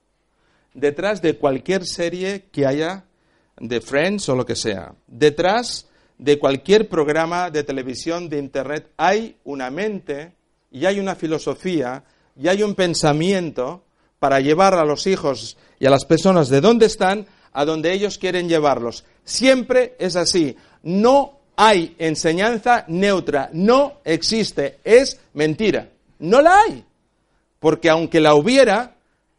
detrás 0.73 1.21
de 1.21 1.37
cualquier 1.37 1.85
serie 1.85 2.45
que 2.51 2.65
haya 2.65 3.05
de 3.59 3.81
Friends 3.81 4.29
o 4.29 4.35
lo 4.35 4.45
que 4.45 4.55
sea, 4.55 4.93
detrás 5.07 5.87
de 6.17 6.39
cualquier 6.39 6.87
programa 6.87 7.49
de 7.49 7.63
televisión, 7.63 8.29
de 8.29 8.39
Internet, 8.39 8.91
hay 8.95 9.35
una 9.43 9.69
mente 9.69 10.33
y 10.71 10.85
hay 10.85 10.99
una 10.99 11.15
filosofía 11.15 12.03
y 12.37 12.47
hay 12.47 12.63
un 12.63 12.75
pensamiento 12.75 13.83
para 14.19 14.39
llevar 14.39 14.73
a 14.73 14.85
los 14.85 15.07
hijos 15.07 15.57
y 15.79 15.85
a 15.85 15.89
las 15.89 16.05
personas 16.05 16.49
de 16.49 16.61
donde 16.61 16.85
están 16.85 17.27
a 17.55 17.65
donde 17.65 17.93
ellos 17.93 18.19
quieren 18.19 18.47
llevarlos. 18.47 19.05
Siempre 19.23 19.95
es 19.97 20.15
así. 20.15 20.55
No 20.83 21.39
hay 21.55 21.95
enseñanza 21.97 22.85
neutra. 22.87 23.49
No 23.53 24.01
existe. 24.03 24.79
Es 24.83 25.19
mentira. 25.33 25.89
No 26.19 26.41
la 26.41 26.59
hay. 26.59 26.83
Porque 27.59 27.89
aunque 27.89 28.19
la 28.19 28.35
hubiera, 28.35 28.95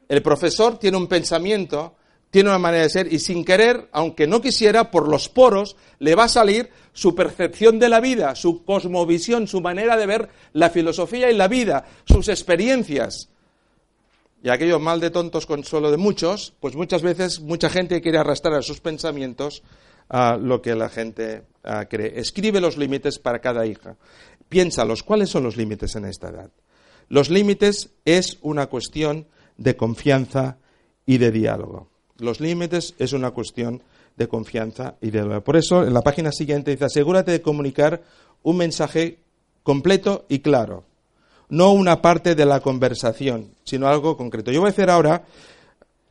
El 0.09 0.23
profesor 0.23 0.79
tiene 0.79 0.97
un 0.97 1.09
pensamiento, 1.09 1.97
tiene 2.31 2.51
una 2.51 2.59
manera 2.59 2.85
de 2.85 2.91
ser 2.91 3.13
y 3.13 3.19
sin 3.19 3.45
querer, 3.45 3.89
aunque 3.93 4.27
no 4.27 4.41
quisiera, 4.41 4.91
por 4.91 5.09
los 5.09 5.29
poros 5.29 5.77
le 5.99 6.15
va 6.15 6.25
a 6.25 6.29
salir 6.29 6.71
su 6.93 7.15
percepción 7.15 7.79
de 7.79 7.89
la 7.89 8.01
vida, 8.01 8.35
su 8.37 8.65
cosmovisión, 8.65 9.49
su 9.49 9.61
manera 9.61 9.97
de 9.97 10.07
ver 10.07 10.29
la 10.53 10.71
filosofía 10.71 11.31
y 11.31 11.35
la 11.35 11.49
vida, 11.49 11.85
sus 12.05 12.29
experiencias. 12.29 13.29
Y 14.47 14.49
aquello 14.49 14.79
mal 14.79 15.01
de 15.01 15.11
tontos 15.11 15.45
consuelo 15.45 15.91
de 15.91 15.97
muchos, 15.97 16.55
pues 16.61 16.77
muchas 16.77 17.03
veces 17.03 17.41
mucha 17.41 17.69
gente 17.69 18.01
quiere 18.01 18.19
arrastrar 18.19 18.55
a 18.55 18.63
sus 18.63 18.79
pensamientos 18.79 19.65
a 20.09 20.37
lo 20.37 20.63
que 20.63 20.77
la 20.77 20.89
gente 20.89 21.43
cree. 21.91 22.21
Escribe 22.21 22.61
los 22.61 22.77
límites 22.77 23.19
para 23.19 23.41
cada 23.41 23.67
hija. 23.67 23.97
Piénsalos, 24.49 25.03
¿cuáles 25.03 25.31
son 25.31 25.43
los 25.43 25.57
límites 25.57 25.97
en 25.97 26.05
esta 26.05 26.29
edad? 26.29 26.53
Los 27.09 27.29
límites 27.29 27.91
es 28.05 28.39
una 28.41 28.67
cuestión 28.67 29.27
de 29.57 29.75
confianza 29.75 30.59
y 31.07 31.19
de 31.19 31.33
diálogo. 31.33 31.89
Los 32.19 32.39
límites 32.39 32.95
es 33.01 33.13
una 33.15 33.33
cuestión 33.33 33.83
de 34.17 34.29
confianza 34.29 34.95
y 35.01 35.07
de 35.07 35.23
diálogo. 35.23 35.43
Por 35.43 35.57
eso, 35.57 35.85
en 35.85 35.93
la 35.93 36.03
página 36.03 36.31
siguiente 36.31 36.71
dice, 36.71 36.85
asegúrate 36.85 37.33
de 37.33 37.43
comunicar 37.43 38.05
un 38.45 38.59
mensaje 38.59 39.19
completo 39.65 40.25
y 40.29 40.39
claro, 40.39 40.85
no 41.49 41.73
una 41.73 42.03
parte 42.03 42.35
de 42.35 42.45
la 42.45 42.61
conversación, 42.61 43.53
sino 43.65 43.89
algo 43.89 44.17
concreto. 44.17 44.51
Yo 44.51 44.61
voy 44.61 44.69
a 44.69 44.71
hacer 44.71 44.91
ahora 44.91 45.25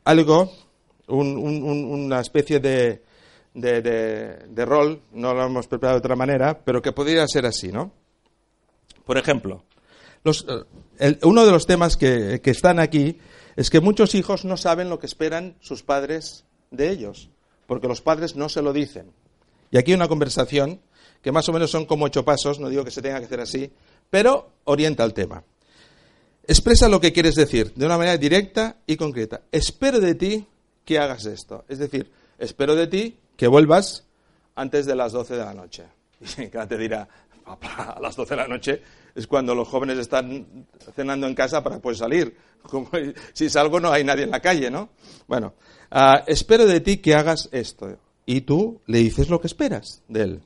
algo, 0.03 0.51
una 1.07 2.19
especie 2.19 2.59
de, 2.59 3.01
de, 3.53 4.65
rol, 4.65 5.01
no 5.13 5.33
lo 5.33 5.45
hemos 5.45 5.67
preparado 5.67 5.99
de 5.99 6.05
otra 6.05 6.15
manera, 6.15 6.59
pero 6.63 6.81
que 6.81 6.91
podría 6.91 7.27
ser 7.27 7.45
así, 7.45 7.71
¿no? 7.71 7.91
Por 9.05 9.17
ejemplo, 9.17 9.63
eh, 10.99 11.19
uno 11.23 11.45
de 11.45 11.51
los 11.51 11.65
temas 11.65 11.97
que, 11.97 12.41
están 12.43 12.79
aquí 12.79 13.19
es 13.55 13.69
que 13.69 13.79
muchos 13.79 14.15
hijos 14.15 14.45
no 14.45 14.57
saben 14.57 14.89
lo 14.89 14.99
que 14.99 15.05
esperan 15.05 15.55
sus 15.59 15.83
padres 15.83 16.45
de 16.71 16.89
ellos, 16.89 17.29
porque 17.67 17.87
los 17.87 18.01
padres 18.01 18.35
no 18.35 18.49
se 18.49 18.61
lo 18.61 18.73
dicen. 18.73 19.11
Y 19.71 19.77
aquí 19.77 19.91
hay 19.91 19.95
una 19.95 20.07
conversación 20.07 20.81
que 21.21 21.31
más 21.31 21.47
o 21.49 21.53
menos 21.53 21.71
son 21.71 21.85
como 21.85 22.05
ocho 22.05 22.25
pasos, 22.25 22.59
no 22.59 22.69
digo 22.69 22.83
que 22.83 22.91
se 22.91 23.01
tenga 23.01 23.19
que 23.19 23.25
hacer 23.25 23.39
así, 23.39 23.71
pero 24.09 24.49
orienta 24.65 25.03
el 25.03 25.13
tema. 25.13 25.43
Expresa 26.47 26.87
lo 26.87 27.01
que 27.01 27.11
quieres 27.11 27.35
decir 27.35 27.73
de 27.73 27.85
una 27.85 27.97
manera 27.97 28.17
directa 28.17 28.77
y 28.85 28.97
concreta. 28.97 29.41
Espero 29.51 29.99
de 29.99 30.15
ti 30.15 30.47
que 30.83 30.99
hagas 30.99 31.25
esto. 31.25 31.65
Es 31.67 31.79
decir, 31.79 32.11
espero 32.37 32.75
de 32.75 32.87
ti 32.87 33.17
que 33.35 33.47
vuelvas 33.47 34.05
antes 34.55 34.85
de 34.85 34.95
las 34.95 35.11
doce 35.11 35.35
de 35.35 35.43
la 35.43 35.53
noche. 35.53 35.83
Y 36.37 36.47
te 36.47 36.77
dirá, 36.77 37.07
papá, 37.43 37.95
a 37.97 37.99
las 37.99 38.15
doce 38.15 38.35
de 38.35 38.41
la 38.41 38.47
noche 38.47 38.81
es 39.15 39.27
cuando 39.27 39.55
los 39.55 39.67
jóvenes 39.67 39.97
están 39.97 40.67
cenando 40.95 41.25
en 41.27 41.33
casa 41.33 41.63
para 41.63 41.79
poder 41.79 41.97
salir. 41.97 42.37
Como, 42.63 42.89
si 43.33 43.49
salgo 43.49 43.79
no 43.79 43.91
hay 43.91 44.03
nadie 44.03 44.23
en 44.23 44.31
la 44.31 44.39
calle, 44.39 44.69
¿no? 44.69 44.89
Bueno, 45.27 45.53
ah, 45.91 46.23
espero 46.27 46.65
de 46.65 46.79
ti 46.79 46.97
que 46.97 47.15
hagas 47.15 47.49
esto. 47.51 47.97
Y 48.25 48.41
tú 48.41 48.81
le 48.87 48.99
dices 48.99 49.29
lo 49.29 49.39
que 49.39 49.47
esperas 49.47 50.03
de 50.07 50.21
él. 50.21 50.41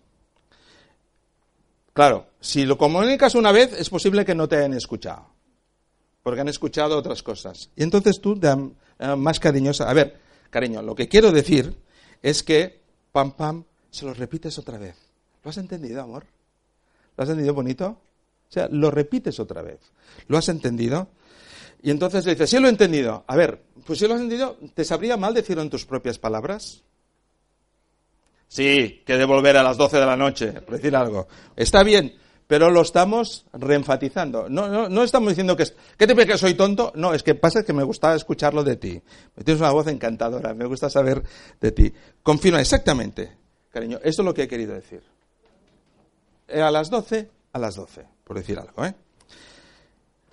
Claro, 1.94 2.28
si 2.40 2.66
lo 2.66 2.78
comunicas 2.78 3.36
una 3.36 3.52
vez, 3.52 3.74
es 3.74 3.90
posible 3.90 4.26
que 4.26 4.36
no 4.36 4.48
te 4.48 4.58
hayan 4.58 4.74
escuchado. 4.74 5.28
Porque 6.24 6.42
han 6.42 6.48
escuchado 6.48 6.98
otras 6.98 7.24
cosas. 7.24 7.70
Y 7.76 7.84
entonces 7.84 8.22
tú, 8.22 8.40
eh, 8.42 9.16
más 9.16 9.40
cariñosa. 9.40 9.90
A 9.90 9.94
ver, 9.94 10.20
cariño, 10.50 10.82
lo 10.82 10.96
que 10.96 11.08
quiero 11.08 11.32
decir 11.32 11.76
es 12.22 12.44
que, 12.44 12.82
pam, 13.12 13.32
pam, 13.32 13.64
se 13.90 14.06
lo 14.06 14.14
repites 14.14 14.58
otra 14.58 14.78
vez. 14.78 14.96
¿Lo 15.44 15.50
has 15.50 15.58
entendido, 15.58 16.02
amor? 16.02 16.26
¿Lo 17.18 17.24
has 17.24 17.30
entendido 17.30 17.54
bonito? 17.54 17.88
O 18.50 18.52
sea, 18.52 18.68
lo 18.72 18.92
repites 18.92 19.40
otra 19.40 19.62
vez. 19.62 19.80
¿Lo 20.28 20.38
has 20.38 20.50
entendido? 20.50 21.10
Y 21.82 21.92
entonces 21.92 22.26
le 22.26 22.32
dices, 22.32 22.50
sí 22.50 22.60
lo 22.60 22.68
he 22.68 22.72
entendido. 22.72 23.24
A 23.28 23.36
ver, 23.36 23.62
pues 23.86 24.00
si 24.00 24.08
lo 24.08 24.16
has 24.16 24.22
entendido, 24.22 24.58
¿te 24.74 24.84
sabría 24.84 25.18
mal 25.18 25.34
decirlo 25.34 25.62
en 25.62 25.70
tus 25.70 25.86
propias 25.86 26.20
palabras? 26.20 26.84
Sí, 28.48 29.04
que 29.06 29.18
de 29.18 29.26
volver 29.26 29.58
a 29.58 29.64
las 29.64 29.78
12 29.78 29.98
de 29.98 30.06
la 30.06 30.18
noche, 30.18 30.52
por 30.54 30.76
decir 30.76 30.96
algo. 30.96 31.28
Está 31.56 31.84
bien, 31.84 32.16
pero 32.50 32.72
lo 32.72 32.82
estamos 32.82 33.46
reenfatizando. 33.54 34.50
No, 34.50 34.90
no, 34.90 35.04
estamos 35.04 35.30
diciendo 35.30 35.56
que... 35.56 35.66
¿Qué 35.96 36.08
te 36.08 36.16
que 36.16 36.36
soy 36.36 36.56
tonto? 36.56 36.92
No, 36.96 37.14
es 37.14 37.22
que 37.22 37.36
pasa 37.36 37.62
que 37.64 37.74
me 37.74 37.84
gusta 37.84 38.16
escucharlo 38.16 38.64
de 38.64 38.76
ti. 38.76 39.00
Tienes 39.46 39.62
una 39.62 39.70
voz 39.70 39.86
encantadora, 39.86 40.56
me 40.56 40.66
gusta 40.66 40.90
saber 40.90 41.22
de 41.62 41.72
ti. 41.72 41.94
Confirma 42.24 42.60
exactamente, 42.60 43.38
cariño, 43.70 44.00
esto 44.04 44.24
es 44.24 44.26
lo 44.26 44.34
que 44.34 44.42
he 44.42 44.48
querido 44.48 44.74
decir. 44.74 45.04
Eh, 46.48 46.60
a 46.60 46.72
las 46.72 46.90
12, 46.90 47.30
a 47.54 47.60
las 47.60 47.76
12 47.76 48.08
por 48.24 48.38
decir 48.38 48.58
algo. 48.58 48.84
¿eh? 48.84 48.96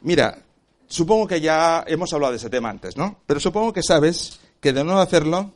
Mira, 0.00 0.38
supongo 0.86 1.26
que 1.26 1.42
ya 1.42 1.84
hemos 1.86 2.14
hablado 2.14 2.32
de 2.32 2.38
ese 2.38 2.48
tema 2.48 2.70
antes, 2.70 2.96
¿no? 2.96 3.20
Pero 3.26 3.40
supongo 3.40 3.74
que 3.74 3.82
sabes 3.82 4.40
que 4.58 4.72
de 4.72 4.82
no 4.84 4.98
hacerlo 5.00 5.52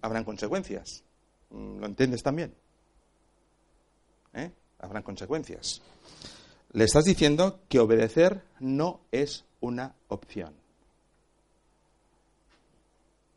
habrán 0.00 0.22
consecuencias. 0.22 1.02
Mm, 1.50 1.80
¿Lo 1.80 1.86
entiendes 1.86 2.22
también? 2.22 2.54
Habrán 4.84 5.02
consecuencias. 5.02 5.80
Le 6.72 6.84
estás 6.84 7.04
diciendo 7.04 7.60
que 7.68 7.80
obedecer 7.80 8.42
no 8.60 9.00
es 9.12 9.44
una 9.60 9.94
opción. 10.08 10.52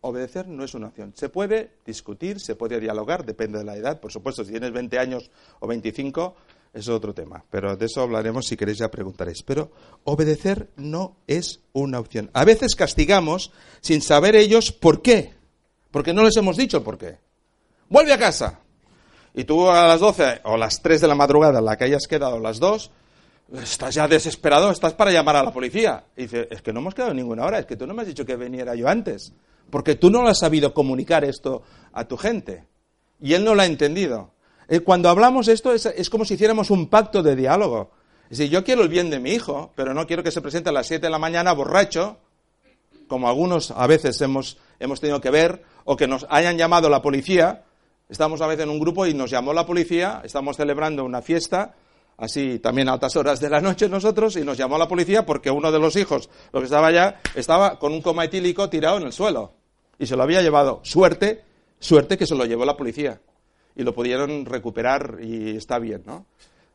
Obedecer 0.02 0.48
no 0.48 0.64
es 0.64 0.74
una 0.74 0.88
opción. 0.88 1.14
Se 1.16 1.30
puede 1.30 1.72
discutir, 1.86 2.40
se 2.40 2.56
puede 2.56 2.80
dialogar, 2.80 3.26
depende 3.26 3.60
de 3.60 3.64
la 3.64 3.78
edad. 3.78 4.00
Por 4.00 4.12
supuesto, 4.12 4.44
si 4.44 4.52
tienes 4.52 4.72
20 4.72 5.00
años 5.00 5.32
o 5.60 5.68
25, 5.68 6.36
es 6.74 6.88
otro 6.90 7.14
tema, 7.14 7.44
pero 7.50 7.76
de 7.76 7.86
eso 7.86 8.02
hablaremos 8.02 8.46
si 8.46 8.58
queréis 8.58 8.80
ya 8.80 8.92
preguntaréis. 8.92 9.42
Pero 9.44 9.72
obedecer 10.04 10.70
no 10.76 11.16
es 11.28 11.62
una 11.74 12.00
opción. 12.00 12.30
A 12.34 12.46
veces 12.46 12.76
castigamos 12.76 13.52
sin 13.82 14.02
saber 14.02 14.36
ellos 14.36 14.72
por 14.72 15.02
qué, 15.02 15.34
porque 15.92 16.14
no 16.14 16.24
les 16.24 16.36
hemos 16.38 16.58
dicho 16.58 16.78
el 16.78 16.84
por 16.84 16.98
qué. 16.98 17.18
Vuelve 17.90 18.14
a 18.14 18.20
casa. 18.20 18.60
Y 19.38 19.44
tú 19.44 19.70
a 19.70 19.88
las 19.88 20.00
12 20.00 20.42
o 20.46 20.58
las 20.58 20.82
3 20.82 21.00
de 21.00 21.08
la 21.08 21.14
madrugada, 21.14 21.62
la 21.62 21.78
que 21.78 21.84
hayas 21.84 22.08
quedado 22.08 22.40
las 22.40 22.60
2, 22.60 22.90
estás 23.62 23.94
ya 23.94 24.08
desesperado, 24.08 24.72
estás 24.72 24.96
para 24.96 25.12
llamar 25.12 25.36
a 25.36 25.44
la 25.44 25.54
policía. 25.54 26.06
Y 26.18 26.24
dice, 26.24 26.48
es 26.50 26.64
que 26.64 26.74
no 26.74 26.80
hemos 26.80 26.96
quedado 26.96 27.14
ninguna 27.14 27.46
hora, 27.46 27.60
es 27.60 27.68
que 27.68 27.76
tú 27.76 27.86
no 27.86 27.94
me 27.94 28.02
has 28.02 28.08
dicho 28.08 28.26
que 28.26 28.36
viniera 28.36 28.74
yo 28.74 28.88
antes, 28.88 29.34
porque 29.70 29.94
tú 29.94 30.10
no 30.10 30.24
lo 30.24 30.30
has 30.30 30.40
sabido 30.40 30.74
comunicar 30.74 31.24
esto 31.24 31.62
a 31.94 32.06
tu 32.06 32.18
gente. 32.18 32.66
Y 33.22 33.36
él 33.36 33.46
no 33.46 33.54
lo 33.54 33.62
ha 33.62 33.68
entendido. 33.68 34.32
Eh, 34.70 34.80
cuando 34.80 35.08
hablamos 35.08 35.48
esto 35.50 35.72
es, 35.72 36.10
como 36.10 36.26
si 36.26 36.34
hiciéramos 36.34 36.72
un 36.72 36.88
pacto 36.88 37.22
de 37.22 37.36
diálogo. 37.36 37.92
Es 38.32 38.40
decir, 38.40 38.52
yo 38.52 38.64
quiero 38.64 38.82
el 38.82 38.90
bien 38.90 39.12
de 39.12 39.20
mi 39.20 39.34
hijo, 39.34 39.72
pero 39.76 39.94
no 39.94 40.08
quiero 40.08 40.24
que 40.24 40.32
se 40.32 40.42
presente 40.42 40.70
a 40.70 40.74
las 40.74 40.88
7 40.88 41.06
de 41.06 41.12
la 41.12 41.20
mañana 41.20 41.54
borracho, 41.54 42.18
como 43.08 43.30
algunos 43.30 43.70
a 43.70 43.86
veces 43.86 44.20
hemos, 44.20 44.58
hemos 44.80 45.00
tenido 45.00 45.22
que 45.22 45.30
ver, 45.30 45.62
o 45.86 45.96
que 45.96 46.08
nos 46.08 46.26
hayan 46.32 46.58
llamado 46.58 46.90
la 46.90 47.04
policía. 47.04 47.66
Estamos 48.10 48.40
a 48.42 48.48
veces 48.48 48.64
en 48.64 48.70
un 48.70 48.80
grupo 48.80 49.06
y 49.06 49.14
nos 49.14 49.30
llamó 49.30 49.54
la 49.54 49.66
policía, 49.66 50.22
estamos 50.24 50.56
celebrando 50.56 51.04
una 51.04 51.22
fiesta, 51.22 51.76
así 52.16 52.60
también 52.60 52.88
a 52.88 52.94
altas 52.94 53.16
horas 53.18 53.42
de 53.42 53.50
la 53.50 53.60
noche 53.60 53.90
nosotros, 53.90 54.38
y 54.38 54.46
nos 54.46 54.58
llamó 54.58 54.78
la 54.78 54.88
policía 54.88 55.26
porque 55.26 55.52
uno 55.52 55.72
de 55.72 55.80
los 55.80 55.96
hijos, 55.98 56.30
lo 56.54 56.62
que 56.62 56.66
estaba 56.66 56.88
allá, 56.88 57.20
estaba 57.36 57.78
con 57.78 57.92
un 57.92 58.02
coma 58.02 58.24
etílico 58.24 58.70
tirado 58.70 58.98
en 58.98 59.04
el 59.04 59.14
suelo. 59.14 59.54
Y 60.00 60.06
se 60.06 60.16
lo 60.16 60.24
había 60.24 60.42
llevado. 60.42 60.80
Suerte, 60.84 61.44
suerte 61.80 62.18
que 62.18 62.26
se 62.26 62.36
lo 62.36 62.46
llevó 62.46 62.64
la 62.64 62.78
policía 62.78 63.20
y 63.76 63.84
lo 63.84 63.94
pudieron 63.94 64.46
recuperar 64.46 65.20
y 65.22 65.58
está 65.58 65.78
bien, 65.78 66.04
¿no? 66.06 66.26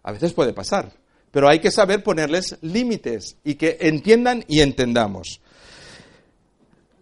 A 0.03 0.13
veces 0.13 0.35
puede 0.35 0.53
pasar, 0.53 0.93
pero 1.31 1.49
hay 1.49 1.61
que 1.61 1.71
saber 1.71 2.03
ponerles 2.03 2.59
límites 2.61 3.37
y 3.43 3.55
que 3.55 3.79
entiendan 3.81 4.45
y 4.49 4.61
entendamos. 4.61 5.41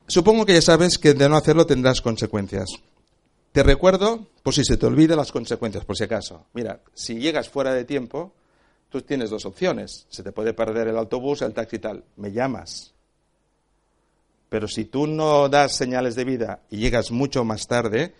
Supongo 0.07 0.47
que 0.47 0.55
ya 0.55 0.63
sabes 0.63 0.99
que 0.99 1.15
de 1.15 1.29
no 1.29 1.37
hacerlo 1.37 1.67
tendrás 1.67 2.01
consecuencias. 2.01 2.69
Te 3.53 3.63
recuerdo, 3.65 4.29
por 4.43 4.55
si 4.55 4.65
se 4.65 4.77
te 4.77 4.87
olvida, 4.87 5.17
las 5.17 5.33
consecuencias, 5.33 5.85
por 5.85 5.97
si 5.97 6.05
acaso. 6.05 6.47
Mira, 6.53 6.81
si 6.95 7.19
llegas 7.19 7.49
fuera 7.49 7.75
de 7.75 7.85
tiempo, 7.85 8.33
tú 8.89 9.03
tienes 9.03 9.31
dos 9.31 9.45
opciones. 9.45 10.07
Se 10.09 10.23
te 10.23 10.31
puede 10.31 10.55
perder 10.55 10.89
el 10.89 10.97
autobús, 10.97 11.43
el 11.43 11.53
taxi 11.53 11.77
y 11.77 11.79
tal. 11.81 12.05
Me 12.17 12.31
llamas. 12.31 12.93
Pero 14.49 14.69
si 14.69 14.85
tú 14.85 15.07
no 15.07 15.49
das 15.49 15.77
señales 15.77 16.15
de 16.15 16.25
vida 16.25 16.61
y 16.71 16.79
llegas 16.79 17.11
mucho 17.11 17.45
más 17.45 17.67
tarde, 17.67 18.15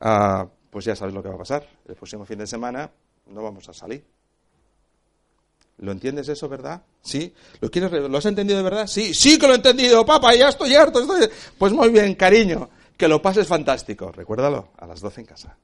uh, 0.00 0.48
pues 0.70 0.84
ya 0.84 0.96
sabes 0.96 1.14
lo 1.14 1.22
que 1.22 1.28
va 1.28 1.36
a 1.36 1.38
pasar. 1.38 1.68
El 1.86 1.94
próximo 1.94 2.24
fin 2.24 2.38
de 2.38 2.46
semana 2.46 2.90
no 3.26 3.42
vamos 3.42 3.68
a 3.68 3.72
salir. 3.72 4.04
¿Lo 5.78 5.90
entiendes 5.90 6.28
eso, 6.28 6.48
verdad? 6.48 6.82
¿Sí? 7.02 7.34
¿Lo, 7.60 7.70
quieres, 7.70 7.90
¿Lo 7.92 8.18
has 8.18 8.26
entendido 8.26 8.58
de 8.58 8.64
verdad? 8.64 8.86
Sí, 8.86 9.14
sí 9.14 9.38
que 9.38 9.46
lo 9.46 9.52
he 9.54 9.56
entendido, 9.56 10.04
papá, 10.06 10.34
ya 10.34 10.48
estoy 10.48 10.74
harto. 10.74 11.04
Pues 11.58 11.72
muy 11.72 11.88
bien, 11.90 12.14
cariño, 12.14 12.68
que 13.02 13.08
lo 13.08 13.20
pases 13.20 13.48
fantástico. 13.48 14.12
Recuérdalo, 14.12 14.68
a 14.78 14.86
las 14.86 15.00
12 15.00 15.22
en 15.22 15.26
casa. 15.26 15.56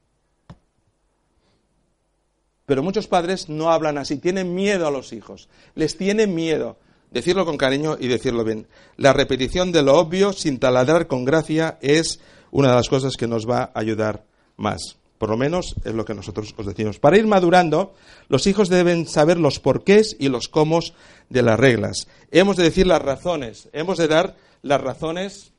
Pero 2.65 2.83
muchos 2.83 3.07
padres 3.07 3.47
no 3.47 3.71
hablan 3.71 3.97
así, 3.97 4.17
tienen 4.17 4.53
miedo 4.53 4.85
a 4.85 4.91
los 4.91 5.13
hijos, 5.13 5.47
les 5.73 5.95
tienen 5.95 6.35
miedo. 6.35 6.75
Decirlo 7.11 7.45
con 7.45 7.55
cariño 7.55 7.95
y 7.97 8.09
decirlo 8.09 8.43
bien. 8.43 8.67
La 8.97 9.13
repetición 9.13 9.71
de 9.71 9.83
lo 9.83 9.97
obvio 9.97 10.33
sin 10.33 10.59
taladrar 10.59 11.07
con 11.07 11.23
gracia 11.23 11.77
es 11.79 12.19
una 12.51 12.71
de 12.71 12.75
las 12.75 12.89
cosas 12.89 13.15
que 13.15 13.29
nos 13.29 13.49
va 13.49 13.71
a 13.73 13.79
ayudar 13.79 14.25
más. 14.57 14.97
Por 15.17 15.29
lo 15.29 15.37
menos 15.37 15.75
es 15.85 15.93
lo 15.93 16.03
que 16.03 16.15
nosotros 16.15 16.53
os 16.57 16.65
decimos. 16.65 16.99
Para 16.99 17.17
ir 17.17 17.25
madurando, 17.25 17.93
los 18.27 18.47
hijos 18.47 18.67
deben 18.67 19.07
saber 19.07 19.39
los 19.39 19.61
porqués 19.61 20.17
y 20.19 20.27
los 20.27 20.49
cómo 20.49 20.81
de 21.29 21.41
las 21.41 21.57
reglas. 21.57 22.09
Hemos 22.31 22.57
de 22.57 22.63
decir 22.63 22.85
las 22.85 23.01
razones, 23.01 23.69
hemos 23.71 23.97
de 23.97 24.09
dar 24.09 24.35
las 24.61 24.81
razones 24.81 25.53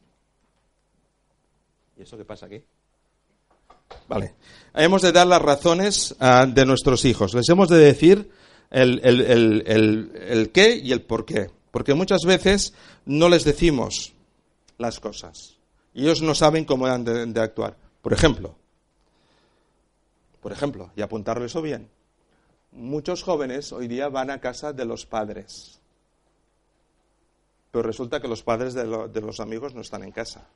¿Y 2.01 2.05
eso 2.05 2.17
qué 2.17 2.25
pasa 2.25 2.47
aquí? 2.47 2.63
Vale. 4.09 4.35
Hemos 4.73 5.03
de 5.03 5.13
dar 5.13 5.27
las 5.27 5.43
razones 5.43 6.17
ah, 6.19 6.47
de 6.49 6.65
nuestros 6.65 7.05
hijos. 7.05 7.35
Les 7.35 7.47
hemos 7.51 7.69
de 7.69 7.77
decir 7.77 8.31
el, 8.71 10.51
qué 10.55 10.77
y 10.77 10.93
el 10.93 11.03
por 11.03 11.27
qué. 11.27 11.51
Porque 11.71 11.93
muchas 11.93 12.23
veces 12.25 12.73
no 13.05 13.29
les 13.29 13.45
decimos 13.45 14.15
las 14.79 14.99
cosas. 14.99 15.59
Y 15.93 16.05
ellos 16.05 16.23
no 16.23 16.35
saben 16.35 16.65
cómo 16.65 16.87
han 16.87 17.05
de, 17.05 17.39
actuar. 17.39 17.77
Por 18.01 18.15
ejemplo, 18.15 18.55
por 20.41 20.53
ejemplo, 20.53 20.91
y 20.97 21.03
apuntarlo 21.03 21.45
eso 21.45 21.61
bien, 21.61 21.91
muchos 22.73 23.23
jóvenes 23.23 23.73
hoy 23.73 23.89
día 23.89 24.09
van 24.09 24.31
a 24.31 24.41
casa 24.41 24.73
de 24.73 24.87
los 24.87 25.05
padres. 25.05 25.83
Pero 27.71 27.83
resulta 27.83 28.23
que 28.23 28.29
los 28.29 28.43
padres 28.43 28.73
de 28.73 29.21
los 29.21 29.39
amigos 29.39 29.75
no 29.75 29.83
están 29.83 30.03
en 30.03 30.13
casa. 30.13 30.49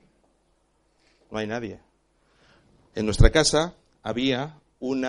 No 1.35 1.41
hay 1.41 1.49
nadie. 1.49 1.81
En 2.95 3.07
nuestra 3.07 3.29
casa 3.29 3.75
había 4.05 4.57
un 4.79 5.05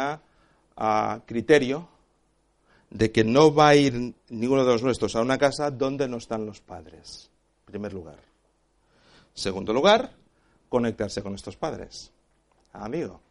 criterio 1.27 1.87
de 2.89 3.11
que 3.11 3.23
no 3.23 3.53
va 3.53 3.67
a 3.67 3.75
ir 3.75 4.15
ninguno 4.29 4.65
de 4.65 4.71
los 4.71 4.81
nuestros 4.81 5.15
a 5.15 5.21
una 5.21 5.37
casa 5.37 5.69
donde 5.69 6.07
no 6.07 6.17
están 6.17 6.47
los 6.47 6.61
padres, 6.61 7.29
en 7.59 7.65
primer 7.65 7.93
lugar. 7.93 8.17
Segundo 9.35 9.71
lugar, 9.71 10.13
conectarse 10.67 11.21
con 11.21 11.31
nuestros 11.31 11.57
padres. 11.57 12.11
Ah, 12.73 12.85
amigo, 12.85 13.21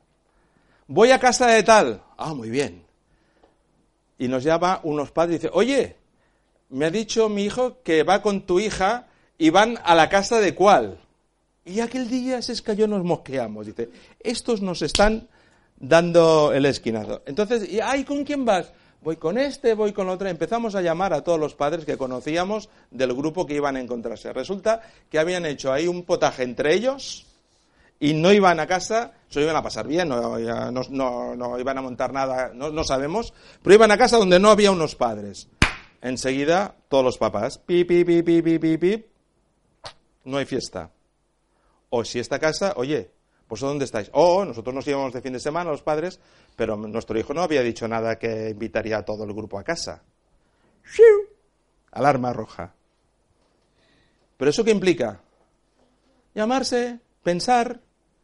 voy 0.87 1.11
a 1.11 1.19
casa 1.19 1.49
de 1.49 1.65
tal. 1.65 2.01
Ah, 2.17 2.33
muy 2.33 2.49
bien. 2.49 2.85
Y 4.19 4.29
nos 4.29 4.45
llama 4.45 4.79
unos 4.85 5.11
padres 5.11 5.35
y 5.35 5.39
dice, 5.39 5.51
oye, 5.53 5.97
me 6.69 6.85
ha 6.85 6.91
dicho 6.93 7.29
mi 7.29 7.43
hijo 7.43 7.83
que 7.83 8.05
va 8.05 8.23
con 8.23 8.43
tu 8.43 8.61
hija 8.61 9.09
y 9.37 9.51
van 9.51 9.81
a 9.83 9.97
la 9.97 10.09
casa 10.09 10.39
de 10.39 10.55
cuál. 10.55 11.01
Y 11.65 11.81
aquel 11.81 12.09
día 12.09 12.39
es 12.39 12.63
que 12.63 12.77
yo 12.77 12.87
nos 12.87 13.05
mosqueamos. 13.05 13.67
Dice, 13.67 13.91
estos 14.21 14.61
nos 14.61 14.83
están 14.83 15.29
dando 15.77 16.53
el 16.53 16.67
esquinazo. 16.67 17.23
Entonces, 17.27 17.69
¿y 17.71 17.81
ay, 17.81 18.05
con 18.05 18.25
quién 18.25 18.45
vas? 18.45 18.73
Voy 19.03 19.17
con 19.17 19.37
este, 19.37 19.75
voy 19.75 19.93
con 19.93 20.09
otro. 20.09 20.29
Empezamos 20.29 20.75
a 20.75 20.81
llamar 20.81 21.13
a 21.13 21.23
todos 21.23 21.39
los 21.39 21.55
padres 21.55 21.85
que 21.85 21.99
conocíamos 21.99 22.71
del 22.91 23.13
grupo 23.13 23.47
que 23.47 23.55
iban 23.55 23.77
a 23.77 23.81
encontrarse. 23.81 24.33
Resulta 24.33 24.81
que 25.11 25.19
habían 25.19 25.45
hecho 25.45 25.73
ahí 25.73 25.87
un 25.87 26.05
potaje 26.05 26.43
entre 26.43 26.75
ellos 26.75 27.27
y 28.01 28.15
no 28.15 28.33
iban 28.33 28.61
a 28.61 28.67
casa, 28.67 29.13
se 29.29 29.43
iban 29.43 29.57
a 29.57 29.63
pasar 29.63 29.87
bien, 29.87 30.09
no, 30.09 30.39
no, 30.39 31.59
iban 31.59 31.79
a 31.79 31.83
montar 31.83 32.13
nada, 32.13 32.53
no, 32.55 32.85
sabemos, 32.85 33.33
pero 33.63 33.75
iban 33.75 33.91
a 33.91 33.99
casa 33.99 34.17
donde 34.17 34.39
no 34.39 34.51
había 34.51 34.71
unos 34.71 34.95
padres. 34.95 35.49
Enseguida, 36.01 36.75
todos 36.89 37.05
los 37.05 37.19
papás, 37.19 37.59
pip, 37.59 37.89
pip, 37.89 38.07
pip, 38.07 38.25
pip, 38.25 38.61
pip, 38.61 38.81
pip, 38.81 39.07
no 40.25 40.39
hay 40.39 40.45
fiesta. 40.45 40.91
O 41.97 42.05
si 42.05 42.19
esta 42.19 42.41
casa, 42.41 42.73
oye, 42.75 43.09
pues 43.47 43.61
¿dónde 43.61 43.85
estáis? 43.85 44.11
O 44.15 44.45
nosotros 44.45 44.75
nos 44.75 44.85
íbamos 44.89 45.13
de 45.13 45.23
fin 45.23 45.33
de 45.33 45.39
semana, 45.39 45.71
los 45.71 45.83
padres, 45.83 46.19
pero 46.57 46.77
nuestro 46.77 47.17
hijo 47.17 47.33
no 47.33 47.41
había 47.41 47.63
dicho 47.63 47.87
nada 47.87 48.19
que 48.19 48.51
invitaría 48.51 48.99
a 48.99 49.05
todo 49.05 49.23
el 49.23 49.33
grupo 49.33 49.61
a 49.61 49.63
casa. 49.63 50.03
Alarma 51.93 52.33
roja. 52.33 52.75
¿Pero 54.37 54.51
eso 54.51 54.65
qué 54.65 54.73
implica? 54.73 55.21
Llamarse, 56.35 56.99
pensar 57.23 57.81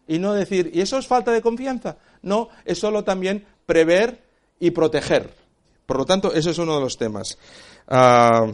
y 0.08 0.18
no 0.18 0.34
decir, 0.34 0.72
¿y 0.74 0.80
eso 0.80 0.98
es 0.98 1.06
falta 1.06 1.30
de 1.30 1.40
confianza? 1.40 1.96
No, 2.22 2.48
es 2.64 2.80
solo 2.80 3.04
también 3.04 3.46
prever 3.66 4.20
y 4.58 4.72
proteger. 4.72 5.32
Por 5.86 5.96
lo 5.96 6.04
tanto, 6.04 6.34
eso 6.34 6.50
es 6.50 6.58
uno 6.58 6.74
de 6.74 6.80
los 6.80 6.98
temas. 6.98 7.38
Ah, 7.86 8.50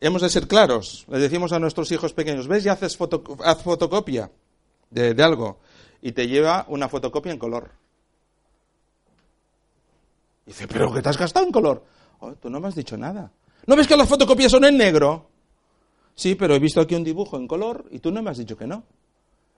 hemos 0.00 0.22
de 0.22 0.30
ser 0.30 0.48
claros. 0.48 1.04
Le 1.08 1.18
decimos 1.18 1.52
a 1.52 1.58
nuestros 1.58 1.90
hijos 1.92 2.12
pequeños, 2.12 2.48
¿ves? 2.48 2.64
Ya 2.64 2.72
haces 2.72 2.98
haz 3.44 3.62
fotocopia 3.62 4.30
de, 4.90 5.22
algo 5.22 5.58
y 6.02 6.12
te 6.12 6.26
lleva 6.26 6.64
una 6.68 6.88
fotocopia 6.88 7.32
en 7.32 7.38
color. 7.38 7.70
dice, 10.46 10.66
¿pero 10.66 10.92
qué 10.92 11.02
te 11.02 11.08
has 11.08 11.18
gastado 11.18 11.46
en 11.46 11.52
color? 11.52 11.84
Oh, 12.20 12.32
tú 12.32 12.50
no 12.50 12.60
me 12.60 12.68
has 12.68 12.74
dicho 12.74 12.96
nada. 12.96 13.30
¿No 13.66 13.76
ves 13.76 13.86
que 13.86 13.96
las 13.96 14.08
fotocopias 14.08 14.50
son 14.50 14.64
en 14.64 14.76
negro? 14.76 15.28
Sí, 16.14 16.34
pero 16.34 16.54
he 16.54 16.58
visto 16.58 16.80
aquí 16.80 16.94
un 16.94 17.04
dibujo 17.04 17.36
en 17.36 17.46
color 17.46 17.86
y 17.90 18.00
tú 18.00 18.10
no 18.10 18.22
me 18.22 18.30
has 18.30 18.38
dicho 18.38 18.56
que 18.56 18.66
no. 18.66 18.84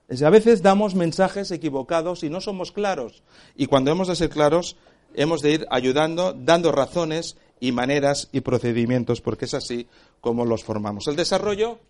Es 0.09 0.22
a 0.22 0.30
veces 0.30 0.62
damos 0.62 0.95
mensajes 0.95 1.51
equivocados 1.51 2.22
y 2.22 2.30
no 2.30 2.40
somos 2.40 2.72
claros. 2.72 3.22
Y 3.57 3.66
cuando 3.66 3.90
hemos 3.90 4.09
de 4.09 4.16
ser 4.16 4.28
claros, 4.28 4.76
hemos 5.14 5.40
de 5.40 5.53
ir 5.53 5.66
ayudando, 5.70 6.34
dando 6.34 6.72
razones 6.72 7.36
y 7.61 7.72
maneras 7.72 8.28
y 8.32 8.40
procedimientos, 8.40 9.20
porque 9.20 9.47
es 9.47 9.55
así 9.55 9.86
como 10.23 10.47
los 10.47 10.62
formamos. 10.62 11.09
El 11.09 11.16
desarrollo, 11.16 11.81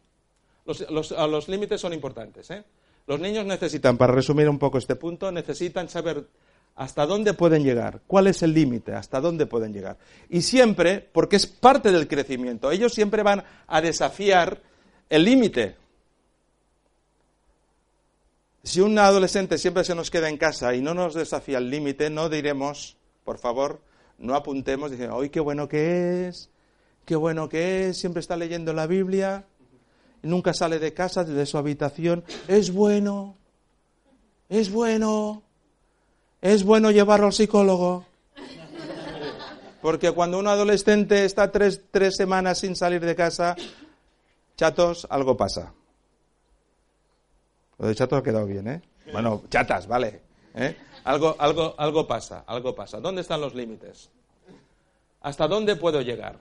los, 0.64 1.48
límites 1.48 1.80
son 1.80 1.92
importantes. 1.92 2.50
¿eh? 2.50 2.64
Los 3.06 3.20
niños 3.20 3.44
necesitan, 3.44 3.98
para 3.98 4.14
resumir 4.14 4.48
un 4.48 4.58
poco 4.58 4.78
este 4.78 4.96
punto, 4.96 5.30
necesitan 5.30 5.88
saber 5.90 6.26
hasta 6.74 7.04
dónde 7.04 7.34
pueden 7.34 7.62
llegar, 7.62 8.00
cuál 8.06 8.28
es 8.28 8.42
el 8.42 8.54
límite, 8.54 8.94
hasta 8.94 9.20
dónde 9.20 9.44
pueden 9.44 9.74
llegar. 9.74 9.98
Y 10.30 10.40
siempre, 10.40 11.06
porque 11.12 11.36
es 11.36 11.46
parte 11.46 11.92
del 11.92 12.08
crecimiento, 12.08 12.70
ellos 12.70 12.94
siempre 12.94 13.22
van 13.22 13.44
a 13.66 13.82
desafiar 13.82 14.62
el 15.10 15.24
límite. 15.26 15.76
Si 18.62 18.80
un 18.80 18.98
adolescente 18.98 19.58
siempre 19.58 19.84
se 19.84 19.94
nos 19.94 20.10
queda 20.10 20.30
en 20.30 20.38
casa 20.38 20.74
y 20.74 20.80
no 20.80 20.94
nos 20.94 21.12
desafía 21.12 21.58
el 21.58 21.68
límite, 21.68 22.08
no 22.08 22.30
diremos, 22.30 22.96
por 23.24 23.36
favor, 23.36 23.82
no 24.16 24.34
apuntemos 24.34 24.90
diciendo, 24.90 25.20
¡ay, 25.20 25.28
qué 25.28 25.40
bueno 25.40 25.68
que 25.68 26.28
es! 26.28 26.48
¡Qué 27.04 27.16
bueno 27.16 27.48
que 27.48 27.88
es! 27.88 27.98
Siempre 27.98 28.20
está 28.20 28.36
leyendo 28.36 28.72
la 28.72 28.86
Biblia, 28.86 29.44
nunca 30.22 30.54
sale 30.54 30.78
de 30.78 30.94
casa, 30.94 31.24
de 31.24 31.46
su 31.46 31.58
habitación. 31.58 32.24
Es 32.48 32.72
bueno, 32.72 33.36
es 34.48 34.70
bueno, 34.70 35.42
es 36.40 36.64
bueno 36.64 36.90
llevarlo 36.90 37.26
al 37.26 37.32
psicólogo. 37.32 38.06
Porque 39.80 40.12
cuando 40.12 40.38
un 40.38 40.46
adolescente 40.46 41.24
está 41.24 41.50
tres, 41.50 41.82
tres 41.90 42.14
semanas 42.16 42.60
sin 42.60 42.76
salir 42.76 43.04
de 43.04 43.16
casa, 43.16 43.56
chatos, 44.56 45.08
algo 45.10 45.36
pasa. 45.36 45.74
Lo 47.78 47.88
de 47.88 47.94
chatos 47.96 48.20
ha 48.20 48.22
quedado 48.22 48.46
bien, 48.46 48.68
¿eh? 48.68 48.82
Bueno, 49.12 49.42
chatas, 49.50 49.88
vale. 49.88 50.22
¿eh? 50.54 50.76
Algo, 51.02 51.34
algo, 51.36 51.74
algo 51.76 52.06
pasa, 52.06 52.44
algo 52.46 52.76
pasa. 52.76 53.00
¿Dónde 53.00 53.22
están 53.22 53.40
los 53.40 53.56
límites? 53.56 54.08
¿Hasta 55.20 55.48
dónde 55.48 55.74
puedo 55.74 56.00
llegar? 56.00 56.38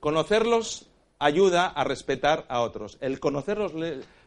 Conocerlos 0.00 0.86
ayuda 1.18 1.66
a 1.66 1.84
respetar 1.84 2.44
a 2.48 2.60
otros. 2.60 2.98
El 3.00 3.20
conocer 3.20 3.58
los, 3.58 3.72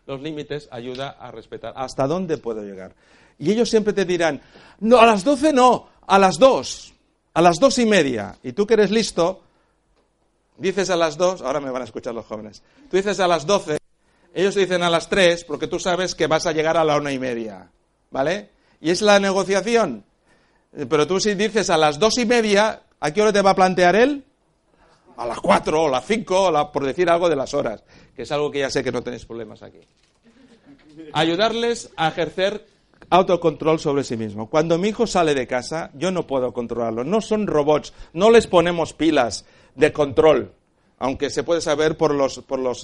los 0.05 0.21
límites 0.21 0.67
ayuda 0.71 1.09
a 1.09 1.31
respetar. 1.31 1.73
¿Hasta 1.75 2.07
dónde 2.07 2.37
puedo 2.37 2.63
llegar? 2.63 2.95
Y 3.39 3.51
ellos 3.51 3.69
siempre 3.69 3.93
te 3.93 4.05
dirán, 4.05 4.41
no, 4.79 4.99
a 4.99 5.05
las 5.05 5.23
doce 5.23 5.53
no, 5.53 5.87
a 6.05 6.19
las 6.19 6.37
dos, 6.37 6.93
a 7.33 7.41
las 7.41 7.59
dos 7.59 7.77
y 7.79 7.85
media. 7.85 8.37
Y 8.43 8.53
tú 8.53 8.67
que 8.67 8.75
eres 8.75 8.91
listo, 8.91 9.41
dices 10.57 10.89
a 10.89 10.95
las 10.95 11.17
dos, 11.17 11.41
ahora 11.41 11.59
me 11.59 11.71
van 11.71 11.81
a 11.81 11.85
escuchar 11.85 12.13
los 12.13 12.25
jóvenes, 12.25 12.61
tú 12.89 12.97
dices 12.97 13.19
a 13.19 13.27
las 13.27 13.47
doce, 13.47 13.77
ellos 14.33 14.55
dicen 14.55 14.83
a 14.83 14.89
las 14.89 15.09
tres 15.09 15.43
porque 15.43 15.67
tú 15.67 15.79
sabes 15.79 16.13
que 16.13 16.27
vas 16.27 16.45
a 16.45 16.51
llegar 16.51 16.77
a 16.77 16.83
la 16.83 16.97
una 16.97 17.11
y 17.11 17.19
media. 17.19 17.71
¿Vale? 18.11 18.49
y 18.81 18.89
es 18.89 19.01
la 19.01 19.19
negociación. 19.19 20.03
Pero 20.89 21.07
tú 21.07 21.19
si 21.19 21.35
dices 21.35 21.69
a 21.69 21.77
las 21.77 21.99
dos 21.99 22.17
y 22.17 22.25
media, 22.25 22.81
¿a 22.99 23.11
qué 23.11 23.21
hora 23.21 23.31
te 23.31 23.41
va 23.41 23.51
a 23.51 23.55
plantear 23.55 23.95
él? 23.95 24.25
A 25.21 25.25
las 25.27 25.39
cuatro 25.39 25.83
o 25.83 25.87
las 25.87 26.03
cinco, 26.03 26.51
por 26.73 26.83
decir 26.83 27.07
algo 27.07 27.29
de 27.29 27.35
las 27.35 27.53
horas, 27.53 27.83
que 28.15 28.23
es 28.23 28.31
algo 28.31 28.49
que 28.49 28.57
ya 28.57 28.71
sé 28.71 28.83
que 28.83 28.91
no 28.91 29.03
tenéis 29.03 29.23
problemas 29.23 29.61
aquí. 29.61 29.77
Ayudarles 31.13 31.91
a 31.95 32.07
ejercer 32.07 32.65
autocontrol 33.07 33.79
sobre 33.79 34.03
sí 34.03 34.17
mismo. 34.17 34.49
Cuando 34.49 34.79
mi 34.79 34.87
hijo 34.87 35.05
sale 35.05 35.35
de 35.35 35.45
casa, 35.45 35.91
yo 35.93 36.09
no 36.09 36.25
puedo 36.25 36.51
controlarlo. 36.53 37.03
No 37.03 37.21
son 37.21 37.45
robots, 37.45 37.93
no 38.13 38.31
les 38.31 38.47
ponemos 38.47 38.93
pilas 38.93 39.45
de 39.75 39.93
control, 39.93 40.53
aunque 40.97 41.29
se 41.29 41.43
puede 41.43 41.61
saber 41.61 41.97
por 41.97 42.15
los, 42.15 42.39
por 42.39 42.57
los 42.57 42.83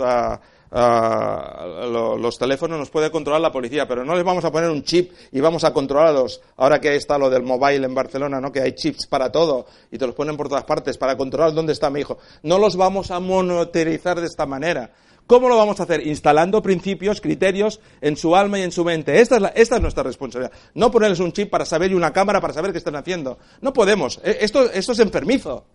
ah, 0.72 1.86
los 2.20 2.38
teléfonos 2.38 2.80
nos 2.80 2.89
puede 2.89 3.11
controlar 3.11 3.41
la 3.41 3.51
policía, 3.51 3.88
pero 3.88 4.03
no 4.03 4.15
les 4.15 4.24
vamos 4.24 4.45
a 4.45 4.51
poner 4.51 4.70
un 4.70 4.84
chip 4.84 5.11
y 5.32 5.39
vamos 5.39 5.63
a 5.63 5.74
controlarlos. 5.74 6.41
Ahora 6.57 6.80
que 6.82 6.95
está 6.95 7.18
lo 7.18 7.30
del 7.30 7.43
mobile 7.43 7.86
en 7.86 7.95
Barcelona, 7.95 8.39
¿no? 8.39 8.51
que 8.51 8.61
hay 8.61 8.74
chips 8.74 9.07
para 9.07 9.32
todo 9.32 9.65
y 9.91 9.97
te 9.97 10.05
los 10.05 10.15
ponen 10.15 10.38
por 10.38 10.49
todas 10.49 10.63
partes 10.63 10.97
para 10.97 11.15
controlar 11.18 11.53
dónde 11.53 11.74
está 11.74 11.89
mi 11.89 12.01
hijo. 12.01 12.18
No 12.43 12.57
los 12.57 12.76
vamos 12.76 13.11
a 13.11 13.20
monitorizar 13.20 14.20
de 14.20 14.28
esta 14.28 14.45
manera. 14.45 14.91
¿Cómo 15.28 15.49
lo 15.49 15.57
vamos 15.57 15.78
a 15.82 15.84
hacer? 15.84 16.07
Instalando 16.07 16.61
principios, 16.61 17.20
criterios 17.20 17.82
en 17.99 18.15
su 18.15 18.34
alma 18.34 18.59
y 18.59 18.61
en 18.61 18.72
su 18.72 18.86
mente. 18.86 19.20
Esta 19.20 19.38
es, 19.38 19.43
esta 19.55 19.76
es 19.76 19.82
nuestra 19.82 20.03
responsabilidad. 20.03 20.53
No 20.74 20.89
ponerles 20.89 21.20
un 21.20 21.34
chip 21.34 21.49
para 21.49 21.65
saber 21.65 21.91
y 21.91 21.95
una 21.95 22.13
cámara 22.13 22.39
para 22.39 22.53
saber 22.53 22.72
qué 22.72 22.78
están 22.78 22.95
haciendo. 22.95 23.38
No 23.59 23.74
podemos. 23.74 24.22
E, 24.24 24.38
esto, 24.39 24.72
esto 24.72 24.93
es 24.93 24.99
enfermizo. 24.99 25.65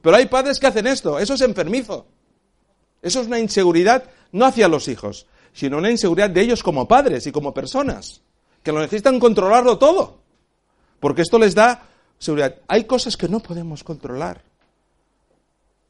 Pero 0.00 0.16
hay 0.16 0.24
padres 0.26 0.58
que 0.58 0.66
hacen 0.66 0.86
esto. 0.86 1.18
Eso 1.18 1.34
es 1.34 1.42
enfermizo. 1.42 2.06
Eso 3.02 3.20
es 3.20 3.26
una 3.26 3.40
inseguridad 3.40 4.04
no 4.30 4.46
hacia 4.46 4.68
los 4.68 4.88
hijos, 4.88 5.26
sino 5.52 5.78
una 5.78 5.90
inseguridad 5.90 6.30
de 6.30 6.40
ellos 6.40 6.62
como 6.62 6.88
padres 6.88 7.26
y 7.26 7.32
como 7.32 7.52
personas, 7.52 8.22
que 8.62 8.72
lo 8.72 8.80
necesitan 8.80 9.20
controlarlo 9.20 9.76
todo, 9.76 10.20
porque 11.00 11.22
esto 11.22 11.38
les 11.38 11.54
da 11.54 11.86
seguridad. 12.18 12.56
Hay 12.68 12.84
cosas 12.84 13.16
que 13.16 13.28
no 13.28 13.40
podemos 13.40 13.84
controlar. 13.84 14.42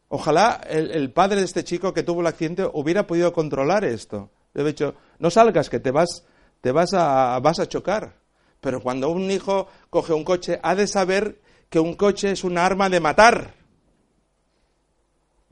Ojalá 0.08 0.60
el, 0.68 1.10
padre 1.10 1.38
de 1.38 1.44
este 1.44 1.64
chico 1.64 1.94
que 1.94 2.02
tuvo 2.02 2.20
el 2.20 2.26
accidente 2.26 2.68
hubiera 2.72 3.06
podido 3.06 3.32
controlar 3.32 3.84
esto. 3.84 4.30
Le 4.52 4.62
he 4.62 4.66
dicho, 4.66 4.94
no 5.18 5.30
salgas, 5.30 5.70
que 5.70 5.80
te 5.80 5.90
vas, 5.90 6.24
te 6.60 6.70
vas 6.70 6.92
a, 6.92 7.38
vas 7.40 7.60
a 7.60 7.66
chocar. 7.66 8.16
Pero 8.60 8.82
cuando 8.82 9.08
un 9.08 9.30
hijo 9.30 9.68
coge 9.88 10.12
un 10.12 10.22
coche, 10.22 10.60
ha 10.62 10.74
de 10.74 10.86
saber 10.86 11.40
que 11.70 11.80
un 11.80 11.94
coche 11.94 12.32
es 12.32 12.44
un 12.44 12.58
arma 12.58 12.90
de 12.90 13.00
matar. 13.00 13.54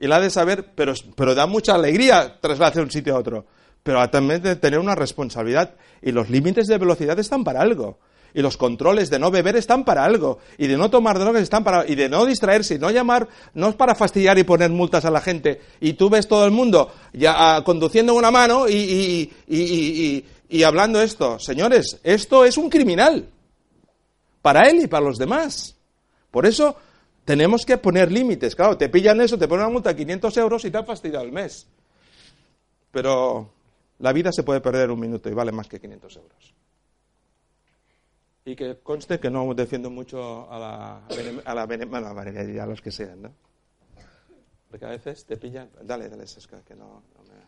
Y 0.01 0.07
la 0.07 0.19
de 0.19 0.31
saber, 0.31 0.73
pero, 0.75 0.95
pero 1.15 1.35
da 1.35 1.47
mucha 1.47 1.75
alegría 1.75 2.39
trasladarse 2.41 2.79
de 2.79 2.85
un 2.85 2.91
sitio 2.91 3.15
a 3.15 3.19
otro. 3.19 3.45
Pero 3.83 4.09
también 4.09 4.43
de 4.43 4.57
tener 4.57 4.79
una 4.79 4.95
responsabilidad. 4.95 5.75
Y 6.01 6.11
los 6.13 6.31
límites 6.31 6.69
de 6.69 6.79
velocidad 6.79 7.19
están 7.19 7.45
para 7.45 7.61
algo. 7.61 7.99
Y 8.33 8.41
los 8.41 8.57
controles 8.57 9.11
de 9.11 9.19
no 9.19 9.31
beber 9.31 9.57
están 9.57 9.85
para 9.85 10.03
algo. 10.07 10.39
Y 10.57 10.69
de 10.69 10.79
no 10.79 10.89
tomar 10.89 11.19
drogas 11.19 11.43
están 11.43 11.65
para 11.65 11.87
Y 11.87 11.97
de 11.97 12.09
no 12.09 12.25
distraerse 12.25 12.77
y 12.77 12.79
no 12.79 12.91
llamar, 12.91 13.29
no 13.53 13.69
es 13.69 13.75
para 13.75 13.95
fastidiar 13.95 14.39
y 14.39 14.45
poner 14.45 14.71
multas 14.71 15.05
a 15.05 15.11
la 15.11 15.21
gente. 15.21 15.61
Y 15.81 15.93
tú 15.93 16.09
ves 16.09 16.27
todo 16.27 16.47
el 16.47 16.51
mundo 16.51 16.91
ya 17.13 17.57
ah, 17.57 17.63
conduciendo 17.63 18.15
una 18.15 18.31
mano 18.31 18.71
y, 18.71 18.73
y, 18.73 19.33
y, 19.49 20.25
y 20.49 20.63
hablando 20.63 21.03
esto. 21.03 21.39
Señores, 21.39 22.01
esto 22.03 22.47
es 22.47 22.57
un 22.57 22.71
criminal. 22.71 23.29
Para 24.41 24.67
él 24.71 24.81
y 24.83 24.87
para 24.87 25.05
los 25.05 25.19
demás. 25.19 25.77
Por 26.31 26.47
eso 26.47 26.77
tenemos 27.31 27.65
que 27.65 27.79
poner 27.79 28.11
límites. 28.11 28.57
Claro, 28.57 28.77
te 28.77 28.89
pillan 28.89 29.21
eso, 29.21 29.39
te 29.39 29.47
ponen 29.47 29.67
una 29.67 29.73
multa 29.73 29.91
de 29.91 29.97
500 29.99 30.37
euros 30.39 30.65
y 30.65 30.71
te 30.73 30.79
han 30.79 30.85
fastidiado 30.85 31.25
el 31.25 31.31
mes. 31.31 31.69
Pero 32.91 33.53
la 34.01 34.13
vida 34.13 34.33
se 34.33 34.43
puede 34.43 34.61
perder 34.61 34.91
un 34.91 34.99
minuto 34.99 35.31
y 35.31 35.33
vale 35.33 35.53
más 35.53 35.69
que 35.69 35.79
500 35.79 36.17
euros. 36.17 36.55
Y 38.45 38.57
que 38.57 38.81
conste 38.81 39.21
que 39.21 39.31
no 39.31 39.55
defiendo 39.55 39.91
mucho 39.91 40.51
a 40.51 40.59
la, 40.59 41.07
a 41.07 41.55
la, 41.55 41.63
a, 41.63 42.65
a 42.65 42.67
los 42.67 42.81
que 42.81 42.91
sean, 42.91 43.23
¿no? 43.23 43.33
Porque 44.69 44.87
a 44.87 44.89
veces 44.89 45.25
te 45.25 45.37
pillan. 45.37 45.71
Dale, 45.85 46.09
dale, 46.09 46.27
Sesca, 46.27 46.65
que 46.65 46.75
no, 46.75 47.05
no 47.17 47.23
me. 47.23 47.41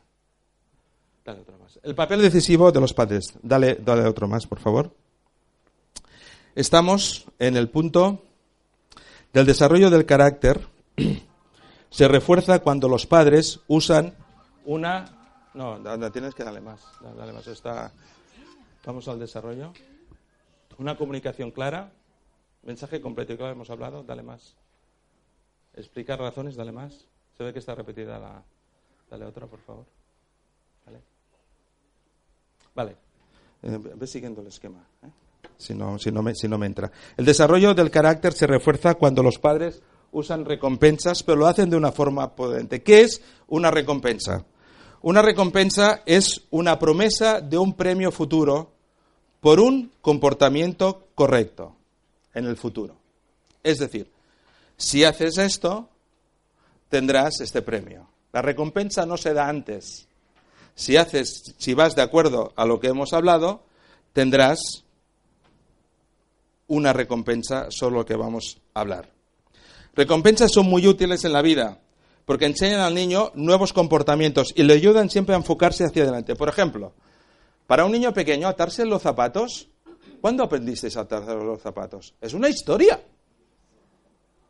Dale 1.24 1.40
otro 1.40 1.58
más. 1.58 1.80
El 1.82 1.96
papel 1.96 2.22
decisivo 2.22 2.70
de 2.70 2.80
los 2.80 2.94
padres. 2.94 3.34
Dale, 3.42 3.80
dale 3.84 4.02
otro 4.06 4.28
más, 4.28 4.46
por 4.46 4.60
favor. 4.60 4.94
Estamos 6.54 7.26
en 7.40 7.56
el 7.56 7.68
punto 7.68 8.22
del 9.32 9.46
desarrollo 9.46 9.90
del 9.90 10.06
carácter. 10.06 10.60
Se 11.90 12.08
refuerza 12.08 12.60
cuando 12.60 12.88
los 12.88 13.06
padres 13.06 13.60
usan 13.66 14.14
una. 14.64 15.50
No, 15.54 15.78
tienes 16.10 16.34
que 16.34 16.44
darle 16.44 16.60
más. 16.60 16.80
Dale 17.16 17.32
más. 17.32 17.46
Está... 17.46 17.92
Vamos 18.84 19.06
al 19.08 19.18
desarrollo. 19.18 19.72
Una 20.78 20.96
comunicación 20.96 21.50
clara, 21.50 21.92
mensaje 22.62 23.00
completo 23.00 23.34
y 23.34 23.36
claro, 23.36 23.52
hemos 23.52 23.70
hablado, 23.70 24.02
dale 24.02 24.22
más. 24.22 24.56
Explicar 25.74 26.18
razones, 26.18 26.56
dale 26.56 26.72
más. 26.72 27.06
Se 27.36 27.44
ve 27.44 27.52
que 27.52 27.58
está 27.58 27.74
repetida 27.74 28.18
la... 28.18 28.42
Dale 29.10 29.26
otra, 29.26 29.46
por 29.46 29.60
favor. 29.60 29.84
Vale. 30.86 31.00
Vale. 32.74 32.96
Eh, 33.62 33.78
ve 33.94 34.06
siguiendo 34.06 34.40
el 34.40 34.46
esquema. 34.46 34.84
¿eh? 35.02 35.10
Si, 35.56 35.74
no, 35.74 35.98
si, 35.98 36.10
me 36.10 36.66
entra. 36.66 36.90
El 37.16 37.24
desarrollo 37.24 37.74
del 37.74 37.90
carácter 37.90 38.32
se 38.32 38.46
refuerza 38.46 38.94
cuando 38.94 39.22
los 39.22 39.38
padres 39.38 39.82
usan 40.12 40.44
recompensas, 40.44 41.22
pero 41.22 41.38
lo 41.38 41.46
hacen 41.46 41.70
de 41.70 41.76
una 41.76 41.92
forma 41.92 42.34
potente. 42.34 42.82
¿Qué 42.82 43.02
es 43.02 43.22
una 43.48 43.70
recompensa? 43.70 44.44
Una 45.02 45.22
recompensa 45.22 46.02
es 46.06 46.42
una 46.50 46.78
promesa 46.78 47.40
de 47.40 47.58
un 47.58 47.74
premio 47.74 48.12
futuro 48.12 48.72
por 49.40 49.58
un 49.58 49.90
comportamiento 50.00 51.08
correcto 51.14 51.74
en 52.34 52.46
el 52.46 52.56
futuro. 52.56 52.94
Es 53.62 53.78
decir, 53.78 54.10
si 54.76 55.04
haces 55.04 55.38
esto, 55.38 55.88
tendrás 56.88 57.40
este 57.40 57.62
premio. 57.62 58.06
La 58.32 58.42
recompensa 58.42 59.06
no 59.06 59.16
se 59.16 59.34
da 59.34 59.48
antes. 59.48 60.06
Si 60.74 60.96
haces, 60.96 61.54
si 61.58 61.74
vas 61.74 61.94
de 61.94 62.02
acuerdo 62.02 62.52
a 62.56 62.64
lo 62.64 62.80
que 62.80 62.88
hemos 62.88 63.12
hablado, 63.12 63.62
tendrás 64.12 64.84
una 66.66 66.92
recompensa 66.92 67.70
sobre 67.70 67.96
lo 67.96 68.06
que 68.06 68.16
vamos 68.16 68.60
a 68.74 68.80
hablar. 68.80 69.10
Recompensas 69.94 70.50
son 70.52 70.66
muy 70.66 70.86
útiles 70.86 71.24
en 71.24 71.32
la 71.32 71.42
vida 71.42 71.78
porque 72.24 72.46
enseñan 72.46 72.80
al 72.80 72.94
niño 72.94 73.32
nuevos 73.34 73.72
comportamientos 73.72 74.52
y 74.56 74.62
le 74.62 74.74
ayudan 74.74 75.10
siempre 75.10 75.34
a 75.34 75.38
enfocarse 75.38 75.84
hacia 75.84 76.02
adelante. 76.02 76.36
Por 76.36 76.48
ejemplo, 76.48 76.94
para 77.66 77.84
un 77.84 77.92
niño 77.92 78.12
pequeño, 78.12 78.48
atarse 78.48 78.84
los 78.84 79.02
zapatos, 79.02 79.68
¿cuándo 80.20 80.44
aprendisteis 80.44 80.96
a 80.96 81.00
atarse 81.00 81.34
los 81.34 81.60
zapatos? 81.60 82.14
Es 82.20 82.32
una 82.34 82.48
historia. 82.48 83.02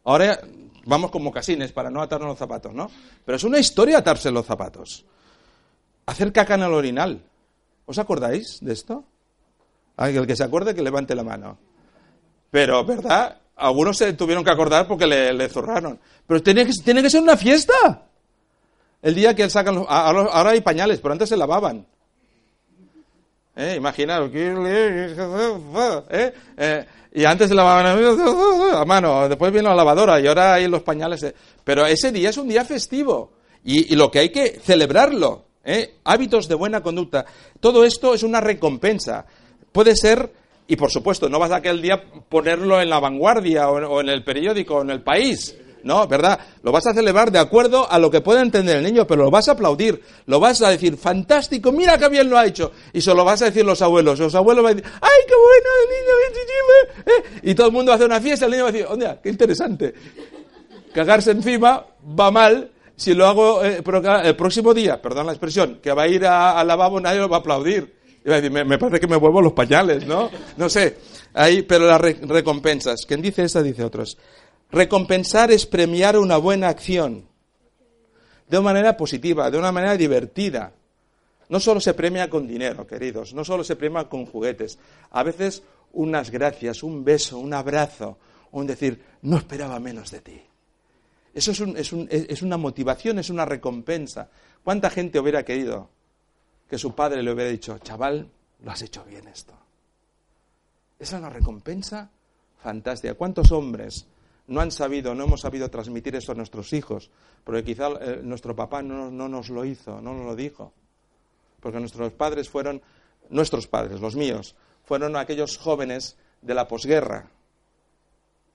Ahora 0.04 0.40
vamos 0.84 1.10
como 1.10 1.32
casines 1.32 1.72
para 1.72 1.90
no 1.90 2.02
atarnos 2.02 2.30
los 2.30 2.38
zapatos, 2.38 2.74
¿no? 2.74 2.90
Pero 3.24 3.36
es 3.36 3.44
una 3.44 3.58
historia 3.58 3.98
atarse 3.98 4.30
los 4.30 4.46
zapatos. 4.46 5.04
Hacer 6.06 6.32
caca 6.32 6.54
en 6.54 6.62
el 6.62 6.74
orinal. 6.74 7.24
¿Os 7.86 7.98
acordáis 7.98 8.58
de 8.60 8.72
esto? 8.72 9.04
El 9.96 10.26
que 10.26 10.36
se 10.36 10.44
acuerde 10.44 10.74
que 10.74 10.82
levante 10.82 11.14
la 11.14 11.22
mano. 11.22 11.58
Pero, 12.52 12.84
¿verdad? 12.84 13.38
Algunos 13.56 13.96
se 13.96 14.12
tuvieron 14.12 14.44
que 14.44 14.50
acordar 14.50 14.86
porque 14.86 15.06
le, 15.06 15.48
zurraron. 15.48 15.98
Pero 16.26 16.40
tiene 16.42 16.64
que, 16.64 16.72
tiene 16.84 17.02
que 17.02 17.10
ser 17.10 17.22
una 17.22 17.36
fiesta. 17.36 18.02
El 19.00 19.14
día 19.16 19.34
que 19.34 19.50
sacan 19.50 19.74
los, 19.74 19.86
ahora 19.88 20.50
hay 20.50 20.60
pañales, 20.60 21.00
pero 21.00 21.12
antes 21.12 21.30
se 21.30 21.36
lavaban. 21.36 21.84
¿Eh? 23.56 23.80
¿eh? 26.10 26.34
¿eh? 26.56 26.86
y 27.12 27.24
antes 27.24 27.48
se 27.48 27.54
lavaban 27.54 27.86
a 28.74 28.84
mano, 28.86 29.28
después 29.28 29.52
vino 29.52 29.68
la 29.68 29.74
lavadora 29.74 30.18
y 30.20 30.26
ahora 30.26 30.54
hay 30.54 30.68
los 30.68 30.82
pañales. 30.82 31.34
Pero 31.64 31.86
ese 31.86 32.12
día 32.12 32.30
es 32.30 32.36
un 32.36 32.48
día 32.48 32.64
festivo 32.64 33.32
y, 33.64 33.94
lo 33.96 34.10
que 34.10 34.18
hay 34.18 34.28
que 34.28 34.60
celebrarlo. 34.62 35.46
¿eh? 35.64 35.96
Hábitos 36.04 36.48
de 36.48 36.54
buena 36.54 36.82
conducta. 36.82 37.24
Todo 37.60 37.84
esto 37.84 38.14
es 38.14 38.22
una 38.22 38.40
recompensa. 38.40 39.24
Puede 39.72 39.96
ser, 39.96 40.32
y 40.66 40.76
por 40.76 40.90
supuesto, 40.90 41.28
no 41.28 41.38
vas 41.38 41.50
a 41.50 41.56
aquel 41.56 41.82
día 41.82 42.02
ponerlo 42.28 42.80
en 42.80 42.90
la 42.90 43.00
vanguardia 43.00 43.68
o 43.68 44.00
en 44.00 44.08
el 44.08 44.24
periódico 44.24 44.76
o 44.76 44.82
en 44.82 44.90
el 44.90 45.02
país. 45.02 45.56
No, 45.84 46.06
¿verdad? 46.06 46.38
Lo 46.62 46.70
vas 46.70 46.86
a 46.86 46.94
celebrar 46.94 47.32
de 47.32 47.38
acuerdo 47.38 47.90
a 47.90 47.98
lo 47.98 48.10
que 48.10 48.20
pueda 48.20 48.40
entender 48.40 48.76
el 48.76 48.84
niño, 48.84 49.06
pero 49.06 49.24
lo 49.24 49.30
vas 49.30 49.48
a 49.48 49.52
aplaudir, 49.52 50.00
lo 50.26 50.38
vas 50.38 50.62
a 50.62 50.70
decir, 50.70 50.96
fantástico, 50.96 51.72
mira 51.72 51.98
qué 51.98 52.08
bien 52.08 52.30
lo 52.30 52.38
ha 52.38 52.46
hecho. 52.46 52.72
Y 52.92 53.00
se 53.00 53.12
lo 53.14 53.24
vas 53.24 53.42
a 53.42 53.46
decir 53.46 53.64
los 53.64 53.82
abuelos. 53.82 54.18
Los 54.18 54.34
abuelos 54.34 54.62
van 54.62 54.72
a 54.72 54.76
decir, 54.76 54.92
¡ay, 55.00 55.20
qué 55.26 55.34
bueno 55.34 55.68
el 55.82 55.88
niño! 55.90 56.12
¿eh? 57.06 57.40
Y 57.50 57.54
todo 57.54 57.66
el 57.66 57.72
mundo 57.72 57.92
hacer 57.92 58.06
una 58.06 58.20
fiesta, 58.20 58.44
el 58.44 58.52
niño 58.52 58.64
va 58.64 58.68
a 58.68 58.72
decir, 58.72 58.86
¡onda, 58.88 59.20
qué 59.20 59.28
interesante! 59.28 59.94
Cagarse 60.94 61.32
encima 61.32 61.84
va 62.18 62.30
mal 62.30 62.70
si 62.96 63.14
lo 63.14 63.26
hago 63.26 63.64
eh, 63.64 63.82
el 64.24 64.36
próximo 64.36 64.74
día, 64.74 65.00
perdón 65.00 65.26
la 65.26 65.32
expresión, 65.32 65.80
que 65.82 65.92
va 65.92 66.02
a 66.02 66.08
ir 66.08 66.24
al 66.24 66.66
lavabo, 66.68 67.00
nadie 67.00 67.18
lo 67.18 67.28
va 67.28 67.38
a 67.38 67.40
aplaudir. 67.40 68.01
Me, 68.24 68.78
parece 68.78 69.00
que 69.00 69.06
me 69.06 69.16
vuelvo 69.16 69.40
los 69.42 69.52
pañales, 69.52 70.06
¿no? 70.06 70.30
No 70.56 70.68
sé. 70.68 70.96
Pero 71.68 71.86
las 71.86 72.00
recompensas. 72.00 73.04
Quien 73.06 73.20
dice 73.20 73.44
esa, 73.44 73.62
dice 73.62 73.84
otros. 73.84 74.18
Recompensar 74.70 75.50
es 75.50 75.66
premiar 75.66 76.16
una 76.16 76.36
buena 76.36 76.68
acción 76.68 77.24
de 78.48 78.58
una 78.58 78.72
manera 78.72 78.96
positiva, 78.96 79.50
de 79.50 79.58
una 79.58 79.72
manera 79.72 79.96
divertida. 79.96 80.72
No 81.48 81.58
solo 81.60 81.80
se 81.80 81.94
premia 81.94 82.30
con 82.30 82.46
dinero, 82.46 82.86
queridos, 82.86 83.34
no 83.34 83.44
solo 83.44 83.64
se 83.64 83.76
premia 83.76 84.08
con 84.08 84.26
juguetes. 84.26 84.78
A 85.10 85.22
veces 85.22 85.62
unas 85.92 86.30
gracias, 86.30 86.82
un 86.82 87.04
beso, 87.04 87.38
un 87.38 87.52
abrazo, 87.52 88.18
un 88.52 88.66
decir, 88.66 89.02
no 89.22 89.36
esperaba 89.36 89.78
menos 89.80 90.10
de 90.10 90.20
ti. 90.20 90.40
Eso 91.34 91.50
es, 91.50 91.92
es, 92.10 92.42
una 92.42 92.56
motivación, 92.56 93.18
es 93.18 93.30
una 93.30 93.44
recompensa. 93.44 94.28
¿Cuánta 94.62 94.90
gente 94.90 95.18
hubiera 95.18 95.44
querido 95.44 95.88
que 96.72 96.78
su 96.78 96.94
padre 96.94 97.22
le 97.22 97.30
hubiera 97.30 97.50
dicho, 97.50 97.76
chaval, 97.80 98.26
lo 98.64 98.70
has 98.70 98.80
hecho 98.80 99.04
bien 99.04 99.28
esto? 99.28 99.52
Esa 100.98 101.16
es 101.16 101.20
una 101.20 101.28
recompensa 101.28 102.08
fantástica. 102.62 103.12
¿Cuántos 103.12 103.52
hombres 103.52 104.06
no 104.46 104.58
han 104.58 104.70
sabido, 104.70 105.14
no 105.14 105.24
hemos 105.24 105.42
sabido 105.42 105.68
transmitir 105.68 106.16
eso 106.16 106.32
a 106.32 106.34
nuestros 106.34 106.72
hijos, 106.72 107.10
porque 107.44 107.62
quizá 107.62 107.88
eh, 108.00 108.20
nuestro 108.22 108.56
papá 108.56 108.80
no, 108.80 109.10
nos 109.10 109.50
lo 109.50 109.66
hizo, 109.66 110.00
no 110.00 110.14
nos 110.14 110.24
lo 110.24 110.34
dijo. 110.34 110.72
Porque 111.60 111.78
nuestros 111.78 112.10
padres 112.14 112.48
fueron, 112.48 112.80
nuestros 113.28 113.66
padres, 113.66 114.00
los 114.00 114.16
míos, 114.16 114.56
fueron 114.82 115.14
aquellos 115.16 115.58
jóvenes 115.58 116.16
de 116.40 116.54
la 116.54 116.68
posguerra, 116.68 117.28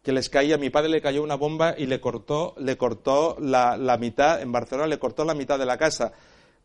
que 0.01 0.11
les 0.11 0.27
caía, 0.27 0.57
mi 0.57 0.71
padre 0.71 0.89
le 0.89 1.03
cayó 1.03 1.21
una 1.21 1.35
bomba 1.35 1.75
y 1.77 1.85
le 1.85 2.01
cortó, 2.01 2.55
le 2.57 2.77
cortó 2.77 3.37
la, 3.39 3.77
mitad, 3.99 4.41
en 4.41 4.51
Barcelona 4.51 4.87
le 4.87 4.97
cortó 4.97 5.23
la 5.23 5.35
mitad 5.35 5.59
de 5.59 5.67
la 5.67 5.77
casa. 5.77 6.13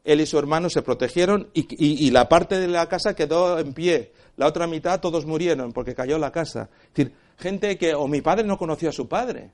Él 0.05 0.20
y 0.20 0.26
su 0.26 0.38
hermano 0.38 0.68
se 0.68 0.82
protegieron 0.82 1.50
y, 1.55 2.11
la 2.11 2.28
parte 2.28 2.59
de 2.59 2.68
la 2.68 2.88
casa 2.88 3.14
quedó 3.14 3.59
en 3.59 3.72
pie. 3.72 4.12
La 4.36 4.46
otra 4.46 4.66
mitad 4.66 5.00
todos 5.00 5.26
murieron 5.26 5.72
porque 5.72 5.94
cayó 5.94 6.18
la 6.18 6.32
casa. 6.32 6.68
Es 6.88 6.94
decir, 6.94 7.12
Gente 7.42 7.76
que, 7.76 7.92
o 7.92 8.07
mi 8.07 8.20
padre 8.20 8.44
no 8.44 8.57
conoció 8.57 8.90
a 8.90 8.92
su 8.92 9.09
padre. 9.09 9.50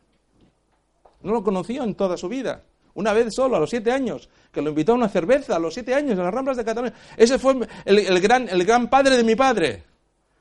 No 1.23 1.33
lo 1.33 1.43
conoció 1.43 1.83
en 1.85 1.95
toda 1.95 2.19
su 2.19 2.29
vida. 2.29 2.63
Una 2.93 3.15
vez 3.15 3.35
solo, 3.35 3.57
a 3.57 3.61
los 3.61 3.71
siete 3.71 3.91
años, 3.91 4.29
que 4.53 4.61
lo 4.61 4.69
invitó 4.69 4.93
a 4.93 4.97
una 4.97 5.09
cerveza 5.09 5.57
a 5.57 5.59
los 5.59 5.73
siete 5.73 5.95
años 5.95 6.13
en 6.13 6.25
las 6.25 6.35
Ramblas 6.35 6.59
de 6.59 6.67
Cataluña. 6.67 6.95
Ese 7.17 7.39
fue 7.39 7.57
el, 7.87 8.21
gran, 8.21 8.47
el 8.47 8.63
gran 8.65 8.91
padre 8.91 9.17
de 9.17 9.25
mi 9.25 9.37
padre. 9.37 9.85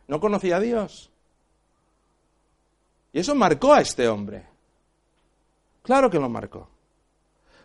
No 0.10 0.20
conocía 0.20 0.58
a 0.58 0.60
Dios. 0.60 1.10
Y 3.14 3.20
eso 3.20 3.34
marcó 3.34 3.74
a 3.74 3.80
este 3.80 4.10
hombre. 4.10 4.44
Claro 5.84 6.10
que 6.10 6.20
lo 6.20 6.28
marcó. 6.28 6.68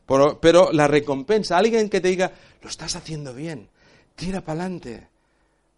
Pero, 0.06 0.72
la 0.72 0.88
recompensa, 0.88 1.56
alguien 1.56 1.88
que 1.88 2.00
te 2.00 2.08
diga, 2.08 2.32
lo 2.60 2.68
estás 2.68 2.96
haciendo 2.96 3.34
bien, 3.34 3.68
tira 4.14 4.40
para 4.40 4.60
adelante, 4.60 5.08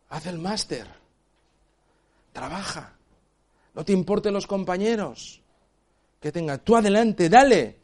haz 0.08 0.26
el 0.26 0.38
máster, 0.38 0.86
trabaja, 2.32 2.94
no 3.74 3.84
te 3.84 3.92
importen 3.92 4.32
los 4.32 4.46
compañeros 4.46 5.40
que 6.20 6.32
tenga, 6.32 6.58
tú 6.58 6.76
adelante, 6.76 7.28
dale, 7.28 7.76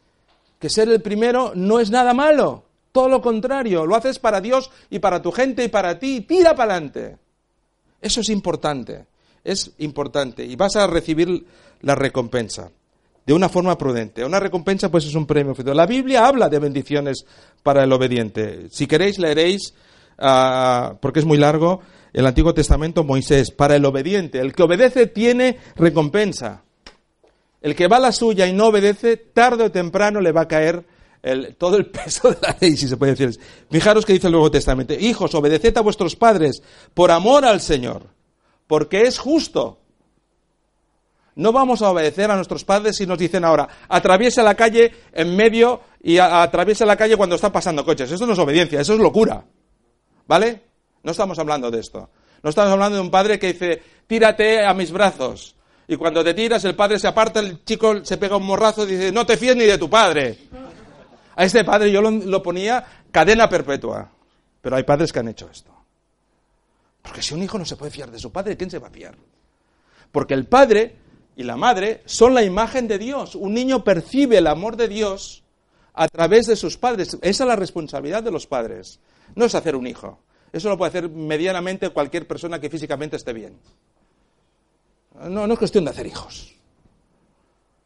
que 0.58 0.70
ser 0.70 0.88
el 0.88 1.02
primero 1.02 1.52
no 1.54 1.78
es 1.78 1.90
nada 1.90 2.14
malo, 2.14 2.64
todo 2.90 3.08
lo 3.08 3.20
contrario, 3.20 3.86
lo 3.86 3.94
haces 3.94 4.18
para 4.18 4.40
Dios 4.40 4.70
y 4.88 4.98
para 4.98 5.22
tu 5.22 5.30
gente 5.30 5.64
y 5.64 5.68
para 5.68 5.98
ti, 5.98 6.22
tira 6.22 6.54
para 6.56 6.74
adelante. 6.74 7.18
Eso 8.00 8.22
es 8.22 8.30
importante, 8.30 9.06
es 9.44 9.72
importante 9.78 10.44
y 10.44 10.56
vas 10.56 10.74
a 10.76 10.86
recibir 10.86 11.46
la 11.82 11.94
recompensa 11.94 12.70
de 13.30 13.34
una 13.34 13.48
forma 13.48 13.78
prudente. 13.78 14.24
Una 14.24 14.40
recompensa 14.40 14.90
pues 14.90 15.04
es 15.06 15.14
un 15.14 15.24
premio. 15.24 15.54
La 15.72 15.86
Biblia 15.86 16.26
habla 16.26 16.48
de 16.48 16.58
bendiciones 16.58 17.24
para 17.62 17.84
el 17.84 17.92
obediente. 17.92 18.66
Si 18.72 18.88
queréis 18.88 19.20
leeréis, 19.20 19.72
ah, 20.18 20.96
porque 21.00 21.20
es 21.20 21.24
muy 21.24 21.38
largo, 21.38 21.80
el 22.12 22.26
Antiguo 22.26 22.52
Testamento, 22.54 23.04
Moisés, 23.04 23.52
para 23.52 23.76
el 23.76 23.84
obediente. 23.84 24.40
El 24.40 24.52
que 24.52 24.64
obedece 24.64 25.06
tiene 25.06 25.58
recompensa. 25.76 26.64
El 27.62 27.76
que 27.76 27.86
va 27.86 27.98
a 27.98 28.00
la 28.00 28.10
suya 28.10 28.48
y 28.48 28.52
no 28.52 28.66
obedece, 28.66 29.16
tarde 29.16 29.62
o 29.62 29.70
temprano 29.70 30.20
le 30.20 30.32
va 30.32 30.40
a 30.40 30.48
caer 30.48 30.84
todo 31.56 31.76
el 31.76 31.86
peso 31.92 32.32
de 32.32 32.38
la 32.42 32.56
ley, 32.60 32.76
si 32.76 32.88
se 32.88 32.96
puede 32.96 33.14
decir. 33.14 33.40
Fijaros 33.70 34.04
que 34.04 34.14
dice 34.14 34.26
el 34.26 34.32
Nuevo 34.32 34.50
Testamento, 34.50 34.92
hijos, 34.94 35.36
obedeced 35.36 35.76
a 35.76 35.82
vuestros 35.82 36.16
padres 36.16 36.64
por 36.94 37.12
amor 37.12 37.44
al 37.44 37.60
Señor, 37.60 38.08
porque 38.66 39.02
es 39.02 39.20
justo. 39.20 39.79
No 41.36 41.52
vamos 41.52 41.80
a 41.82 41.90
obedecer 41.90 42.30
a 42.30 42.36
nuestros 42.36 42.64
padres 42.64 42.96
si 42.96 43.06
nos 43.06 43.18
dicen 43.18 43.44
ahora, 43.44 43.68
atraviesa 43.88 44.42
la 44.42 44.54
calle 44.54 44.92
en 45.12 45.36
medio 45.36 45.80
y 46.02 46.18
atraviesa 46.18 46.84
la 46.84 46.96
calle 46.96 47.16
cuando 47.16 47.36
están 47.36 47.52
pasando 47.52 47.84
coches. 47.84 48.10
Eso 48.10 48.26
no 48.26 48.32
es 48.32 48.38
obediencia, 48.38 48.80
eso 48.80 48.94
es 48.94 49.00
locura. 49.00 49.44
¿Vale? 50.26 50.62
No 51.02 51.12
estamos 51.12 51.38
hablando 51.38 51.70
de 51.70 51.80
esto. 51.80 52.10
No 52.42 52.50
estamos 52.50 52.72
hablando 52.72 52.96
de 52.96 53.02
un 53.02 53.10
padre 53.10 53.38
que 53.38 53.52
dice, 53.52 53.82
tírate 54.06 54.64
a 54.64 54.74
mis 54.74 54.90
brazos. 54.90 55.56
Y 55.86 55.96
cuando 55.96 56.22
te 56.22 56.34
tiras, 56.34 56.64
el 56.64 56.76
padre 56.76 56.98
se 56.98 57.08
aparta, 57.08 57.40
el 57.40 57.64
chico 57.64 58.04
se 58.04 58.16
pega 58.16 58.36
un 58.36 58.46
morrazo 58.46 58.84
y 58.84 58.92
dice, 58.92 59.12
no 59.12 59.26
te 59.26 59.36
fíes 59.36 59.56
ni 59.56 59.64
de 59.64 59.76
tu 59.76 59.90
padre. 59.90 60.38
A 61.34 61.44
este 61.44 61.64
padre 61.64 61.90
yo 61.90 62.00
lo, 62.00 62.42
ponía 62.42 62.84
cadena 63.10 63.48
perpetua. 63.48 64.08
Pero 64.60 64.76
hay 64.76 64.84
padres 64.84 65.12
que 65.12 65.18
han 65.18 65.28
hecho 65.28 65.48
esto. 65.50 65.74
Porque 67.02 67.22
si 67.22 67.34
un 67.34 67.42
hijo 67.42 67.58
no 67.58 67.64
se 67.64 67.76
puede 67.76 67.90
fiar 67.90 68.10
de 68.10 68.18
su 68.18 68.30
padre, 68.30 68.56
¿quién 68.56 68.70
se 68.70 68.78
va 68.78 68.88
a 68.88 68.90
fiar? 68.90 69.16
Porque 70.12 70.34
el 70.34 70.46
padre 70.46 70.96
y 71.40 71.42
la 71.42 71.56
madre 71.56 72.02
son 72.04 72.34
la 72.34 72.42
imagen 72.42 72.86
de 72.86 72.98
Dios. 72.98 73.34
Un 73.34 73.54
niño 73.54 73.82
percibe 73.82 74.36
el 74.36 74.46
amor 74.46 74.76
de 74.76 74.88
Dios 74.88 75.42
a 75.94 76.06
través 76.06 76.46
de 76.46 76.54
sus 76.54 76.76
padres. 76.76 77.16
Esa 77.22 77.44
es 77.44 77.48
la 77.48 77.56
responsabilidad 77.56 78.22
de 78.22 78.30
los 78.30 78.46
padres. 78.46 79.00
No 79.34 79.46
es 79.46 79.54
hacer 79.54 79.74
un 79.74 79.86
hijo. 79.86 80.18
Eso 80.52 80.68
lo 80.68 80.76
puede 80.76 80.90
hacer 80.90 81.08
medianamente 81.08 81.88
cualquier 81.88 82.26
persona 82.26 82.60
que 82.60 82.68
físicamente 82.68 83.16
esté 83.16 83.32
bien. 83.32 83.56
No, 85.14 85.46
no 85.46 85.54
es 85.54 85.58
cuestión 85.58 85.86
de 85.86 85.92
hacer 85.92 86.06
hijos 86.08 86.60